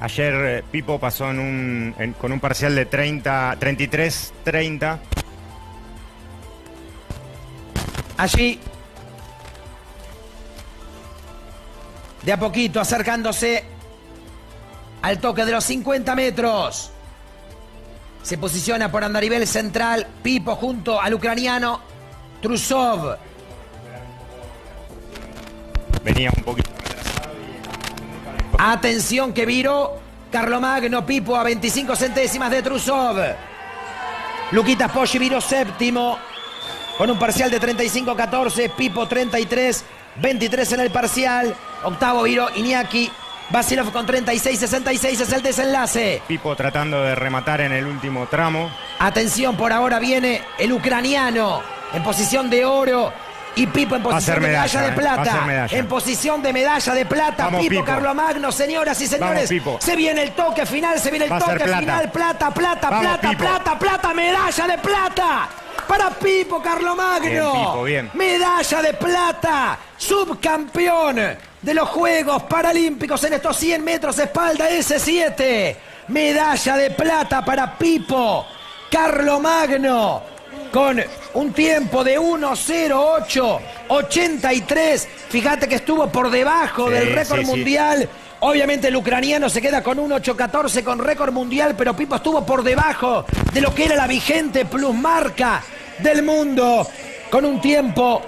Ayer 0.00 0.34
eh, 0.34 0.64
Pipo 0.70 0.98
pasó 0.98 1.30
en 1.30 1.38
un, 1.38 1.94
en- 1.98 2.12
con 2.14 2.32
un 2.32 2.40
parcial 2.40 2.74
de 2.74 2.86
30, 2.86 3.56
33-30. 3.60 4.98
Allí. 8.16 8.58
De 12.22 12.32
a 12.32 12.38
poquito 12.38 12.80
acercándose 12.80 13.64
al 15.02 15.18
toque 15.20 15.44
de 15.44 15.52
los 15.52 15.64
50 15.64 16.14
metros. 16.14 16.90
Se 18.22 18.38
posiciona 18.38 18.90
por 18.90 19.02
andarivel 19.02 19.46
central 19.46 20.06
Pipo 20.22 20.54
junto 20.56 21.00
al 21.00 21.14
ucraniano 21.14 21.80
Trusov. 22.40 23.16
Venía 26.02 26.30
un 26.36 26.42
poquito. 26.42 26.70
Atención 28.58 29.32
que 29.32 29.46
viró 29.46 29.98
Carlomagno 30.30 31.04
Pipo 31.04 31.36
a 31.36 31.42
25 31.42 31.96
centésimas 31.96 32.50
de 32.50 32.62
Trusov. 32.62 33.16
Luquitas 34.52 34.90
Poggi 34.90 35.18
viró 35.18 35.40
séptimo 35.40 36.18
con 36.98 37.10
un 37.10 37.18
parcial 37.18 37.50
de 37.50 37.60
35-14. 37.60 38.70
Pipo 38.76 39.06
33, 39.06 39.84
23 40.20 40.72
en 40.72 40.80
el 40.80 40.90
parcial. 40.90 41.54
Octavo 41.84 42.24
viró 42.24 42.48
Iñaki. 42.54 43.10
Vasilov 43.50 43.90
con 43.92 44.06
36-66 44.06 45.20
es 45.20 45.32
el 45.32 45.42
desenlace. 45.42 46.22
Pipo 46.28 46.54
tratando 46.54 47.02
de 47.02 47.14
rematar 47.16 47.60
en 47.62 47.72
el 47.72 47.84
último 47.86 48.26
tramo. 48.26 48.70
Atención, 49.00 49.56
por 49.56 49.72
ahora 49.72 49.98
viene 49.98 50.42
el 50.58 50.72
ucraniano 50.72 51.60
en 51.92 52.02
posición 52.02 52.48
de 52.48 52.64
oro 52.64 53.12
y 53.56 53.66
Pipo 53.66 53.96
en 53.96 54.02
posición 54.04 54.40
de 54.40 54.48
medalla, 54.48 54.80
de 54.82 54.88
eh, 54.88 54.92
plata. 54.92 55.40
medalla. 55.44 55.76
En 55.76 55.88
posición 55.88 56.40
de 56.40 56.52
medalla 56.52 56.94
de 56.94 57.04
plata, 57.06 57.44
Vamos, 57.46 57.60
Pipo, 57.62 57.70
Pipo. 57.70 57.84
Carlomagno, 57.84 58.52
señoras 58.52 59.00
y 59.00 59.08
señores. 59.08 59.50
Vamos. 59.64 59.82
Se 59.82 59.96
viene 59.96 60.22
el 60.22 60.30
toque 60.32 60.64
final, 60.64 61.00
se 61.00 61.10
viene 61.10 61.24
el 61.26 61.36
toque 61.36 61.56
plata. 61.64 61.78
final. 61.80 62.10
Plata, 62.12 62.50
plata, 62.52 62.88
Vamos, 62.90 63.06
plata, 63.06 63.30
Pipo. 63.30 63.42
plata, 63.42 63.78
plata, 63.78 64.14
medalla 64.14 64.66
de 64.68 64.78
plata. 64.78 65.48
Para 65.88 66.10
Pipo 66.10 66.62
Carlomagno. 66.62 67.52
Bien, 67.52 67.64
Pipo, 67.66 67.82
bien. 67.82 68.10
Medalla 68.14 68.82
de 68.82 68.94
plata. 68.94 69.78
Subcampeón 69.96 71.49
de 71.62 71.74
los 71.74 71.88
Juegos 71.90 72.42
Paralímpicos 72.44 73.22
en 73.24 73.34
estos 73.34 73.56
100 73.56 73.84
metros 73.84 74.18
espalda 74.18 74.70
S7. 74.70 75.76
Medalla 76.08 76.76
de 76.76 76.90
plata 76.90 77.44
para 77.44 77.76
Pipo 77.78 78.46
Carlomagno. 78.90 80.22
con 80.72 81.00
un 81.34 81.52
tiempo 81.52 82.02
de 82.04 82.18
1.08.83. 83.88 85.06
Fíjate 85.28 85.68
que 85.68 85.74
estuvo 85.76 86.06
por 86.08 86.30
debajo 86.30 86.86
Sí, 86.88 86.92
del 86.94 87.12
récord 87.12 87.40
sí, 87.40 87.44
sí. 87.44 87.50
mundial. 87.50 88.08
Obviamente 88.40 88.88
el 88.88 88.96
ucraniano 88.96 89.48
se 89.50 89.60
queda 89.60 89.82
con 89.82 89.98
1.814 89.98 90.82
con 90.82 90.98
récord 90.98 91.32
mundial, 91.32 91.74
pero 91.76 91.94
Pipo 91.94 92.16
estuvo 92.16 92.44
por 92.46 92.62
debajo 92.62 93.24
de 93.52 93.60
lo 93.60 93.74
que 93.74 93.84
era 93.84 93.96
la 93.96 94.06
vigente 94.06 94.64
plusmarca 94.64 95.62
del 95.98 96.22
mundo 96.22 96.86
con 97.30 97.44
un 97.44 97.60
tiempo 97.60 98.22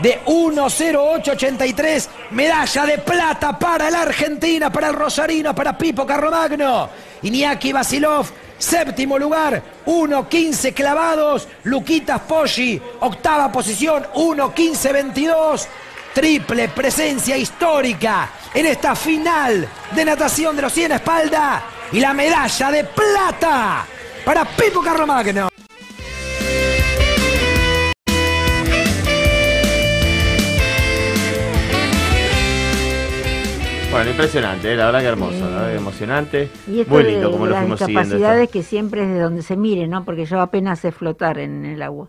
de 0.00 0.20
1.0883, 0.24 2.08
medalla 2.30 2.86
de 2.86 2.98
plata 2.98 3.58
para 3.58 3.90
la 3.90 4.02
Argentina, 4.02 4.70
para 4.70 4.88
el 4.88 4.94
Rosarino, 4.94 5.54
para 5.54 5.76
Pipo 5.76 6.06
Carromagno. 6.06 6.88
Iñaki 7.22 7.72
Basilov, 7.72 8.26
séptimo 8.58 9.18
lugar, 9.18 9.62
1.15 9.86 10.72
clavados. 10.72 11.48
Luquitas 11.64 12.20
Poggi, 12.20 12.80
octava 13.00 13.50
posición, 13.50 14.06
1.15.22. 14.14 15.66
Triple 16.14 16.68
presencia 16.68 17.36
histórica 17.36 18.30
en 18.54 18.66
esta 18.66 18.96
final 18.96 19.68
de 19.94 20.04
natación 20.04 20.56
de 20.56 20.62
los 20.62 20.72
100 20.72 20.92
a 20.92 20.96
espalda. 20.96 21.62
Y 21.92 22.00
la 22.00 22.12
medalla 22.12 22.70
de 22.70 22.84
plata 22.84 23.86
para 24.24 24.44
Pipo 24.44 24.82
Carromagno. 24.82 25.48
Bueno, 33.90 34.10
impresionante, 34.10 34.72
eh, 34.72 34.76
la 34.76 34.86
verdad 34.86 35.00
que 35.00 35.06
hermoso, 35.06 35.40
la 35.40 35.56
verdad 35.56 35.68
que 35.70 35.76
emocionante. 35.76 36.50
Y 36.68 36.80
esto 36.80 36.92
Muy 36.94 37.04
de, 37.04 37.10
lindo 37.12 37.30
como 37.30 37.44
de 37.44 37.50
lo 37.50 37.54
las 37.54 37.62
fuimos 37.62 37.78
siguiendo. 37.80 38.00
esto. 38.02 38.14
discapacidades 38.16 38.50
que 38.50 38.62
siempre 38.62 39.02
es 39.02 39.08
de 39.08 39.18
donde 39.20 39.42
se 39.42 39.56
mire, 39.56 39.88
¿no? 39.88 40.04
Porque 40.04 40.26
yo 40.26 40.40
apenas 40.40 40.78
sé 40.80 40.92
flotar 40.92 41.38
en 41.38 41.64
el 41.64 41.80
agua. 41.82 42.06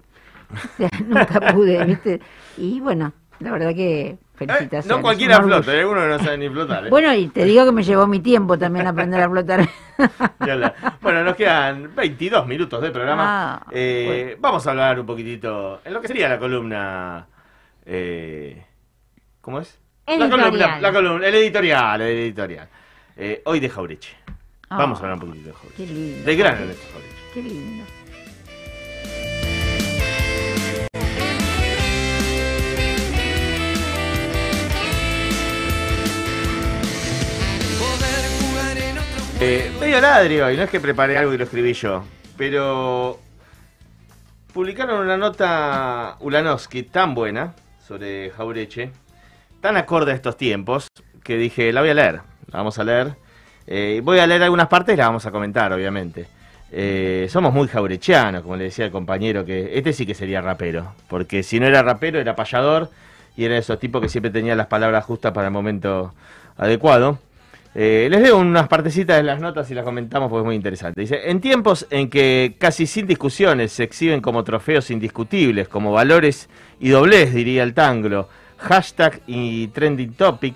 O 0.54 0.78
sea, 0.78 0.90
nunca 1.08 1.54
pude, 1.54 1.84
¿viste? 1.86 2.20
Y 2.58 2.82
bueno, 2.82 3.14
la 3.40 3.52
verdad 3.52 3.74
que 3.74 4.18
felicitaciones. 4.36 4.88
No 4.88 5.02
cualquiera 5.02 5.42
flota, 5.42 5.72
hay 5.72 5.80
algunos 5.80 6.04
que 6.04 6.10
no 6.10 6.20
saben 6.20 6.40
ni 6.42 6.50
flotar. 6.50 6.86
eh. 6.86 6.90
Bueno, 6.90 7.14
y 7.14 7.28
te 7.30 7.46
digo 7.46 7.66
que 7.66 7.72
me 7.72 7.84
llevó 7.84 8.08
mi 8.08 8.20
tiempo 8.20 8.58
también 8.58 8.86
aprender 8.86 9.22
a 9.22 9.30
flotar. 9.30 9.68
Bueno, 11.02 11.24
nos 11.24 11.36
quedan 11.36 11.94
22 11.96 12.46
minutos 12.48 12.82
de 12.82 12.92
programa. 12.92 13.56
Ah, 13.56 13.66
Eh, 13.72 14.38
Vamos 14.40 14.66
a 14.68 14.72
hablar 14.72 15.00
un 15.00 15.06
poquitito 15.06 15.82
en 15.84 15.94
lo 15.94 16.02
que 16.02 16.08
sería 16.08 16.30
la 16.30 16.40
columna. 16.40 17.26
eh, 17.86 18.64
¿Cómo 19.42 19.60
es? 19.60 19.78
La 20.18 20.30
columna, 20.30 20.80
la 20.80 20.92
columna, 20.92 21.28
el 21.28 21.36
editorial, 21.36 22.02
el 22.02 22.18
editorial. 22.18 22.68
Eh, 23.16 23.42
hoy 23.46 23.60
de 23.60 23.70
Jaureche. 23.70 24.16
Ah, 24.70 24.78
Vamos 24.78 24.98
a 25.00 25.02
hablar 25.04 25.14
un 25.16 25.20
poquitito 25.20 25.50
de 25.50 25.54
Jaureche. 25.54 25.76
Qué 25.78 25.86
lindo. 25.94 26.26
Del 26.26 26.38
gran 26.38 26.56
Ernesto 26.62 26.88
Jaureche. 26.92 27.16
Qué 27.34 27.42
lindo. 27.44 27.84
Eh, 39.42 39.72
medio 39.80 40.02
ladri 40.02 40.42
hoy, 40.42 40.58
no 40.58 40.64
es 40.64 40.70
que 40.70 40.82
preparé 40.82 41.18
algo 41.18 41.34
y 41.34 41.38
lo 41.38 41.46
escribí 41.46 41.72
yo, 41.74 42.04
pero 42.38 43.20
publicaron 44.54 45.00
una 45.00 45.16
nota 45.16 46.18
Ulanowski 46.20 46.84
tan 46.84 47.16
buena 47.16 47.54
sobre 47.88 48.32
Jaureche, 48.32 48.92
tan 49.62 49.78
acorde 49.78 50.12
a 50.12 50.16
estos 50.16 50.38
tiempos, 50.38 50.88
que 51.24 51.38
dije, 51.38 51.72
la 51.72 51.82
voy 51.82 51.90
a 51.90 51.94
leer, 51.94 52.16
la 52.48 52.58
vamos 52.58 52.80
a 52.80 52.84
leer. 52.84 53.16
Eh, 53.68 54.02
voy 54.04 54.20
a 54.20 54.26
leer 54.28 54.44
algunas 54.44 54.68
partes 54.68 54.94
y 54.94 54.98
la 54.98 55.06
vamos 55.06 55.26
a 55.26 55.32
comentar, 55.32 55.72
obviamente. 55.74 56.28
Eh, 56.72 57.28
somos 57.30 57.54
muy 57.54 57.68
jaurechianos, 57.68 58.44
como 58.44 58.56
le 58.56 58.66
decía 58.66 58.86
el 58.86 58.92
compañero, 58.92 59.46
que 59.46 59.78
este 59.78 59.94
sí 59.94 60.06
que 60.06 60.14
sería 60.14 60.42
rapero, 60.42 60.94
porque 61.08 61.44
si 61.44 61.60
no 61.60 61.66
era 61.66 61.82
rapero 61.82 62.20
era 62.20 62.36
payador 62.36 62.90
y 63.36 63.46
era 63.46 63.56
de 63.56 63.62
esos 63.62 63.80
tipos 63.80 64.02
que 64.02 64.10
siempre 64.10 64.32
tenía 64.32 64.56
las 64.56 64.68
palabras 64.68 65.06
justas 65.06 65.32
para 65.32 65.48
el 65.48 65.54
momento 65.54 66.14
adecuado. 66.58 67.20
Eh, 67.76 68.08
les 68.10 68.22
leo 68.22 68.38
unas 68.38 68.68
partecitas 68.68 69.18
de 69.18 69.24
las 69.24 69.40
notas 69.40 69.70
y 69.70 69.76
las 69.76 69.86
comentamos 69.86 70.30
porque 70.30 70.42
es 70.42 70.46
muy 70.46 70.56
interesante. 70.56 71.00
Dice, 71.00 71.30
en 71.30 71.40
tiempos 71.40 71.86
en 71.92 72.10
que 72.10 72.56
casi 72.58 72.88
sin 72.88 73.06
discusiones 73.06 73.72
se 73.72 73.84
exhiben 73.84 74.22
como 74.22 74.44
trofeos 74.44 74.90
indiscutibles, 74.90 75.68
como 75.68 75.92
valores 75.92 76.50
y 76.80 76.90
doblez, 76.90 77.34
diría 77.34 77.64
el 77.64 77.76
tanglo, 77.76 78.28
hashtag 78.60 79.22
y 79.28 79.68
trending 79.70 80.14
topic, 80.14 80.56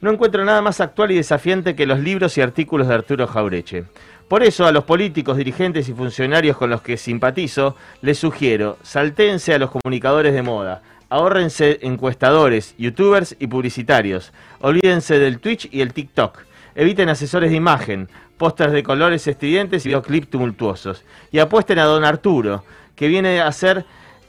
no 0.00 0.10
encuentro 0.10 0.44
nada 0.44 0.60
más 0.60 0.80
actual 0.80 1.12
y 1.12 1.16
desafiante 1.16 1.74
que 1.74 1.86
los 1.86 2.00
libros 2.00 2.36
y 2.36 2.40
artículos 2.40 2.88
de 2.88 2.94
Arturo 2.94 3.26
Jaureche. 3.26 3.84
Por 4.28 4.42
eso 4.42 4.66
a 4.66 4.72
los 4.72 4.84
políticos, 4.84 5.36
dirigentes 5.36 5.88
y 5.88 5.92
funcionarios 5.92 6.56
con 6.56 6.70
los 6.70 6.82
que 6.82 6.96
simpatizo, 6.96 7.76
les 8.02 8.18
sugiero, 8.18 8.78
saltéense 8.82 9.54
a 9.54 9.58
los 9.58 9.70
comunicadores 9.70 10.32
de 10.32 10.42
moda, 10.42 10.82
ahórrense 11.10 11.78
encuestadores, 11.82 12.74
youtubers 12.78 13.36
y 13.38 13.46
publicitarios, 13.46 14.32
olvídense 14.60 15.18
del 15.18 15.38
Twitch 15.38 15.68
y 15.70 15.82
el 15.82 15.92
TikTok, 15.92 16.38
eviten 16.74 17.08
asesores 17.08 17.50
de 17.50 17.56
imagen, 17.56 18.08
pósters 18.36 18.72
de 18.72 18.82
colores 18.82 19.26
estridentes 19.26 19.84
y 19.84 19.90
videoclips 19.90 20.30
tumultuosos, 20.30 21.04
y 21.30 21.38
apuesten 21.38 21.78
a 21.78 21.84
don 21.84 22.04
Arturo, 22.04 22.64
que 22.96 23.08
viene 23.08 23.40
a 23.40 23.52
ser 23.52 23.84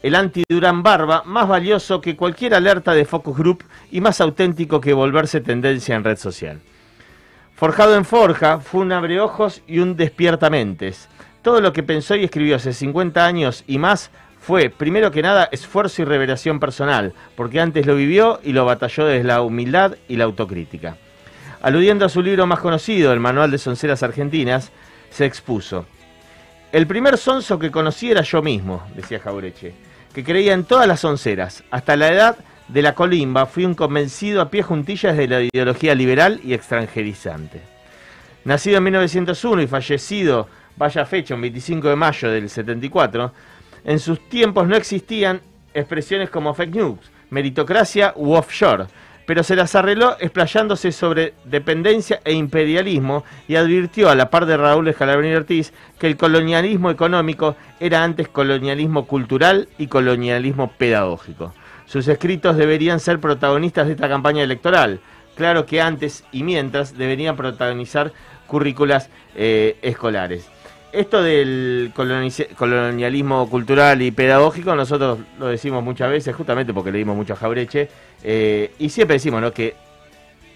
el 0.05 0.13
anti-Durán 0.13 0.83
Barba 0.83 1.23
más 1.25 1.47
valioso 1.47 1.99
que 1.99 2.15
cualquier 2.15 2.53
alerta 2.53 2.93
de 2.93 3.05
focus 3.05 3.35
group 3.35 3.63
y 3.89 4.01
más 4.01 4.21
auténtico 4.21 4.79
que 4.79 4.93
volverse 4.93 5.41
tendencia 5.41 5.95
en 5.95 6.03
red 6.03 6.17
social. 6.17 6.61
Forjado 7.55 7.95
en 7.95 8.05
forja, 8.05 8.59
fue 8.59 8.81
un 8.81 8.91
abreojos 8.91 9.63
y 9.65 9.79
un 9.79 9.95
despiertamentes. 9.95 11.09
Todo 11.41 11.59
lo 11.59 11.73
que 11.73 11.81
pensó 11.81 12.15
y 12.15 12.23
escribió 12.23 12.57
hace 12.57 12.71
50 12.71 13.25
años 13.25 13.63
y 13.65 13.79
más 13.79 14.11
fue, 14.39 14.69
primero 14.69 15.09
que 15.09 15.23
nada, 15.23 15.49
esfuerzo 15.51 16.03
y 16.03 16.05
revelación 16.05 16.59
personal, 16.59 17.15
porque 17.35 17.59
antes 17.59 17.87
lo 17.87 17.95
vivió 17.95 18.39
y 18.43 18.53
lo 18.53 18.63
batalló 18.63 19.07
desde 19.07 19.23
la 19.23 19.41
humildad 19.41 19.95
y 20.07 20.17
la 20.17 20.25
autocrítica. 20.25 20.97
Aludiendo 21.63 22.05
a 22.05 22.09
su 22.09 22.21
libro 22.21 22.45
más 22.45 22.59
conocido, 22.59 23.11
el 23.11 23.19
Manual 23.19 23.49
de 23.49 23.57
Sonceras 23.57 24.03
Argentinas, 24.03 24.71
se 25.09 25.25
expuso. 25.25 25.87
El 26.71 26.85
primer 26.85 27.17
sonso 27.17 27.57
que 27.57 27.71
conocí 27.71 28.11
era 28.11 28.21
yo 28.21 28.43
mismo, 28.43 28.83
decía 28.95 29.19
Jaureche, 29.19 29.73
que 30.15 30.23
creía 30.23 30.53
en 30.53 30.63
todas 30.63 30.87
las 30.87 31.01
sonceras. 31.01 31.65
Hasta 31.71 31.97
la 31.97 32.07
edad 32.07 32.37
de 32.69 32.81
la 32.81 32.95
colimba 32.95 33.45
fui 33.47 33.65
un 33.65 33.75
convencido 33.75 34.39
a 34.39 34.49
pie 34.49 34.63
juntillas 34.63 35.17
de 35.17 35.27
la 35.27 35.41
ideología 35.41 35.93
liberal 35.93 36.39
y 36.41 36.53
extranjerizante. 36.53 37.61
Nacido 38.45 38.77
en 38.77 38.85
1901 38.85 39.63
y 39.63 39.67
fallecido, 39.67 40.47
vaya 40.77 41.05
fecha, 41.05 41.35
un 41.35 41.41
25 41.41 41.89
de 41.89 41.95
mayo 41.97 42.29
del 42.31 42.49
74, 42.49 43.33
en 43.83 43.99
sus 43.99 44.29
tiempos 44.29 44.65
no 44.69 44.77
existían 44.77 45.41
expresiones 45.73 46.29
como 46.29 46.53
fake 46.53 46.75
news, 46.75 46.99
meritocracia 47.29 48.13
u 48.15 48.35
offshore, 48.35 48.85
pero 49.25 49.43
se 49.43 49.55
las 49.55 49.75
arregló 49.75 50.15
explayándose 50.19 50.91
sobre 50.91 51.33
dependencia 51.45 52.21
e 52.23 52.33
imperialismo 52.33 53.23
y 53.47 53.55
advirtió 53.55 54.09
a 54.09 54.15
la 54.15 54.29
par 54.29 54.45
de 54.45 54.57
Raúl 54.57 54.87
Escalabrini 54.87 55.35
Ortiz 55.35 55.73
que 55.99 56.07
el 56.07 56.17
colonialismo 56.17 56.91
económico 56.91 57.55
era 57.79 58.03
antes 58.03 58.27
colonialismo 58.27 59.05
cultural 59.05 59.67
y 59.77 59.87
colonialismo 59.87 60.71
pedagógico. 60.71 61.53
Sus 61.85 62.07
escritos 62.07 62.57
deberían 62.57 62.99
ser 62.99 63.19
protagonistas 63.19 63.87
de 63.87 63.93
esta 63.93 64.09
campaña 64.09 64.43
electoral. 64.43 64.99
Claro 65.35 65.65
que 65.65 65.81
antes 65.81 66.23
y 66.31 66.43
mientras 66.43 66.97
deberían 66.97 67.35
protagonizar 67.35 68.11
currículas 68.47 69.09
eh, 69.35 69.77
escolares. 69.81 70.49
Esto 70.95 71.21
del 71.21 71.91
colonialismo 71.93 73.49
cultural 73.49 74.01
y 74.01 74.11
pedagógico, 74.11 74.73
nosotros 74.77 75.19
lo 75.37 75.47
decimos 75.47 75.83
muchas 75.83 76.09
veces, 76.09 76.33
justamente 76.33 76.73
porque 76.73 76.89
le 76.89 76.99
dimos 76.99 77.17
mucho 77.17 77.33
a 77.33 77.35
Jaureche, 77.35 77.89
eh, 78.23 78.71
y 78.79 78.87
siempre 78.87 79.15
decimos 79.15 79.41
¿no? 79.41 79.51
que 79.51 79.75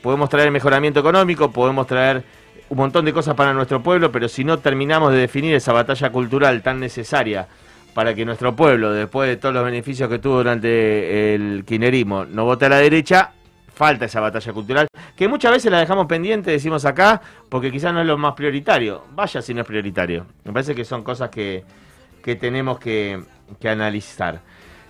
podemos 0.01 0.29
traer 0.29 0.49
mejoramiento 0.49 1.01
económico, 1.01 1.51
podemos 1.51 1.85
traer 1.87 2.23
un 2.69 2.77
montón 2.77 3.03
de 3.03 3.11
cosas 3.11 3.35
para 3.35 3.53
nuestro 3.53 3.83
pueblo, 3.83 4.13
pero 4.13 4.29
si 4.29 4.45
no 4.45 4.59
terminamos 4.59 5.11
de 5.11 5.17
definir 5.17 5.53
esa 5.55 5.73
batalla 5.73 6.09
cultural 6.09 6.61
tan 6.61 6.79
necesaria 6.79 7.45
para 7.93 8.15
que 8.15 8.23
nuestro 8.23 8.55
pueblo, 8.55 8.93
después 8.93 9.27
de 9.27 9.35
todos 9.35 9.53
los 9.53 9.65
beneficios 9.65 10.09
que 10.09 10.19
tuvo 10.19 10.37
durante 10.37 11.35
el 11.35 11.65
kirchnerismo, 11.65 12.23
no 12.23 12.45
vote 12.45 12.67
a 12.67 12.69
la 12.69 12.77
derecha, 12.77 13.33
falta 13.79 14.03
esa 14.03 14.19
batalla 14.19 14.51
cultural, 14.51 14.87
que 15.15 15.29
muchas 15.29 15.53
veces 15.53 15.71
la 15.71 15.79
dejamos 15.79 16.05
pendiente, 16.05 16.51
decimos 16.51 16.83
acá, 16.83 17.21
porque 17.47 17.71
quizás 17.71 17.93
no 17.93 18.01
es 18.01 18.07
lo 18.07 18.17
más 18.17 18.33
prioritario. 18.33 19.05
Vaya 19.15 19.41
si 19.41 19.53
no 19.53 19.61
es 19.61 19.67
prioritario. 19.67 20.25
Me 20.43 20.51
parece 20.51 20.75
que 20.75 20.83
son 20.83 21.01
cosas 21.01 21.29
que, 21.29 21.63
que 22.21 22.35
tenemos 22.35 22.77
que, 22.77 23.23
que 23.57 23.69
analizar. 23.69 24.41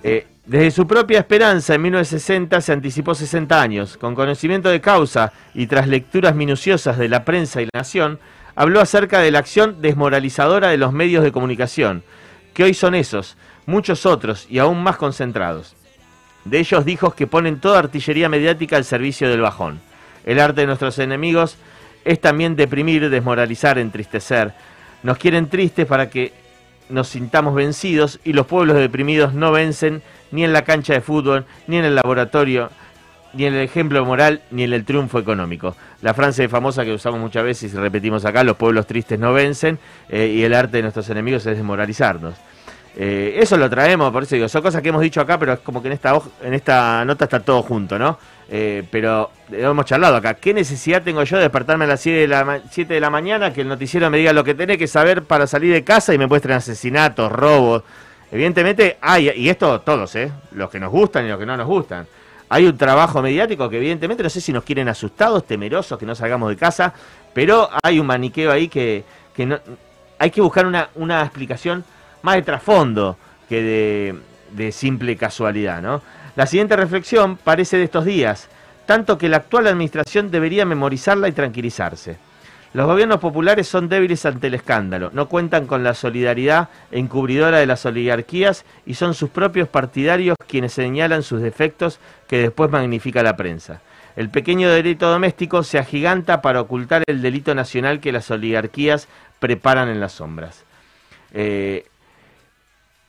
Eh, 0.01 0.25
desde 0.43 0.71
su 0.71 0.87
propia 0.87 1.19
esperanza, 1.19 1.75
en 1.75 1.83
1960 1.83 2.59
se 2.61 2.73
anticipó 2.73 3.13
60 3.13 3.61
años. 3.61 3.95
Con 3.95 4.15
conocimiento 4.15 4.69
de 4.69 4.81
causa 4.81 5.33
y 5.53 5.67
tras 5.67 5.87
lecturas 5.87 6.33
minuciosas 6.33 6.97
de 6.97 7.09
la 7.09 7.23
prensa 7.25 7.61
y 7.61 7.65
la 7.65 7.81
nación, 7.81 8.17
habló 8.55 8.81
acerca 8.81 9.19
de 9.19 9.29
la 9.29 9.37
acción 9.37 9.83
desmoralizadora 9.83 10.69
de 10.69 10.77
los 10.77 10.93
medios 10.93 11.23
de 11.23 11.31
comunicación, 11.31 12.01
que 12.55 12.63
hoy 12.63 12.73
son 12.73 12.95
esos, 12.95 13.37
muchos 13.67 14.07
otros 14.07 14.47
y 14.49 14.57
aún 14.57 14.81
más 14.81 14.97
concentrados. 14.97 15.75
De 16.49 16.59
ellos 16.59 16.83
dijo 16.83 17.11
que 17.11 17.27
ponen 17.27 17.59
toda 17.59 17.79
artillería 17.79 18.27
mediática 18.27 18.75
al 18.75 18.83
servicio 18.83 19.29
del 19.29 19.41
bajón. 19.41 19.79
El 20.25 20.39
arte 20.39 20.61
de 20.61 20.67
nuestros 20.67 20.97
enemigos 20.97 21.57
es 22.05 22.19
también 22.19 22.55
deprimir, 22.55 23.09
desmoralizar, 23.09 23.77
entristecer. 23.77 24.53
Nos 25.03 25.17
quieren 25.17 25.47
tristes 25.49 25.85
para 25.85 26.09
que 26.09 26.33
nos 26.89 27.07
sintamos 27.07 27.53
vencidos 27.53 28.19
y 28.23 28.33
los 28.33 28.47
pueblos 28.47 28.77
deprimidos 28.77 29.35
no 29.35 29.51
vencen 29.51 30.01
ni 30.31 30.43
en 30.43 30.51
la 30.51 30.63
cancha 30.63 30.93
de 30.93 31.01
fútbol, 31.01 31.45
ni 31.67 31.77
en 31.77 31.85
el 31.85 31.95
laboratorio, 31.95 32.71
ni 33.33 33.45
en 33.45 33.53
el 33.53 33.61
ejemplo 33.61 34.03
moral, 34.03 34.41
ni 34.49 34.63
en 34.63 34.73
el 34.73 34.85
triunfo 34.85 35.19
económico. 35.19 35.75
La 36.01 36.15
frase 36.15 36.49
famosa 36.49 36.83
que 36.83 36.93
usamos 36.93 37.19
muchas 37.19 37.43
veces 37.43 37.71
y 37.71 37.77
repetimos 37.77 38.25
acá, 38.25 38.43
los 38.43 38.57
pueblos 38.57 38.87
tristes 38.87 39.19
no 39.19 39.33
vencen 39.33 39.77
eh, 40.09 40.33
y 40.35 40.43
el 40.43 40.55
arte 40.55 40.77
de 40.77 40.83
nuestros 40.83 41.07
enemigos 41.11 41.45
es 41.45 41.57
desmoralizarnos. 41.57 42.33
Eh, 43.01 43.39
eso 43.41 43.55
lo 43.55 43.69
traemos, 43.69 44.11
por 44.11 44.23
eso 44.23 44.35
digo, 44.35 44.49
son 44.49 44.61
cosas 44.61 44.81
que 44.81 44.89
hemos 44.89 45.01
dicho 45.01 45.21
acá, 45.21 45.39
pero 45.39 45.53
es 45.53 45.59
como 45.59 45.81
que 45.81 45.87
en 45.87 45.93
esta, 45.93 46.19
en 46.43 46.53
esta 46.53 47.05
nota 47.05 47.23
está 47.25 47.39
todo 47.39 47.61
junto, 47.63 47.97
¿no? 47.97 48.19
Eh, 48.49 48.83
pero 48.91 49.31
lo 49.51 49.71
hemos 49.71 49.85
charlado 49.85 50.17
acá. 50.17 50.33
¿Qué 50.33 50.53
necesidad 50.53 51.01
tengo 51.01 51.23
yo 51.23 51.37
de 51.37 51.43
despertarme 51.43 51.85
a 51.85 51.87
las 51.87 52.01
7 52.01 52.17
de, 52.19 52.27
la 52.27 52.43
ma- 52.43 52.59
7 52.69 52.93
de 52.93 52.99
la 52.99 53.09
mañana, 53.09 53.53
que 53.53 53.61
el 53.61 53.69
noticiero 53.69 54.09
me 54.09 54.17
diga 54.17 54.33
lo 54.33 54.43
que 54.43 54.53
tenés 54.53 54.77
que 54.77 54.87
saber 54.87 55.23
para 55.23 55.47
salir 55.47 55.71
de 55.71 55.81
casa 55.85 56.13
y 56.13 56.17
me 56.17 56.27
muestren 56.27 56.57
asesinatos, 56.57 57.31
robos? 57.31 57.83
Evidentemente 58.33 58.97
hay, 58.99 59.29
y 59.33 59.47
esto 59.47 59.79
todos, 59.79 60.13
¿eh? 60.17 60.29
Los 60.51 60.69
que 60.69 60.79
nos 60.81 60.91
gustan 60.91 61.25
y 61.25 61.29
los 61.29 61.39
que 61.39 61.45
no 61.45 61.55
nos 61.55 61.67
gustan. 61.67 62.05
Hay 62.49 62.65
un 62.65 62.77
trabajo 62.77 63.21
mediático 63.21 63.69
que 63.69 63.77
evidentemente 63.77 64.23
no 64.23 64.29
sé 64.29 64.41
si 64.41 64.51
nos 64.51 64.63
quieren 64.65 64.89
asustados, 64.89 65.45
temerosos, 65.45 65.97
que 65.97 66.05
no 66.05 66.15
salgamos 66.15 66.49
de 66.49 66.57
casa, 66.57 66.93
pero 67.33 67.69
hay 67.81 67.97
un 67.97 68.07
maniqueo 68.07 68.51
ahí 68.51 68.67
que, 68.67 69.05
que 69.33 69.45
no, 69.45 69.57
hay 70.17 70.31
que 70.31 70.41
buscar 70.41 70.65
una, 70.65 70.89
una 70.95 71.21
explicación 71.21 71.85
más 72.21 72.35
de 72.35 72.41
trasfondo 72.41 73.17
que 73.47 74.21
de, 74.51 74.71
simple 74.71 75.15
casualidad, 75.15 75.81
¿no? 75.81 76.01
La 76.35 76.45
siguiente 76.45 76.75
reflexión 76.75 77.37
parece 77.37 77.77
de 77.77 77.83
estos 77.83 78.05
días, 78.05 78.47
tanto 78.85 79.17
que 79.17 79.29
la 79.29 79.37
actual 79.37 79.67
administración 79.67 80.31
debería 80.31 80.65
memorizarla 80.65 81.27
y 81.27 81.33
tranquilizarse. 81.33 82.17
Los 82.71 82.85
gobiernos 82.85 83.19
populares 83.19 83.67
son 83.67 83.89
débiles 83.89 84.25
ante 84.25 84.47
el 84.47 84.53
escándalo, 84.53 85.09
no 85.11 85.27
cuentan 85.27 85.65
con 85.65 85.83
la 85.83 85.95
solidaridad 85.95 86.69
encubridora 86.91 87.57
de 87.57 87.65
las 87.65 87.85
oligarquías 87.85 88.63
y 88.85 88.93
son 88.93 89.15
sus 89.15 89.31
propios 89.31 89.67
partidarios 89.67 90.37
quienes 90.47 90.73
señalan 90.73 91.23
sus 91.23 91.41
defectos 91.41 91.99
que 92.27 92.37
después 92.37 92.69
magnifica 92.69 93.23
la 93.23 93.35
prensa. 93.35 93.81
El 94.15 94.29
pequeño 94.29 94.69
delito 94.69 95.09
doméstico 95.09 95.63
se 95.63 95.79
agiganta 95.79 96.41
para 96.41 96.61
ocultar 96.61 97.03
el 97.07 97.21
delito 97.21 97.55
nacional 97.55 97.99
que 97.99 98.11
las 98.11 98.29
oligarquías 98.29 99.07
preparan 99.39 99.89
en 99.89 99.99
las 99.99 100.13
sombras. 100.13 100.63
Eh, 101.33 101.85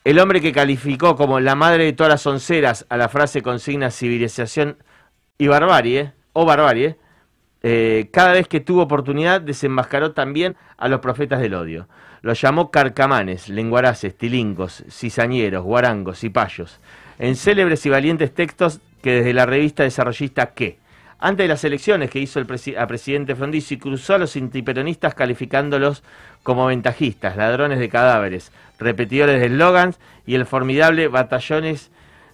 el 0.04 0.18
hombre 0.18 0.40
que 0.40 0.52
calificó 0.52 1.14
como 1.14 1.40
la 1.40 1.54
madre 1.54 1.84
de 1.84 1.92
todas 1.92 2.10
las 2.10 2.26
onceras 2.26 2.86
a 2.88 2.96
la 2.96 3.08
frase 3.08 3.42
consigna 3.42 3.90
civilización 3.90 4.78
y 5.36 5.48
barbarie, 5.48 6.12
o 6.32 6.44
barbarie, 6.46 6.96
eh, 7.62 8.08
cada 8.10 8.32
vez 8.32 8.48
que 8.48 8.60
tuvo 8.60 8.82
oportunidad 8.82 9.40
desenmascaró 9.40 10.12
también 10.12 10.56
a 10.78 10.88
los 10.88 11.00
profetas 11.00 11.40
del 11.40 11.54
odio. 11.54 11.88
Los 12.22 12.40
llamó 12.40 12.70
carcamanes, 12.70 13.48
lenguaraces, 13.48 14.16
tilingos, 14.16 14.84
cizañeros, 14.90 15.64
guarangos 15.64 16.24
y 16.24 16.30
payos, 16.30 16.78
en 17.18 17.36
célebres 17.36 17.84
y 17.84 17.90
valientes 17.90 18.34
textos 18.34 18.80
que 19.02 19.16
desde 19.16 19.34
la 19.34 19.46
revista 19.46 19.82
desarrollista 19.82 20.54
¿Qué? 20.54 20.78
Antes 21.18 21.44
de 21.44 21.48
las 21.48 21.64
elecciones 21.64 22.08
que 22.08 22.18
hizo 22.18 22.38
el 22.38 22.46
a 22.78 22.86
presidente 22.86 23.34
Frondizi, 23.36 23.78
cruzó 23.78 24.14
a 24.14 24.18
los 24.18 24.34
antiperonistas 24.36 25.14
calificándolos 25.14 26.02
como 26.42 26.64
ventajistas, 26.64 27.36
ladrones 27.36 27.78
de 27.78 27.90
cadáveres, 27.90 28.52
repetidores 28.80 29.38
de 29.40 29.46
eslogans 29.46 30.00
y 30.26 30.34
el 30.34 30.46
formidable 30.46 31.06
batallones 31.08 31.90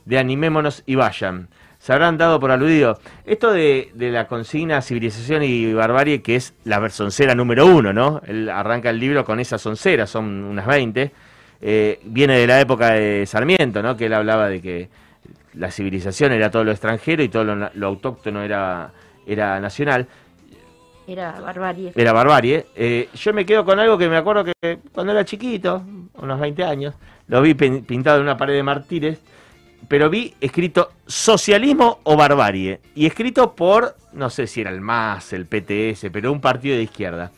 de 0.07 0.19
animémonos 0.19 0.83
y 0.87 0.95
vayan. 0.95 1.49
Se 1.79 1.93
habrán 1.93 2.17
dado 2.17 2.41
por 2.41 2.51
aludido. 2.51 2.99
Esto 3.27 3.53
de, 3.53 3.91
de 3.95 4.11
la 4.11 4.27
consigna 4.27 4.81
civilización 4.81 5.43
y 5.43 5.73
barbarie, 5.75 6.23
que 6.23 6.37
es 6.37 6.55
la 6.65 6.89
soncera 6.89 7.35
número 7.35 7.67
uno, 7.67 7.93
¿no? 7.93 8.23
Él 8.27 8.49
arranca 8.49 8.91
el 8.91 8.99
libro 8.99 9.25
con 9.25 9.41
esa 9.41 9.59
soncera, 9.59 10.07
son 10.07 10.25
unas 10.45 10.67
20. 10.67 11.13
eh, 11.61 12.01
viene 12.05 12.39
de 12.39 12.47
la 12.47 12.61
época 12.61 12.93
de 12.93 13.27
Sarmiento, 13.27 13.83
¿no? 13.83 13.97
Que 13.97 14.07
él 14.07 14.15
hablaba 14.15 14.49
de 14.49 14.61
que 14.63 14.89
la 15.55 15.71
civilización 15.71 16.33
era 16.33 16.51
todo 16.51 16.65
lo 16.65 16.71
extranjero 16.73 17.23
y 17.23 17.29
todo 17.29 17.45
lo, 17.45 17.71
lo 17.73 17.87
autóctono 17.87 18.43
era, 18.43 18.93
era 19.27 19.61
nacional. 19.61 20.07
Era 21.07 21.33
barbarie. 21.41 21.93
Era 21.95 22.13
barbarie. 22.13 22.67
Eh, 22.75 23.09
yo 23.15 23.33
me 23.33 23.47
quedo 23.47 23.65
con 23.65 23.79
algo 23.79 23.97
que 23.97 24.09
me 24.09 24.17
acuerdo 24.17 24.45
que 24.45 24.79
cuando 24.93 25.13
era 25.13 25.25
chiquito, 25.25 25.83
unos 26.15 26.41
20 26.41 26.65
años, 26.65 26.95
lo 27.29 27.41
vi 27.43 27.55
pin- 27.55 27.85
pintado 27.85 28.17
en 28.19 28.23
una 28.25 28.37
pared 28.37 28.55
de 28.55 28.63
martires, 28.63 29.19
pero 29.89 30.11
vi 30.11 30.35
escrito 30.41 30.91
socialismo 31.07 32.01
o 32.03 32.17
barbarie. 32.17 32.81
Y 32.95 33.07
escrito 33.07 33.55
por, 33.55 33.95
no 34.15 34.31
sé 34.31 34.47
si 34.47 34.61
era 34.63 34.71
el 34.71 34.81
MAS, 34.81 35.33
el 35.33 35.47
PTS, 35.47 36.11
pero 36.13 36.33
un 36.33 36.41
partido 36.41 36.77
de 36.77 36.83
izquierda. 36.83 37.31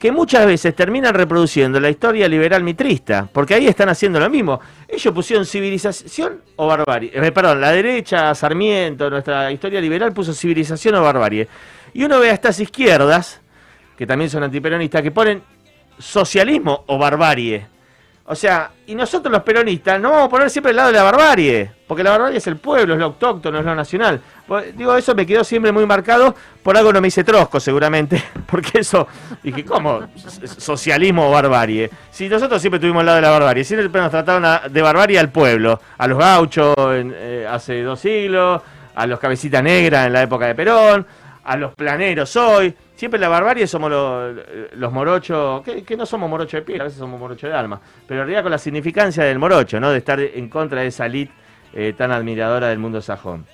Que 0.00 0.10
muchas 0.10 0.46
veces 0.46 0.74
terminan 0.74 1.12
reproduciendo 1.14 1.78
la 1.78 1.90
historia 1.90 2.26
liberal 2.26 2.64
mitrista, 2.64 3.28
porque 3.30 3.54
ahí 3.54 3.66
están 3.66 3.90
haciendo 3.90 4.18
lo 4.18 4.30
mismo. 4.30 4.58
Ellos 4.88 5.12
pusieron 5.14 5.44
civilización 5.44 6.40
o 6.56 6.66
barbarie. 6.66 7.12
Eh, 7.14 7.30
perdón, 7.32 7.60
la 7.60 7.70
derecha, 7.70 8.34
Sarmiento, 8.34 9.10
nuestra 9.10 9.52
historia 9.52 9.78
liberal 9.78 10.12
puso 10.14 10.32
civilización 10.32 10.94
o 10.94 11.02
barbarie. 11.02 11.46
Y 11.92 12.02
uno 12.02 12.18
ve 12.18 12.30
a 12.30 12.32
estas 12.32 12.58
izquierdas, 12.60 13.42
que 13.96 14.06
también 14.06 14.30
son 14.30 14.42
antiperonistas, 14.42 15.02
que 15.02 15.10
ponen 15.10 15.42
socialismo 15.98 16.84
o 16.86 16.96
barbarie. 16.96 17.66
O 18.24 18.34
sea, 18.34 18.70
y 18.86 18.94
nosotros 18.94 19.32
los 19.32 19.42
peronistas 19.42 20.00
no 20.00 20.10
vamos 20.12 20.26
a 20.26 20.30
poner 20.30 20.50
siempre 20.50 20.70
el 20.70 20.76
lado 20.76 20.92
de 20.92 20.94
la 20.94 21.02
barbarie, 21.02 21.72
porque 21.86 22.04
la 22.04 22.12
barbarie 22.12 22.38
es 22.38 22.46
el 22.46 22.56
pueblo, 22.58 22.94
es 22.94 23.00
lo 23.00 23.06
autóctono, 23.06 23.58
es 23.58 23.64
lo 23.64 23.74
nacional. 23.74 24.20
Pues, 24.50 24.76
Digo, 24.76 24.96
eso 24.96 25.14
me 25.14 25.24
quedó 25.24 25.44
siempre 25.44 25.70
muy 25.70 25.86
marcado, 25.86 26.34
por 26.64 26.76
algo 26.76 26.92
no 26.92 27.00
me 27.00 27.06
hice 27.06 27.22
trosco 27.22 27.60
seguramente, 27.60 28.20
porque 28.50 28.80
eso, 28.80 29.06
dije, 29.44 29.64
¿cómo? 29.64 30.00
Socialismo 30.58 31.28
o 31.28 31.30
barbarie. 31.30 31.88
Si 32.10 32.28
nosotros 32.28 32.60
siempre 32.60 32.80
tuvimos 32.80 33.04
lado 33.04 33.14
de 33.14 33.22
la 33.22 33.30
barbarie, 33.30 33.62
siempre 33.62 34.00
nos 34.00 34.10
trataron 34.10 34.44
a- 34.44 34.62
de 34.68 34.82
barbarie 34.82 35.20
al 35.20 35.30
pueblo, 35.30 35.80
a 35.96 36.08
los 36.08 36.18
gauchos 36.18 36.74
en, 36.96 37.14
eh, 37.16 37.46
hace 37.48 37.80
dos 37.84 38.00
siglos, 38.00 38.60
a 38.96 39.06
los 39.06 39.20
cabecitas 39.20 39.62
negras 39.62 40.08
en 40.08 40.14
la 40.14 40.22
época 40.24 40.46
de 40.48 40.56
Perón, 40.56 41.06
a 41.44 41.56
los 41.56 41.72
planeros 41.76 42.34
hoy. 42.34 42.74
Siempre 42.96 43.20
la 43.20 43.28
barbarie 43.28 43.68
somos 43.68 43.88
los, 43.88 44.92
morochos, 44.92 45.62
que, 45.62 45.84
que 45.84 45.96
no 45.96 46.04
somos 46.04 46.28
morochos 46.28 46.54
de 46.54 46.62
piel, 46.62 46.80
a 46.80 46.84
veces 46.84 46.98
somos 46.98 47.20
morochos 47.20 47.48
de 47.48 47.56
alma, 47.56 47.80
pero 48.04 48.22
en 48.22 48.26
realidad 48.26 48.42
con 48.42 48.50
la 48.50 48.58
significancia 48.58 49.22
del 49.22 49.38
morocho, 49.38 49.78
¿no? 49.78 49.90
De 49.92 49.98
estar 49.98 50.18
en 50.18 50.48
contra 50.48 50.80
de 50.80 50.88
esa 50.88 51.06
elite 51.06 51.32
eh, 51.72 51.94
tan 51.96 52.10
admiradora 52.10 52.66
del 52.66 52.80
mundo 52.80 53.00
sajón. 53.00 53.46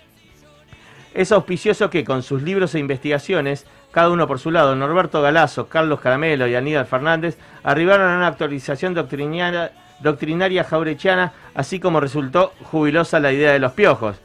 Es 1.17 1.33
auspicioso 1.33 1.89
que 1.89 2.05
con 2.05 2.23
sus 2.23 2.43
libros 2.43 2.75
e 2.75 2.79
investigaciones, 2.79 3.65
cada 3.91 4.11
uno 4.11 4.29
por 4.29 4.39
su 4.39 4.51
lado, 4.51 4.77
Norberto 4.77 5.23
Galazo, 5.23 5.67
Carlos 5.67 5.99
Caramelo 5.99 6.47
y 6.47 6.55
Aníbal 6.55 6.85
Fernández, 6.85 7.39
arribaron 7.63 8.11
a 8.11 8.19
una 8.19 8.27
actualización 8.27 8.93
doctrinaria, 8.93 9.73
doctrinaria 10.01 10.63
jaurechiana, 10.63 11.33
así 11.55 11.81
como 11.81 12.01
resultó 12.01 12.53
jubilosa 12.65 13.19
la 13.19 13.33
idea 13.33 13.53
de 13.53 13.59
los 13.59 13.73
piojos, 13.73 14.19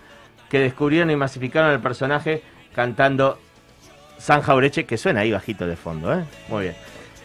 que 0.49 0.59
descubrieron 0.59 1.09
y 1.11 1.15
masificaron 1.15 1.71
el 1.71 1.79
personaje 1.79 2.43
cantando 2.75 3.39
San 4.17 4.41
Jaureche, 4.41 4.85
que 4.85 4.97
suena 4.97 5.21
ahí 5.21 5.31
bajito 5.31 5.65
de 5.65 5.77
fondo, 5.77 6.13
¿eh? 6.13 6.25
Muy 6.49 6.63
bien. 6.63 6.75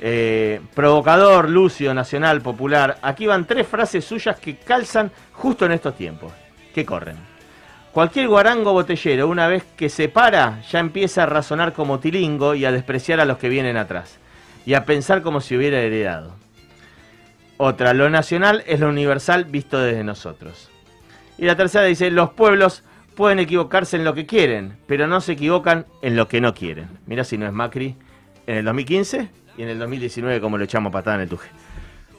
Eh, 0.00 0.60
provocador, 0.74 1.50
lucio, 1.50 1.92
nacional, 1.92 2.40
popular. 2.40 2.98
Aquí 3.02 3.26
van 3.26 3.44
tres 3.46 3.66
frases 3.66 4.04
suyas 4.04 4.38
que 4.38 4.58
calzan 4.58 5.10
justo 5.32 5.66
en 5.66 5.72
estos 5.72 5.96
tiempos, 5.96 6.32
que 6.72 6.86
corren. 6.86 7.35
Cualquier 7.96 8.28
guarango 8.28 8.74
botellero, 8.74 9.26
una 9.26 9.48
vez 9.48 9.64
que 9.74 9.88
se 9.88 10.10
para, 10.10 10.60
ya 10.70 10.80
empieza 10.80 11.22
a 11.22 11.26
razonar 11.26 11.72
como 11.72 11.98
tilingo 11.98 12.54
y 12.54 12.66
a 12.66 12.70
despreciar 12.70 13.20
a 13.20 13.24
los 13.24 13.38
que 13.38 13.48
vienen 13.48 13.78
atrás. 13.78 14.18
Y 14.66 14.74
a 14.74 14.84
pensar 14.84 15.22
como 15.22 15.40
si 15.40 15.56
hubiera 15.56 15.80
heredado. 15.80 16.34
Otra, 17.56 17.94
lo 17.94 18.10
nacional 18.10 18.62
es 18.66 18.80
lo 18.80 18.90
universal 18.90 19.46
visto 19.46 19.78
desde 19.78 20.04
nosotros. 20.04 20.68
Y 21.38 21.46
la 21.46 21.56
tercera 21.56 21.86
dice, 21.86 22.10
los 22.10 22.32
pueblos 22.32 22.82
pueden 23.14 23.38
equivocarse 23.38 23.96
en 23.96 24.04
lo 24.04 24.12
que 24.12 24.26
quieren, 24.26 24.76
pero 24.86 25.06
no 25.06 25.22
se 25.22 25.32
equivocan 25.32 25.86
en 26.02 26.16
lo 26.16 26.28
que 26.28 26.42
no 26.42 26.52
quieren. 26.52 26.98
Mira 27.06 27.24
si 27.24 27.38
no 27.38 27.46
es 27.46 27.52
Macri 27.54 27.96
en 28.46 28.58
el 28.58 28.66
2015 28.66 29.30
y 29.56 29.62
en 29.62 29.70
el 29.70 29.78
2019 29.78 30.42
como 30.42 30.58
lo 30.58 30.64
echamos 30.64 30.92
patada 30.92 31.16
en 31.16 31.22
el 31.22 31.30
tuje. 31.30 31.48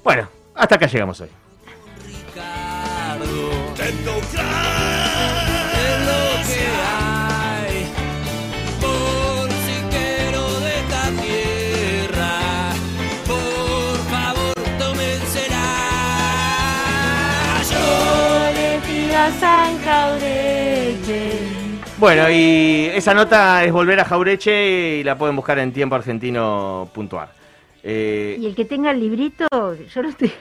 Bueno, 0.04 0.28
hasta 0.56 0.74
acá 0.74 0.88
llegamos 0.88 1.22
hoy. 1.22 1.30
A 19.28 19.32
San 19.32 19.78
Jaureche. 19.80 21.32
Bueno, 21.98 22.30
y 22.30 22.90
esa 22.94 23.14
nota 23.14 23.64
es 23.66 23.74
volver 23.74 24.00
a 24.00 24.06
Jaureche 24.06 25.00
y 25.00 25.04
la 25.04 25.18
pueden 25.18 25.36
buscar 25.36 25.60
en 25.60 25.74
tiempo 25.74 25.96
argentino 25.96 26.90
puntual. 26.94 27.28
Eh, 27.84 28.38
Y 28.40 28.46
el 28.46 28.56
que 28.56 28.64
tenga 28.66 28.92
el 28.92 29.00
librito, 29.02 29.46
yo 29.94 30.02
lo 30.02 30.10
estoy... 30.10 30.32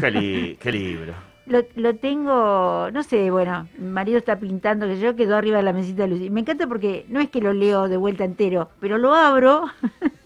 qué, 0.00 0.10
li- 0.10 0.56
qué 0.60 0.72
libro. 0.72 1.12
Lo, 1.46 1.62
lo 1.74 1.96
tengo, 1.96 2.88
no 2.92 3.02
sé, 3.02 3.30
bueno, 3.30 3.66
mi 3.76 3.88
marido 3.88 4.18
está 4.18 4.38
pintando, 4.38 4.86
que 4.86 5.00
yo 5.00 5.16
quedó 5.16 5.36
arriba 5.36 5.56
de 5.58 5.64
la 5.64 5.72
mesita 5.72 6.02
de 6.04 6.08
luz. 6.08 6.20
Y 6.20 6.30
me 6.30 6.40
encanta 6.40 6.66
porque 6.68 7.04
no 7.08 7.20
es 7.20 7.28
que 7.28 7.40
lo 7.40 7.52
leo 7.52 7.88
de 7.88 7.96
vuelta 7.96 8.24
entero, 8.24 8.70
pero 8.80 8.96
lo 8.98 9.14
abro 9.14 9.64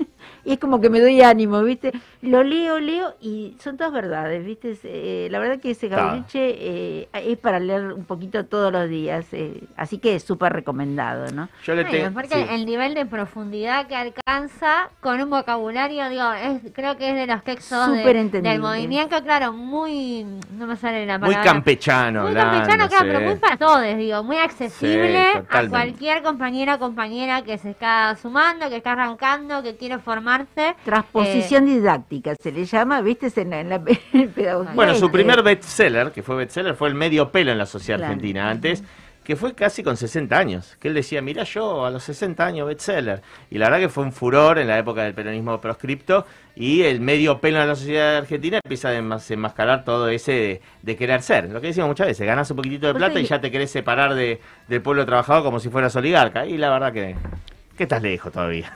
y 0.44 0.52
es 0.52 0.58
como 0.58 0.80
que 0.80 0.90
me 0.90 1.00
doy 1.00 1.22
ánimo, 1.22 1.62
¿viste? 1.62 1.92
Lo 2.22 2.42
leo, 2.42 2.78
leo 2.80 3.14
y 3.20 3.56
son 3.58 3.76
todas 3.76 3.92
verdades, 3.92 4.44
¿viste? 4.44 4.76
Eh, 4.84 5.28
la 5.30 5.38
verdad 5.38 5.58
que 5.60 5.70
ese. 5.70 5.88
Gabriche 5.88 6.40
eh, 6.58 7.08
es 7.12 7.38
para 7.38 7.60
leer 7.60 7.92
un 7.92 8.04
poquito 8.04 8.44
todos 8.46 8.72
los 8.72 8.88
días, 8.88 9.26
eh, 9.32 9.60
así 9.76 9.98
que 9.98 10.16
es 10.16 10.24
súper 10.24 10.52
recomendado, 10.52 11.30
¿no? 11.32 11.48
Yo 11.64 11.74
le 11.74 11.84
tengo. 11.84 12.12
porque 12.12 12.34
sí. 12.34 12.46
el 12.50 12.66
nivel 12.66 12.94
de 12.94 13.06
profundidad 13.06 13.86
que 13.86 13.94
alcanza 13.96 14.90
con 15.00 15.20
un 15.20 15.30
vocabulario, 15.30 16.08
digo, 16.08 16.32
es, 16.32 16.72
creo 16.74 16.96
que 16.96 17.10
es 17.10 17.16
de 17.16 17.26
los 17.26 17.42
textos 17.44 17.92
de- 17.92 18.30
del 18.42 18.60
movimiento, 18.60 19.22
claro, 19.22 19.52
muy, 19.52 20.24
no 20.52 20.66
me 20.66 20.76
sale 20.76 21.06
la 21.06 21.18
Muy 21.18 21.28
palabra. 21.28 21.52
campechano, 21.52 22.20
Muy 22.22 22.28
hablando, 22.30 22.52
campechano, 22.52 22.88
claro, 22.88 23.04
sí. 23.04 23.10
pero 23.12 23.20
muy 23.28 23.38
para 23.38 23.56
todos, 23.56 23.96
digo, 23.96 24.22
muy 24.24 24.36
accesible 24.38 25.24
Sí, 25.32 25.38
a 25.50 25.68
cualquier 25.68 26.22
compañero 26.22 26.74
o 26.74 26.78
compañera 26.78 27.42
que 27.42 27.58
se 27.58 27.70
está 27.70 28.16
sumando, 28.16 28.68
que 28.68 28.76
está 28.76 28.92
arrancando, 28.92 29.62
que 29.62 29.76
quiere 29.76 29.98
formarse. 30.38 30.76
Transposición 30.84 31.66
didáctica 31.66 32.34
se 32.40 32.52
le 32.52 32.64
llama, 32.64 33.00
¿viste? 33.00 33.30
En 33.40 33.50
la, 33.50 33.60
en 33.60 33.68
la 33.68 33.82
pedagogía. 34.34 34.72
Bueno, 34.74 34.94
su 34.94 35.10
primer 35.10 35.42
bestseller, 35.42 36.12
que 36.12 36.22
fue 36.22 36.36
bestseller, 36.36 36.74
fue 36.74 36.88
el 36.88 36.94
medio 36.94 37.30
pelo 37.30 37.52
en 37.52 37.58
la 37.58 37.66
sociedad 37.66 37.98
Claro. 37.98 38.12
argentina 38.12 38.50
antes, 38.50 38.82
que 39.22 39.36
fue 39.36 39.54
casi 39.54 39.82
con 39.82 39.96
60 39.96 40.36
años. 40.36 40.76
Que 40.78 40.88
él 40.88 40.94
decía, 40.94 41.22
mira 41.22 41.44
yo 41.44 41.86
a 41.86 41.90
los 41.90 42.02
60 42.04 42.44
años 42.44 42.66
bestseller. 42.68 43.22
Y 43.50 43.56
la 43.58 43.66
verdad 43.70 43.80
que 43.80 43.88
fue 43.88 44.04
un 44.04 44.12
furor 44.12 44.58
en 44.58 44.68
la 44.68 44.78
época 44.78 45.02
del 45.02 45.14
peronismo 45.14 45.58
proscripto 45.62 46.26
y 46.54 46.82
el 46.82 47.00
medio 47.00 47.40
pelo 47.40 47.60
en 47.62 47.68
la 47.68 47.74
sociedad 47.74 48.18
argentina 48.18 48.60
empieza 48.62 48.90
a 48.90 48.94
enmas- 48.98 49.30
enmascarar 49.30 49.84
todo 49.84 50.08
ese 50.08 50.32
de, 50.32 50.60
de 50.82 50.96
querer 50.96 51.22
ser. 51.22 51.48
Lo 51.50 51.60
que 51.62 51.68
decimos 51.68 51.88
muchas 51.88 52.06
veces, 52.08 52.26
ganas 52.26 52.50
un 52.50 52.56
poquitito 52.58 52.86
de 52.86 52.94
plata 52.94 53.18
y 53.18 53.24
ya 53.24 53.40
te 53.40 53.50
querés 53.50 53.70
separar 53.70 54.14
de, 54.14 54.40
del 54.68 54.82
pueblo 54.82 55.06
trabajador 55.06 55.42
como 55.42 55.58
si 55.58 55.70
fueras 55.70 55.96
oligarca. 55.96 56.44
Y 56.44 56.58
la 56.58 56.68
verdad 56.70 56.92
que, 56.92 57.16
que 57.78 57.82
estás 57.84 58.02
lejos 58.02 58.30
todavía. 58.30 58.70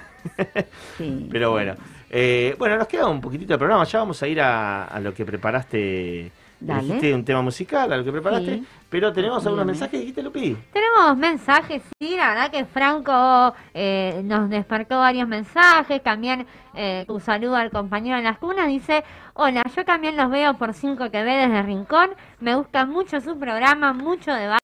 Sí. 0.99 1.29
Pero 1.31 1.51
bueno, 1.53 1.75
eh, 2.11 2.55
bueno, 2.59 2.77
nos 2.77 2.89
queda 2.89 3.07
un 3.09 3.21
poquitito 3.21 3.53
de 3.55 3.59
programa. 3.59 3.85
Ya 3.85 3.99
vamos 4.01 4.23
a 4.23 4.27
ir 4.29 4.41
a, 4.41 4.85
a 4.85 5.01
lo 5.01 5.13
que 5.15 5.25
preparaste. 5.25 6.31
Dale. 6.61 6.83
Dijiste 6.83 7.15
un 7.15 7.25
tema 7.25 7.41
musical, 7.41 7.93
a 7.93 7.97
lo 7.97 8.03
que 8.05 8.11
preparaste. 8.11 8.55
Sí. 8.57 8.67
pero 8.91 9.13
tenemos 9.13 9.37
algunos 9.47 9.65
Dígame. 9.65 9.73
mensajes, 9.73 10.01
dijiste, 10.01 10.23
Lupi. 10.25 10.57
Tenemos 10.73 11.17
mensajes, 11.17 11.83
sí, 12.01 12.17
la 12.17 12.31
verdad 12.31 12.51
que 12.51 12.65
Franco 12.65 13.55
eh, 13.73 14.23
nos 14.25 14.51
despertó 14.51 14.99
varios 14.99 15.29
mensajes, 15.29 16.03
también 16.03 16.49
eh, 16.75 17.05
un 17.07 17.21
saludo 17.21 17.55
al 17.55 17.71
compañero 17.71 18.19
en 18.19 18.25
las 18.25 18.39
cunas, 18.39 18.67
dice, 18.67 19.05
hola, 19.35 19.63
yo 19.77 19.85
también 19.85 20.17
los 20.17 20.29
veo 20.33 20.55
por 20.55 20.75
5 20.75 21.13
que 21.13 21.23
ve 21.23 21.37
desde 21.37 21.63
Rincón, 21.63 22.11
me 22.41 22.57
gusta 22.57 22.87
mucho 22.87 23.21
su 23.21 23.39
programa, 23.39 23.93
mucho 23.93 24.33
debate 24.35 24.59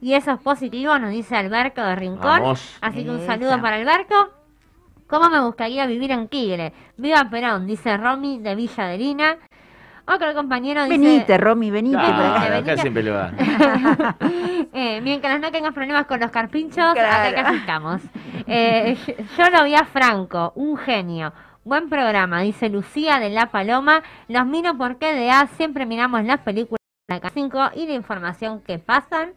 y 0.00 0.14
eso 0.14 0.32
es 0.32 0.40
positivo, 0.40 0.98
nos 0.98 1.10
dice 1.12 1.36
Alberto 1.36 1.80
de 1.80 1.94
Rincón, 1.94 2.40
Vamos. 2.42 2.76
así 2.80 3.04
que 3.04 3.10
un 3.10 3.18
Esa. 3.18 3.34
saludo 3.34 3.62
para 3.62 3.76
Alberto. 3.76 4.32
¿Cómo 5.06 5.30
me 5.30 5.40
gustaría 5.40 5.86
vivir 5.86 6.10
en 6.10 6.28
Tigre? 6.28 6.72
Viva 6.96 7.24
Perón, 7.30 7.66
dice 7.66 7.96
Romy 7.96 8.38
de 8.38 8.54
Villa 8.54 8.86
de 8.86 8.98
Lina. 8.98 9.36
Otro 10.08 10.32
compañero 10.34 10.84
dice... 10.84 10.98
Venite, 10.98 11.36
Romy, 11.38 11.70
venite. 11.70 11.96
Acá. 11.98 12.56
acá 12.58 12.76
siempre 12.76 13.02
lo 13.02 13.14
va. 13.14 13.32
Eh, 14.78 15.00
mientras 15.00 15.40
no 15.40 15.50
tengas 15.50 15.72
problemas 15.72 16.04
con 16.06 16.20
los 16.20 16.30
carpinchos, 16.30 16.84
acá 16.84 16.92
Claro. 17.30 17.36
casi 17.36 17.56
estamos. 17.56 18.02
Eh, 18.46 18.96
yo 19.38 19.50
lo 19.50 19.64
vi 19.64 19.74
a 19.74 19.84
Franco, 19.86 20.52
un 20.54 20.76
genio. 20.76 21.32
Buen 21.64 21.88
programa, 21.88 22.42
dice 22.42 22.68
Lucía 22.68 23.18
de 23.18 23.30
La 23.30 23.46
Paloma. 23.46 24.02
Los 24.28 24.44
miro 24.46 24.76
porque 24.76 25.14
de 25.14 25.30
A 25.30 25.46
siempre 25.56 25.86
miramos 25.86 26.24
las 26.24 26.40
películas 26.40 26.78
de 27.08 27.20
la 27.20 27.30
5 27.30 27.70
y 27.74 27.86
la 27.86 27.94
información 27.94 28.60
que 28.60 28.78
pasan. 28.78 29.30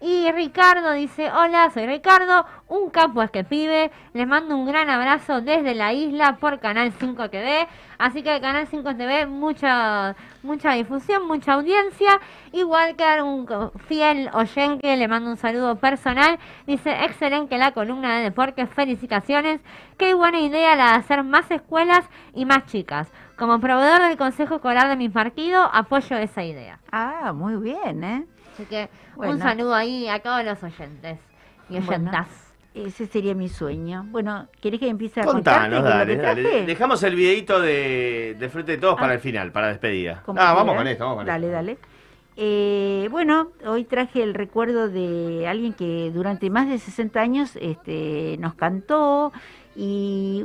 Y 0.00 0.30
Ricardo 0.30 0.92
dice, 0.92 1.28
hola, 1.32 1.70
soy 1.70 1.86
Ricardo, 1.86 2.46
un 2.68 2.88
capo 2.90 3.20
es 3.20 3.32
que 3.32 3.42
pibe, 3.42 3.90
les 4.12 4.28
mando 4.28 4.56
un 4.56 4.64
gran 4.64 4.88
abrazo 4.88 5.40
desde 5.40 5.74
la 5.74 5.92
isla 5.92 6.36
por 6.36 6.60
Canal 6.60 6.92
5 6.92 7.28
TV, 7.30 7.66
así 7.98 8.22
que 8.22 8.40
Canal 8.40 8.68
5 8.68 8.94
TV 8.94 9.26
mucha 9.26 10.14
mucha 10.44 10.74
difusión, 10.74 11.26
mucha 11.26 11.54
audiencia, 11.54 12.20
igual 12.52 12.94
que 12.94 13.22
un 13.22 13.48
fiel 13.88 14.30
oyente, 14.34 14.96
le 14.96 15.08
mando 15.08 15.30
un 15.30 15.36
saludo 15.36 15.74
personal, 15.76 16.38
dice, 16.64 16.92
excelente 17.04 17.58
la 17.58 17.72
columna 17.72 18.18
de 18.18 18.22
deportes, 18.22 18.70
felicitaciones, 18.70 19.60
qué 19.96 20.14
buena 20.14 20.38
idea 20.38 20.76
la 20.76 20.90
de 20.92 20.96
hacer 20.98 21.24
más 21.24 21.50
escuelas 21.50 22.08
y 22.34 22.44
más 22.44 22.66
chicas. 22.66 23.08
Como 23.36 23.58
proveedor 23.58 24.02
del 24.02 24.16
Consejo 24.16 24.56
Escolar 24.56 24.88
de 24.88 24.96
mi 24.96 25.08
partido, 25.08 25.68
apoyo 25.72 26.16
esa 26.16 26.44
idea. 26.44 26.78
Ah, 26.90 27.32
muy 27.32 27.56
bien, 27.56 28.04
¿eh? 28.04 28.26
Así 28.54 28.64
que 28.64 28.88
Bueno. 29.18 29.32
un 29.34 29.38
saludo 29.40 29.74
ahí 29.74 30.08
a 30.08 30.20
todos 30.20 30.44
los 30.44 30.62
oyentes 30.62 31.18
y 31.68 31.74
Bueno. 31.74 31.88
oyentas. 31.88 32.28
Ese 32.74 33.06
sería 33.06 33.34
mi 33.34 33.48
sueño. 33.48 34.06
Bueno, 34.10 34.46
¿querés 34.62 34.78
que 34.78 34.88
empiece 34.88 35.20
a 35.20 35.24
Contanos, 35.24 35.82
dale, 35.82 36.16
dale. 36.16 36.64
Dejamos 36.64 37.02
el 37.02 37.16
videito 37.16 37.60
de, 37.60 38.36
de 38.38 38.48
frente 38.48 38.72
de 38.72 38.78
todos 38.78 38.94
Ah. 38.96 39.00
para 39.00 39.14
el 39.14 39.20
final, 39.20 39.50
para 39.52 39.68
despedida. 39.68 40.22
Ah, 40.36 40.54
vamos 40.54 40.76
con 40.76 40.86
esto, 40.86 41.02
vamos 41.04 41.16
con 41.18 41.26
Dale, 41.26 41.46
esto. 41.46 41.54
dale. 41.56 41.78
Eh, 42.36 43.08
bueno, 43.10 43.48
hoy 43.66 43.82
traje 43.82 44.22
el 44.22 44.32
recuerdo 44.34 44.88
de 44.88 45.48
alguien 45.48 45.72
que 45.72 46.12
durante 46.14 46.50
más 46.50 46.68
de 46.68 46.78
60 46.78 47.20
años 47.20 47.56
este, 47.60 48.36
nos 48.38 48.54
cantó 48.54 49.32
y 49.74 50.44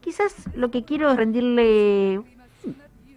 quizás 0.00 0.48
lo 0.54 0.70
que 0.70 0.84
quiero 0.84 1.10
es 1.10 1.16
rendirle 1.18 2.22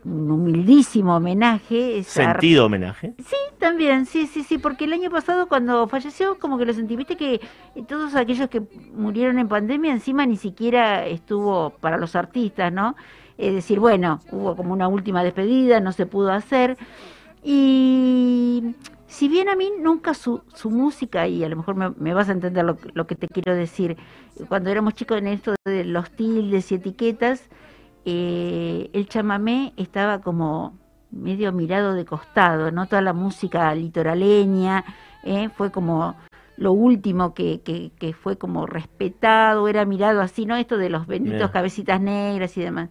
un 0.04 0.32
humildísimo 0.32 1.16
homenaje. 1.16 2.04
Sentido 2.04 2.66
homenaje. 2.66 3.14
Sí, 3.18 3.36
también, 3.60 4.06
sí, 4.06 4.28
sí, 4.28 4.44
sí, 4.44 4.58
porque 4.58 4.86
el 4.86 4.94
año 4.94 5.10
pasado 5.10 5.48
cuando 5.48 5.88
falleció 5.88 6.40
como 6.40 6.58
que 6.58 6.66
lo 6.66 6.74
sentí, 6.74 6.96
viste 6.96 7.18
que 7.18 7.42
todos 7.88 8.16
aquellos 8.16 8.50
que 8.50 8.62
murieron 8.94 9.40
en 9.40 9.48
pandemia 9.48 9.92
encima 9.92 10.26
ni 10.26 10.38
siquiera 10.38 11.06
estuvo 11.06 11.72
para 11.82 11.98
los 11.98 12.16
artistas, 12.16 12.72
¿no? 12.72 12.96
Es 13.38 13.54
decir, 13.54 13.80
bueno, 13.80 14.20
hubo 14.32 14.56
como 14.56 14.74
una 14.74 14.88
última 14.88 15.24
despedida, 15.24 15.80
no 15.80 15.92
se 15.92 16.06
pudo 16.06 16.32
hacer. 16.32 16.78
Y 17.44 18.76
si 19.08 19.28
bien 19.28 19.48
a 19.50 19.56
mí 19.56 19.72
nunca 19.80 20.14
su, 20.14 20.42
su 20.54 20.70
música, 20.70 21.28
y 21.28 21.44
a 21.44 21.50
lo 21.50 21.56
mejor 21.56 21.76
me, 21.76 21.92
me 21.92 22.14
vas 22.14 22.30
a 22.30 22.34
entender 22.34 22.66
lo, 22.66 22.78
lo 22.94 23.08
que 23.08 23.16
te 23.16 23.28
quiero 23.28 23.56
decir, 23.56 23.98
cuando 24.48 24.70
éramos 24.70 24.96
chicos 24.96 25.20
en 25.20 25.28
esto 25.28 25.56
de 25.66 25.86
los 25.86 26.10
tildes 26.12 26.72
y 26.72 26.76
etiquetas, 26.76 27.50
eh, 28.10 28.90
el 28.94 29.10
chamamé 29.10 29.74
estaba 29.76 30.22
como 30.22 30.78
medio 31.12 31.52
mirado 31.52 31.94
de 31.94 32.06
costado, 32.06 32.72
¿no? 32.72 32.86
Toda 32.86 33.02
la 33.02 33.12
música 33.12 33.76
litoraleña 33.76 34.86
eh, 35.24 35.50
fue 35.50 35.72
como 35.72 36.16
lo 36.56 36.72
último 36.72 37.34
que, 37.34 37.60
que, 37.60 37.92
que 38.00 38.14
fue 38.14 38.38
como 38.38 38.66
respetado, 38.66 39.68
era 39.68 39.84
mirado 39.84 40.22
así, 40.22 40.46
¿no? 40.46 40.56
Esto 40.56 40.78
de 40.78 40.90
los 40.90 41.06
benditos 41.06 41.40
Bien. 41.40 41.50
cabecitas 41.52 42.00
negras 42.00 42.56
y 42.56 42.62
demás. 42.62 42.90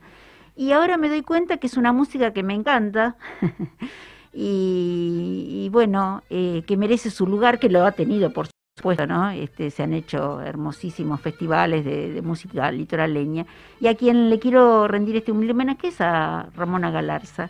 Y 0.54 0.72
ahora 0.72 0.98
me 0.98 1.08
doy 1.08 1.22
cuenta 1.22 1.56
que 1.56 1.66
es 1.66 1.78
una 1.78 1.94
música 1.94 2.34
que 2.34 2.42
me 2.42 2.52
encanta 2.52 3.16
y, 4.34 5.62
y 5.64 5.68
bueno, 5.70 6.24
eh, 6.28 6.62
que 6.66 6.76
merece 6.76 7.10
su 7.10 7.26
lugar, 7.26 7.58
que 7.58 7.70
lo 7.70 7.86
ha 7.86 7.92
tenido, 7.92 8.34
por 8.34 8.48
supuesto, 8.76 9.06
¿no? 9.06 9.30
Este, 9.30 9.70
se 9.70 9.84
han 9.84 9.94
hecho 9.94 10.42
hermosísimos 10.42 11.22
festivales 11.22 11.82
de, 11.82 12.12
de 12.12 12.20
música 12.20 12.70
litoraleña. 12.70 13.46
Y 13.80 13.86
a 13.86 13.94
quien 13.94 14.28
le 14.28 14.38
quiero 14.38 14.86
rendir 14.86 15.16
este 15.16 15.32
humilde 15.32 15.54
homenaje 15.54 15.88
es 15.88 16.00
a 16.02 16.50
Ramona 16.54 16.90
Galarza, 16.90 17.48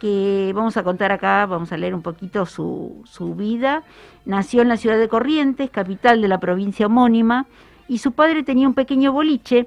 que 0.00 0.52
vamos 0.54 0.76
a 0.76 0.84
contar 0.84 1.10
acá, 1.10 1.46
vamos 1.46 1.72
a 1.72 1.76
leer 1.76 1.96
un 1.96 2.02
poquito 2.02 2.46
su, 2.46 3.02
su 3.06 3.34
vida. 3.34 3.82
Nació 4.24 4.62
en 4.62 4.68
la 4.68 4.76
ciudad 4.76 4.96
de 4.98 5.08
Corrientes, 5.08 5.68
capital 5.70 6.22
de 6.22 6.28
la 6.28 6.38
provincia 6.38 6.86
homónima, 6.86 7.46
y 7.88 7.98
su 7.98 8.12
padre 8.12 8.44
tenía 8.44 8.68
un 8.68 8.74
pequeño 8.74 9.12
boliche, 9.12 9.66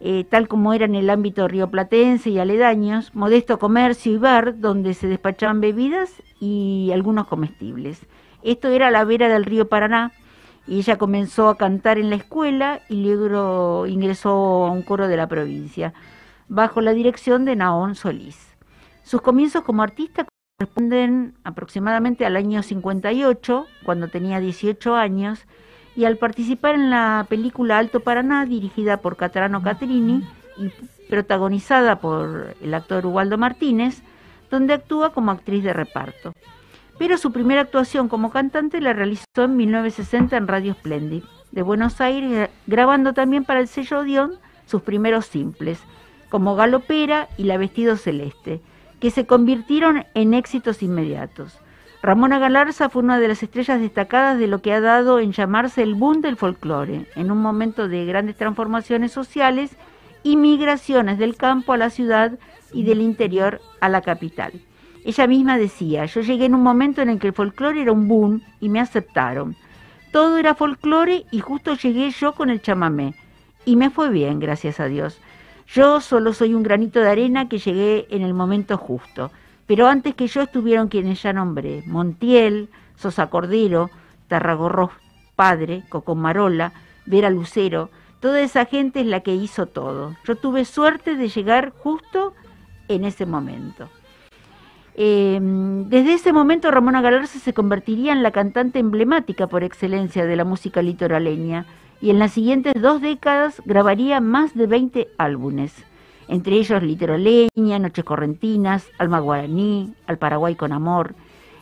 eh, 0.00 0.24
tal 0.28 0.48
como 0.48 0.74
era 0.74 0.84
en 0.84 0.96
el 0.96 1.08
ámbito 1.08 1.48
rioplatense 1.48 2.28
y 2.28 2.38
aledaños, 2.38 3.14
modesto 3.14 3.58
comercio 3.58 4.12
y 4.12 4.18
bar 4.18 4.60
donde 4.60 4.92
se 4.92 5.06
despachaban 5.06 5.62
bebidas 5.62 6.22
y 6.40 6.90
algunos 6.92 7.26
comestibles. 7.26 8.04
Esto 8.42 8.68
era 8.68 8.90
la 8.90 9.04
vera 9.04 9.28
del 9.28 9.46
río 9.46 9.68
Paraná 9.68 10.12
y 10.66 10.78
ella 10.78 10.98
comenzó 10.98 11.48
a 11.48 11.56
cantar 11.56 11.98
en 11.98 12.10
la 12.10 12.16
escuela 12.16 12.80
y 12.88 13.02
luego 13.02 13.86
ingresó 13.86 14.30
a 14.66 14.70
un 14.70 14.82
coro 14.82 15.08
de 15.08 15.16
la 15.16 15.26
provincia, 15.26 15.92
bajo 16.48 16.80
la 16.80 16.92
dirección 16.92 17.44
de 17.44 17.56
Naón 17.56 17.94
Solís. 17.94 18.56
Sus 19.02 19.20
comienzos 19.22 19.64
como 19.64 19.82
artista 19.82 20.26
corresponden 20.58 21.34
aproximadamente 21.44 22.24
al 22.24 22.36
año 22.36 22.62
58, 22.62 23.66
cuando 23.84 24.08
tenía 24.08 24.38
18 24.38 24.94
años, 24.94 25.46
y 25.96 26.04
al 26.04 26.16
participar 26.16 26.76
en 26.76 26.90
la 26.90 27.26
película 27.28 27.78
Alto 27.78 28.00
Paraná, 28.00 28.46
dirigida 28.46 28.98
por 28.98 29.16
Catrano 29.16 29.62
Catrini 29.62 30.26
y 30.56 30.70
protagonizada 31.08 31.96
por 31.96 32.54
el 32.62 32.74
actor 32.74 33.04
Ubaldo 33.04 33.36
Martínez, 33.36 34.02
donde 34.50 34.74
actúa 34.74 35.12
como 35.12 35.32
actriz 35.32 35.64
de 35.64 35.72
reparto. 35.72 36.32
Pero 36.98 37.18
su 37.18 37.32
primera 37.32 37.62
actuación 37.62 38.08
como 38.08 38.30
cantante 38.30 38.80
la 38.80 38.92
realizó 38.92 39.24
en 39.44 39.56
1960 39.56 40.36
en 40.36 40.48
Radio 40.48 40.74
Splendid 40.74 41.24
de 41.50 41.62
Buenos 41.62 42.00
Aires, 42.00 42.50
grabando 42.66 43.12
también 43.12 43.44
para 43.44 43.60
el 43.60 43.68
sello 43.68 44.00
Odeón 44.00 44.32
sus 44.66 44.82
primeros 44.82 45.26
simples, 45.26 45.80
como 46.30 46.56
Galopera 46.56 47.28
y 47.36 47.44
La 47.44 47.58
Vestido 47.58 47.96
Celeste, 47.96 48.60
que 49.00 49.10
se 49.10 49.26
convirtieron 49.26 50.06
en 50.14 50.32
éxitos 50.32 50.82
inmediatos. 50.82 51.58
Ramona 52.02 52.38
Galarza 52.38 52.88
fue 52.88 53.02
una 53.02 53.20
de 53.20 53.28
las 53.28 53.42
estrellas 53.42 53.80
destacadas 53.80 54.38
de 54.38 54.48
lo 54.48 54.60
que 54.60 54.72
ha 54.72 54.80
dado 54.80 55.20
en 55.20 55.32
llamarse 55.32 55.82
el 55.82 55.94
boom 55.94 56.20
del 56.20 56.36
folclore, 56.36 57.06
en 57.14 57.30
un 57.30 57.38
momento 57.38 57.86
de 57.86 58.04
grandes 58.06 58.36
transformaciones 58.36 59.12
sociales 59.12 59.76
y 60.22 60.36
migraciones 60.36 61.18
del 61.18 61.36
campo 61.36 61.72
a 61.72 61.76
la 61.76 61.90
ciudad 61.90 62.38
y 62.72 62.84
del 62.84 63.00
interior 63.02 63.60
a 63.80 63.88
la 63.88 64.00
capital. 64.00 64.52
Ella 65.04 65.26
misma 65.26 65.58
decía, 65.58 66.04
yo 66.06 66.20
llegué 66.20 66.44
en 66.44 66.54
un 66.54 66.62
momento 66.62 67.02
en 67.02 67.08
el 67.08 67.18
que 67.18 67.28
el 67.28 67.32
folclore 67.32 67.82
era 67.82 67.92
un 67.92 68.06
boom 68.06 68.42
y 68.60 68.68
me 68.68 68.80
aceptaron. 68.80 69.56
Todo 70.12 70.38
era 70.38 70.54
folclore 70.54 71.24
y 71.30 71.40
justo 71.40 71.74
llegué 71.74 72.10
yo 72.10 72.34
con 72.34 72.50
el 72.50 72.62
chamamé. 72.62 73.14
Y 73.64 73.76
me 73.76 73.90
fue 73.90 74.10
bien, 74.10 74.38
gracias 74.38 74.78
a 74.78 74.86
Dios. 74.86 75.18
Yo 75.66 76.00
solo 76.00 76.34
soy 76.34 76.54
un 76.54 76.62
granito 76.62 77.00
de 77.00 77.08
arena 77.08 77.48
que 77.48 77.58
llegué 77.58 78.06
en 78.10 78.22
el 78.22 78.34
momento 78.34 78.76
justo. 78.76 79.30
Pero 79.66 79.88
antes 79.88 80.14
que 80.14 80.26
yo 80.26 80.42
estuvieron 80.42 80.88
quienes 80.88 81.22
ya 81.22 81.32
nombré, 81.32 81.82
Montiel, 81.86 82.68
Sosa 82.96 83.30
Cordero, 83.30 83.90
Tarragorros 84.28 84.90
Padre, 85.34 85.82
Cocomarola, 85.88 86.72
Vera 87.06 87.30
Lucero, 87.30 87.90
toda 88.20 88.40
esa 88.40 88.66
gente 88.66 89.00
es 89.00 89.06
la 89.06 89.20
que 89.20 89.34
hizo 89.34 89.66
todo. 89.66 90.14
Yo 90.24 90.36
tuve 90.36 90.64
suerte 90.64 91.16
de 91.16 91.28
llegar 91.28 91.70
justo 91.70 92.34
en 92.88 93.04
ese 93.04 93.26
momento. 93.26 93.88
Eh, 94.94 95.38
desde 95.40 96.14
ese 96.14 96.32
momento 96.32 96.70
Ramona 96.70 97.00
Galarza 97.00 97.38
se 97.38 97.54
convertiría 97.54 98.12
en 98.12 98.22
la 98.22 98.30
cantante 98.30 98.78
emblemática 98.78 99.46
por 99.46 99.64
excelencia 99.64 100.26
de 100.26 100.36
la 100.36 100.44
música 100.44 100.82
litoraleña 100.82 101.66
y 102.02 102.10
en 102.10 102.18
las 102.18 102.32
siguientes 102.32 102.74
dos 102.80 103.00
décadas 103.00 103.62
grabaría 103.64 104.20
más 104.20 104.54
de 104.54 104.66
20 104.66 105.08
álbumes, 105.18 105.72
entre 106.28 106.56
ellos 106.56 106.82
Litoraleña, 106.82 107.78
Noches 107.78 108.04
Correntinas, 108.04 108.88
Alma 108.98 109.20
Guaraní, 109.20 109.94
Al 110.06 110.18
Paraguay 110.18 110.56
con 110.56 110.72
Amor, 110.72 111.14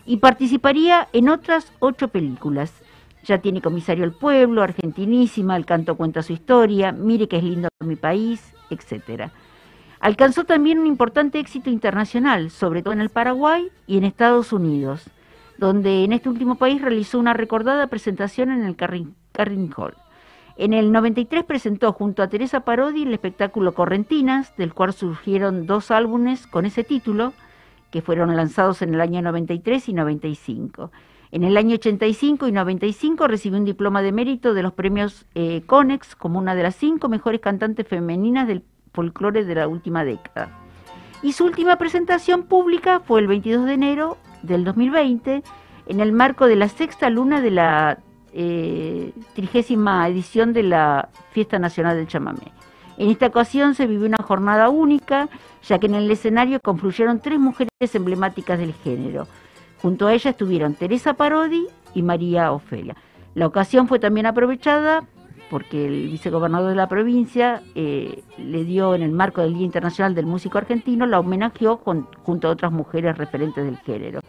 y 0.07 0.17
participaría 0.17 1.09
en 1.13 1.29
otras 1.29 1.73
ocho 1.79 2.09
películas. 2.09 2.73
Ya 3.25 3.39
tiene 3.39 3.61
Comisario 3.61 4.05
el 4.05 4.13
Pueblo, 4.13 4.63
Argentinísima, 4.63 5.57
El 5.57 5.67
Canto 5.67 5.97
Cuenta 5.97 6.23
su 6.23 6.33
Historia, 6.33 6.91
Mire 6.91 7.29
que 7.29 7.37
es 7.37 7.45
lindo 7.45 7.69
mi 7.81 7.97
país, 7.97 8.55
etcétera. 8.71 9.31
Alcanzó 10.01 10.45
también 10.45 10.79
un 10.79 10.87
importante 10.87 11.39
éxito 11.39 11.69
internacional, 11.69 12.51
sobre 12.51 12.83
todo 12.83 12.95
en 12.95 13.03
el 13.03 13.11
Paraguay 13.11 13.69
y 13.87 13.99
en 13.99 14.05
Estados 14.05 14.51
Unidos, 14.51 15.11
donde 15.59 16.05
en 16.05 16.15
este 16.15 16.31
último 16.31 16.55
país 16.55 16.81
realizó 16.81 17.19
una 17.19 17.35
recordada 17.35 17.87
presentación 17.89 18.51
en 18.51 18.65
el 18.65 18.77
Carring, 18.77 19.15
Hall. 19.77 19.95
En 20.57 20.73
el 20.73 20.91
93 20.91 21.45
presentó 21.45 21.93
junto 21.93 22.23
a 22.23 22.29
Teresa 22.29 22.61
Parodi 22.61 23.03
el 23.03 23.13
espectáculo 23.13 23.75
Correntinas, 23.75 24.57
del 24.57 24.73
cual 24.73 24.95
surgieron 24.95 25.67
dos 25.67 25.91
álbumes 25.91 26.47
con 26.47 26.65
ese 26.65 26.83
título, 26.83 27.35
que 27.91 28.01
fueron 28.01 28.35
lanzados 28.35 28.81
en 28.81 28.95
el 28.95 29.03
año 29.03 29.21
93 29.21 29.87
y 29.91 29.93
95. 29.93 30.91
En 31.31 31.45
el 31.45 31.59
año 31.59 31.75
85 31.75 32.49
y 32.49 32.53
95 32.53 33.29
recibió 33.29 33.59
un 33.59 33.67
diploma 33.67 34.01
de 34.01 34.13
mérito 34.13 34.55
de 34.55 34.63
los 34.63 34.73
premios 34.73 35.27
eh, 35.35 35.63
Conex 35.67 36.17
como 36.17 36.39
una 36.39 36.55
de 36.55 36.63
las 36.63 36.75
cinco 36.75 37.09
mejores 37.09 37.41
cantantes 37.41 37.87
femeninas 37.87 38.49
del 38.49 38.63
folclore 38.93 39.45
de 39.45 39.55
la 39.55 39.69
última 39.69 40.05
década. 40.05 40.49
Y 41.23 41.33
su 41.33 41.45
última 41.45 41.77
presentación 41.77 42.45
pública 42.45 43.01
fue 43.01 43.21
el 43.21 43.27
22 43.27 43.67
de 43.67 43.75
enero 43.75 44.17
del 44.43 44.65
2020 44.65 45.43
en 45.87 46.01
el 46.01 46.13
marco 46.13 46.47
de 46.47 46.57
la 46.57 46.69
sexta 46.69 47.11
luna 47.11 47.41
de 47.41 47.51
la 47.51 47.99
eh, 48.33 49.13
trigésima 49.35 50.09
edición 50.09 50.53
de 50.53 50.63
la 50.63 51.09
Fiesta 51.33 51.59
Nacional 51.59 51.97
del 51.97 52.07
Chamamé. 52.07 52.53
En 52.97 53.11
esta 53.11 53.27
ocasión 53.27 53.75
se 53.75 53.87
vivió 53.87 54.07
una 54.07 54.23
jornada 54.23 54.69
única, 54.69 55.29
ya 55.67 55.79
que 55.79 55.87
en 55.87 55.95
el 55.95 56.11
escenario 56.11 56.61
confluyeron 56.61 57.21
tres 57.21 57.39
mujeres 57.41 57.95
emblemáticas 57.95 58.59
del 58.59 58.75
género. 58.75 59.27
Junto 59.83 60.07
a 60.07 60.13
ella 60.13 60.31
estuvieron 60.31 60.75
Teresa 60.75 61.15
Parodi 61.15 61.67
y 61.95 62.03
María 62.03 62.53
Ofelia. 62.53 62.95
La 63.35 63.47
ocasión 63.47 63.89
fue 63.89 63.99
también 63.99 64.27
aprovechada 64.27 65.05
porque 65.51 65.87
el 65.87 66.09
vicegobernador 66.09 66.71
de 66.71 66.77
la 66.77 66.89
provincia 66.89 67.63
eh, 67.75 68.23
le 68.39 68.65
dio 68.65 68.95
en 68.95 69.03
el 69.03 69.11
marco 69.13 69.43
del 69.43 69.55
Día 69.55 69.65
Internacional 69.67 70.15
del 70.15 70.25
Músico 70.27 70.57
Argentino, 70.59 71.05
la 71.07 71.19
homenajeó 71.21 71.79
con- 71.79 72.07
junto 72.23 72.49
a 72.49 72.53
otras 72.53 72.71
mujeres 72.73 73.19
referentes 73.19 73.65
del 73.65 73.77
género, 73.79 74.21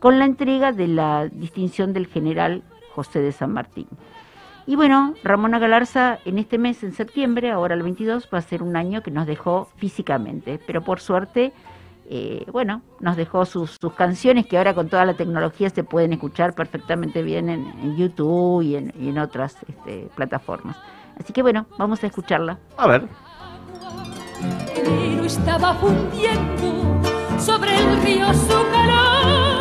con 0.00 0.18
la 0.18 0.24
entrega 0.24 0.72
de 0.72 0.88
la 0.88 1.28
distinción 1.28 1.92
del 1.92 2.06
general 2.06 2.62
José 2.94 3.20
de 3.20 3.32
San 3.32 3.52
Martín. 3.52 3.86
Y 4.66 4.76
bueno, 4.76 5.14
Ramona 5.24 5.58
Galarza 5.58 6.18
en 6.24 6.38
este 6.38 6.56
mes, 6.56 6.82
en 6.84 6.92
septiembre, 6.92 7.50
ahora 7.50 7.74
el 7.74 7.82
22, 7.82 8.28
va 8.32 8.38
a 8.38 8.42
ser 8.42 8.62
un 8.62 8.76
año 8.76 9.02
que 9.02 9.10
nos 9.10 9.26
dejó 9.26 9.68
físicamente, 9.76 10.60
pero 10.66 10.82
por 10.82 11.00
suerte, 11.00 11.52
eh, 12.08 12.44
bueno, 12.50 12.82
nos 13.00 13.16
dejó 13.16 13.44
sus, 13.44 13.76
sus 13.80 13.92
canciones 13.94 14.46
que 14.46 14.58
ahora 14.58 14.74
con 14.74 14.88
toda 14.88 15.04
la 15.04 15.14
tecnología 15.14 15.70
se 15.70 15.84
pueden 15.84 16.12
escuchar 16.12 16.54
perfectamente 16.54 17.22
bien 17.22 17.48
en, 17.48 17.66
en 17.80 17.96
YouTube 17.96 18.62
y 18.62 18.76
en, 18.76 18.92
y 18.98 19.08
en 19.08 19.18
otras 19.18 19.56
este, 19.68 20.08
plataformas. 20.14 20.76
Así 21.18 21.32
que 21.32 21.42
bueno, 21.42 21.66
vamos 21.78 22.02
a 22.02 22.06
escucharla. 22.06 22.58
A 22.76 22.86
ver. 22.86 23.08
estaba 25.24 25.74
fundiendo 25.74 27.00
sobre 27.38 27.76
el 27.76 28.02
río 28.02 28.32
su 28.34 28.48
calor 28.72 29.51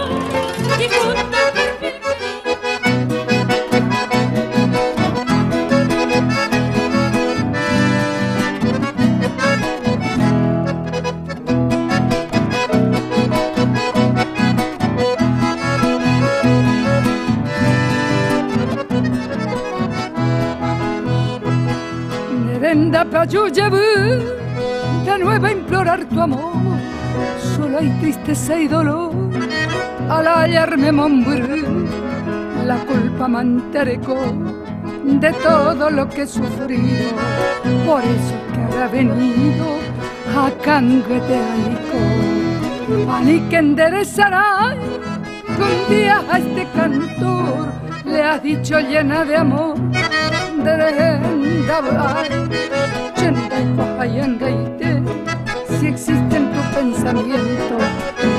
Yo 23.29 23.47
llevar 23.47 24.19
de 25.05 25.17
nuevo 25.19 25.45
a 25.45 25.51
implorar 25.51 26.05
tu 26.05 26.19
amor. 26.19 26.53
Solo 27.55 27.77
hay 27.77 27.89
tristeza 27.99 28.57
y 28.57 28.67
dolor 28.67 29.13
al 30.09 30.27
hallarme 30.27 30.91
morir. 30.91 31.87
La 32.65 32.77
culpa 32.77 33.27
me 33.27 33.41
enterecó 33.41 34.17
de 35.03 35.31
todo 35.33 35.89
lo 35.91 36.09
que 36.09 36.23
he 36.23 36.27
sufrido. 36.27 37.11
Por 37.85 38.01
eso 38.01 38.35
que 38.53 38.61
ahora 38.61 38.85
he 38.87 39.03
venido 39.03 39.65
a 40.35 40.49
canguetear 40.63 41.57
licor. 41.69 43.13
A 43.13 43.21
ni 43.21 43.39
que 43.49 43.57
enderezará 43.57 44.75
un 45.47 45.95
día 45.95 46.23
a 46.29 46.39
este 46.39 46.67
cantor 46.75 47.67
le 48.03 48.23
has 48.23 48.41
dicho 48.41 48.79
llena 48.79 49.23
de 49.23 49.35
amor 49.37 49.77
de 50.63 51.71
hablar 51.71 52.27
Chenda 53.21 53.59
y 53.61 53.75
Cuajayanga 53.75 54.49
y 54.49 54.71
si 55.77 55.87
existe 55.87 56.37
en 56.37 56.51
tu 56.51 56.61
pensamiento 56.75 57.77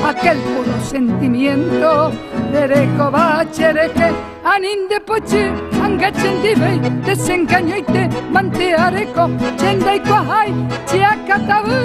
aquel 0.05 0.37
puro 0.39 0.73
sentimiento 0.83 2.11
derecho 2.51 3.09
va 3.09 3.45
chereje 3.49 4.11
anin 4.43 4.89
de 4.89 4.99
poche 4.99 5.51
anga 5.81 6.11
chendibei 6.11 6.79
desengaño 7.05 7.77
y 7.77 7.83
te 7.83 8.09
manteareco 8.29 9.29
chenda 9.57 9.95
y 9.95 9.99
cuajay 10.01 10.53
chiacatabu 10.85 11.77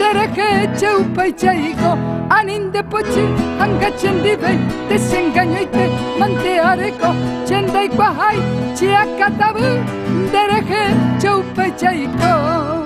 dereje 0.00 0.48
cheupa 0.78 1.26
y 1.28 1.32
chaico 1.34 1.92
anin 2.30 2.72
de 2.72 2.82
poche 2.84 3.24
anga 3.60 3.94
chendibei 3.98 4.58
desengaño 4.88 5.60
y 5.60 5.66
te 5.66 5.90
manteareco 6.18 7.14
chenda 7.46 7.84
y 7.84 7.88
cuajay 7.90 8.38
chiacatabu 8.74 9.68
dereje 10.32 10.82
cheupa 11.18 11.49
y 11.66 11.76
chaico 11.76 12.20
Vengo 12.20 12.79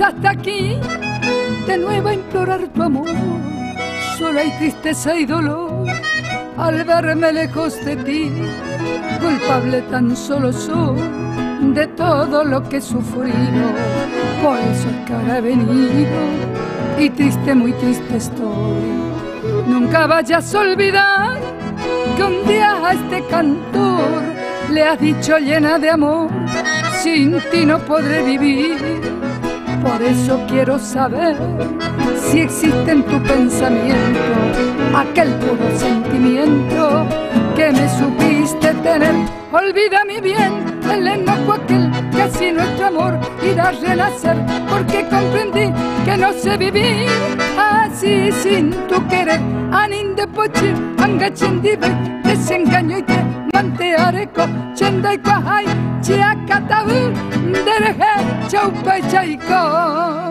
hasta 0.00 0.30
aquí, 0.30 0.78
de 1.66 1.78
nuevo 1.78 2.08
a 2.08 2.14
implorar 2.14 2.68
tu 2.68 2.82
amor. 2.82 3.08
Solo 4.16 4.40
hay 4.40 4.50
tristeza 4.58 5.16
y 5.16 5.26
dolor 5.26 5.86
al 6.56 6.84
verme 6.84 7.32
lejos 7.32 7.84
de 7.84 7.96
ti. 7.96 8.32
Culpable 9.20 9.82
tan 9.82 10.16
solo 10.16 10.52
soy 10.52 11.00
de 11.74 11.86
todo 11.88 12.44
lo 12.44 12.62
que 12.68 12.80
he. 12.80 13.32
Por 14.42 14.58
eso 14.58 14.88
es 14.88 15.06
que 15.06 15.12
ahora 15.12 15.38
he 15.38 15.40
venido 15.40 16.18
y 16.98 17.10
triste, 17.10 17.54
muy 17.54 17.72
triste 17.72 18.16
estoy. 18.16 18.98
Nunca 19.66 20.06
vayas 20.06 20.54
a 20.54 20.60
olvidar 20.60 21.38
que 22.16 22.22
un 22.22 22.46
día 22.46 22.86
a 22.86 22.92
este 22.92 23.24
cantor 23.26 24.22
le 24.70 24.82
has 24.82 25.00
dicho 25.00 25.38
llena 25.38 25.78
de 25.78 25.90
amor 25.90 26.30
sin 27.02 27.38
ti 27.50 27.64
no 27.64 27.78
podré 27.78 28.22
vivir. 28.22 28.97
Por 29.88 30.02
eso 30.02 30.38
quiero 30.46 30.78
saber 30.78 31.34
si 32.30 32.40
existe 32.40 32.90
en 32.90 33.02
tu 33.04 33.18
pensamiento 33.22 34.20
aquel 34.94 35.32
puro 35.36 35.78
sentimiento 35.78 37.06
que 37.56 37.72
me 37.72 37.88
supiste 37.88 38.74
tener. 38.74 39.14
Olvida 39.50 40.04
mi 40.04 40.20
bien 40.20 40.52
el 40.92 41.06
enojo 41.06 41.54
aquel 41.54 41.90
que 42.10 42.20
así 42.20 42.52
nuestro 42.52 42.86
amor 42.86 43.18
irá 43.42 43.68
a 43.68 43.72
renacer, 43.72 44.36
porque 44.68 45.06
comprendí 45.08 45.72
que 46.04 46.16
no 46.18 46.34
sé 46.34 46.58
vivir 46.58 47.08
así 47.58 48.30
sin 48.42 48.70
tu 48.88 49.06
querer. 49.08 49.40
Anin 49.72 50.14
de 50.14 50.26
poche, 50.26 50.74
angachendive, 50.98 51.88
desengaño 52.24 52.98
y 52.98 53.02
te 53.04 53.37
Panteareco, 53.58 54.46
Chendai 54.76 55.18
Cajay, 55.18 55.66
Chiacataú, 56.00 57.10
Dereje, 57.66 58.12
Chaupechaico. 58.48 60.27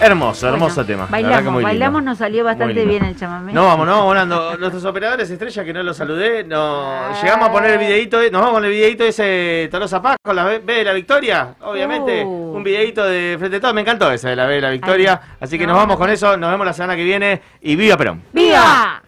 Hermoso, 0.00 0.46
Bueno, 0.46 0.56
hermoso 0.64 0.84
tema. 0.84 1.06
Bailamos, 1.10 1.52
muy 1.52 1.64
bailamos, 1.64 2.02
nos 2.04 2.18
salió 2.18 2.44
bastante 2.44 2.84
bien 2.84 3.04
el 3.04 3.16
chamamé. 3.16 3.52
No, 3.52 3.64
vamos, 3.64 3.84
no, 3.84 3.92
vamos 3.92 4.06
volando. 4.06 4.56
Nuestros 4.56 4.84
operadores 4.84 5.28
estrella 5.28 5.64
que 5.64 5.72
no 5.72 5.82
los 5.82 5.96
saludé, 5.96 6.44
no, 6.44 7.12
llegamos 7.20 7.48
a 7.48 7.52
poner 7.52 7.72
el 7.72 7.78
videito, 7.78 8.18
nos 8.30 8.40
vamos 8.40 8.52
con 8.52 8.64
el 8.64 8.70
videito 8.70 9.04
ese 9.04 9.68
Tolosa 9.70 10.00
Paz 10.00 10.16
con 10.22 10.36
la 10.36 10.44
B, 10.44 10.60
de 10.60 10.84
la 10.84 10.92
Victoria, 10.92 11.54
obviamente, 11.62 12.24
Uh. 12.24 12.56
un 12.56 12.62
videito 12.62 13.04
de 13.04 13.36
frente 13.38 13.56
a 13.56 13.60
todo, 13.60 13.74
me 13.74 13.80
encantó 13.80 14.10
ese 14.12 14.28
de 14.28 14.36
la 14.36 14.46
B 14.46 14.54
de 14.54 14.60
la 14.60 14.70
Victoria, 14.70 15.20
así 15.40 15.58
que 15.58 15.66
no, 15.66 15.72
nos 15.72 15.82
vamos 15.82 15.96
con 15.96 16.10
eso, 16.10 16.36
nos 16.36 16.50
vemos 16.50 16.66
la 16.66 16.72
semana 16.72 16.94
que 16.94 17.04
viene 17.04 17.42
y 17.60 17.74
viva 17.76 17.96
Perón. 17.96 18.22
¡Viva! 18.32 19.02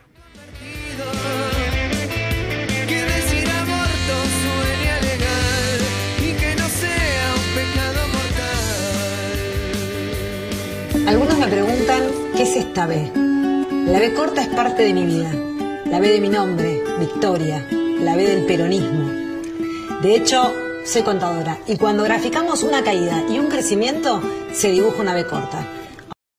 Algunos 11.11 11.37
me 11.39 11.49
preguntan, 11.49 12.03
¿qué 12.37 12.45
es 12.45 12.55
esta 12.55 12.87
B? 12.87 13.11
La 13.87 13.99
B 13.99 14.15
corta 14.15 14.43
es 14.43 14.47
parte 14.47 14.85
de 14.85 14.95
mi 14.95 15.07
vida. 15.07 15.33
La 15.87 15.99
B 15.99 16.09
de 16.09 16.21
mi 16.21 16.29
nombre, 16.29 16.85
Victoria. 17.01 17.67
La 18.01 18.15
B 18.15 18.25
del 18.29 18.47
peronismo. 18.47 19.11
De 20.03 20.15
hecho, 20.15 20.55
soy 20.87 21.03
contadora 21.03 21.59
y 21.67 21.79
cuando 21.79 22.05
graficamos 22.05 22.63
una 22.63 22.85
caída 22.85 23.25
y 23.29 23.41
un 23.41 23.49
crecimiento, 23.49 24.23
se 24.53 24.71
dibuja 24.71 25.03
una 25.03 25.15
B 25.15 25.27
corta. 25.27 25.67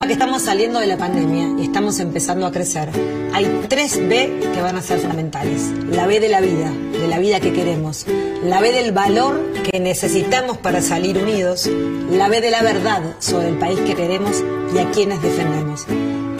Ahora 0.00 0.06
que 0.06 0.14
estamos 0.14 0.40
saliendo 0.40 0.80
de 0.80 0.86
la 0.86 0.96
pandemia 0.96 1.50
y 1.58 1.64
estamos 1.64 2.00
empezando 2.00 2.46
a 2.46 2.50
crecer, 2.50 2.88
hay 3.34 3.66
tres 3.68 3.98
B 4.08 4.40
que 4.54 4.62
van 4.62 4.76
a 4.76 4.80
ser 4.80 5.00
fundamentales. 5.00 5.70
La 5.90 6.06
B 6.06 6.18
de 6.18 6.30
la 6.30 6.40
vida, 6.40 6.72
de 6.92 7.08
la 7.08 7.18
vida 7.18 7.40
que 7.40 7.52
queremos. 7.52 8.06
La 8.44 8.60
B 8.60 8.72
del 8.72 8.90
valor 8.90 9.52
que 9.62 9.78
necesitamos 9.78 10.58
para 10.58 10.80
salir 10.80 11.16
unidos. 11.16 11.68
La 12.10 12.28
B 12.28 12.40
de 12.40 12.50
la 12.50 12.60
verdad 12.60 13.14
sobre 13.20 13.48
el 13.48 13.56
país 13.56 13.78
que 13.80 13.94
queremos 13.94 14.42
y 14.74 14.78
a 14.78 14.90
quienes 14.90 15.22
defendemos. 15.22 15.86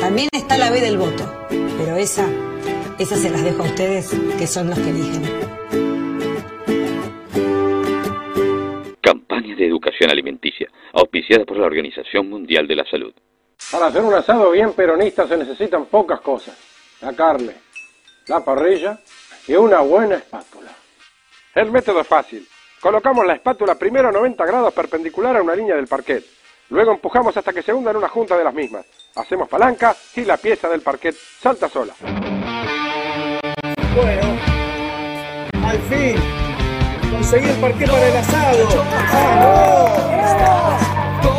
También 0.00 0.28
está 0.32 0.58
la 0.58 0.72
B 0.72 0.80
del 0.80 0.98
voto, 0.98 1.32
pero 1.78 1.94
esa, 1.94 2.28
esa 2.98 3.14
se 3.14 3.30
las 3.30 3.44
dejo 3.44 3.62
a 3.62 3.66
ustedes, 3.66 4.10
que 4.36 4.48
son 4.48 4.70
los 4.70 4.80
que 4.80 4.90
eligen. 4.90 5.22
Campaña 9.00 9.54
de 9.54 9.66
educación 9.66 10.10
alimenticia, 10.10 10.68
auspiciada 10.94 11.44
por 11.44 11.56
la 11.56 11.66
Organización 11.66 12.28
Mundial 12.28 12.66
de 12.66 12.76
la 12.76 12.84
Salud. 12.84 13.14
Para 13.70 13.86
hacer 13.86 14.02
un 14.02 14.14
asado 14.14 14.50
bien 14.50 14.72
peronista 14.72 15.28
se 15.28 15.36
necesitan 15.36 15.86
pocas 15.86 16.20
cosas. 16.20 16.58
La 17.00 17.12
carne, 17.12 17.52
la 18.26 18.44
parrilla 18.44 18.98
y 19.46 19.54
una 19.54 19.82
buena 19.82 20.16
espátula. 20.16 20.81
El 21.54 21.70
método 21.70 22.00
es 22.00 22.06
fácil. 22.06 22.48
Colocamos 22.80 23.26
la 23.26 23.34
espátula 23.34 23.74
primero 23.74 24.08
a 24.08 24.12
90 24.12 24.44
grados 24.46 24.72
perpendicular 24.72 25.36
a 25.36 25.42
una 25.42 25.54
línea 25.54 25.76
del 25.76 25.86
parquet. 25.86 26.24
Luego 26.70 26.92
empujamos 26.92 27.36
hasta 27.36 27.52
que 27.52 27.62
se 27.62 27.74
hunda 27.74 27.90
en 27.90 27.98
una 27.98 28.08
junta 28.08 28.38
de 28.38 28.44
las 28.44 28.54
mismas. 28.54 28.86
Hacemos 29.16 29.50
palanca 29.50 29.94
y 30.16 30.22
la 30.24 30.38
pieza 30.38 30.70
del 30.70 30.80
parquet 30.80 31.14
salta 31.14 31.68
sola. 31.68 31.92
Bueno, 33.94 34.22
al 35.66 35.78
fin, 35.82 36.16
conseguí 37.10 37.50
el 37.50 37.60
parque 37.60 37.86
para 37.86 38.08
el 38.08 38.16
asado. 38.16 38.68
Todos 41.22 41.31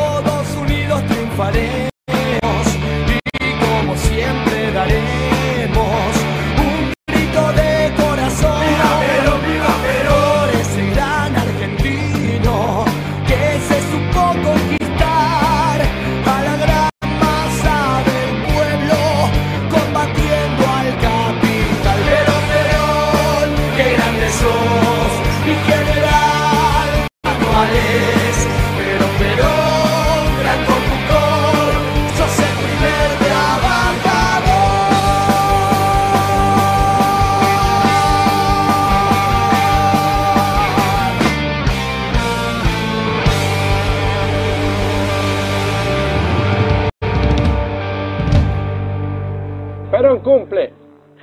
cumple 50.34 50.74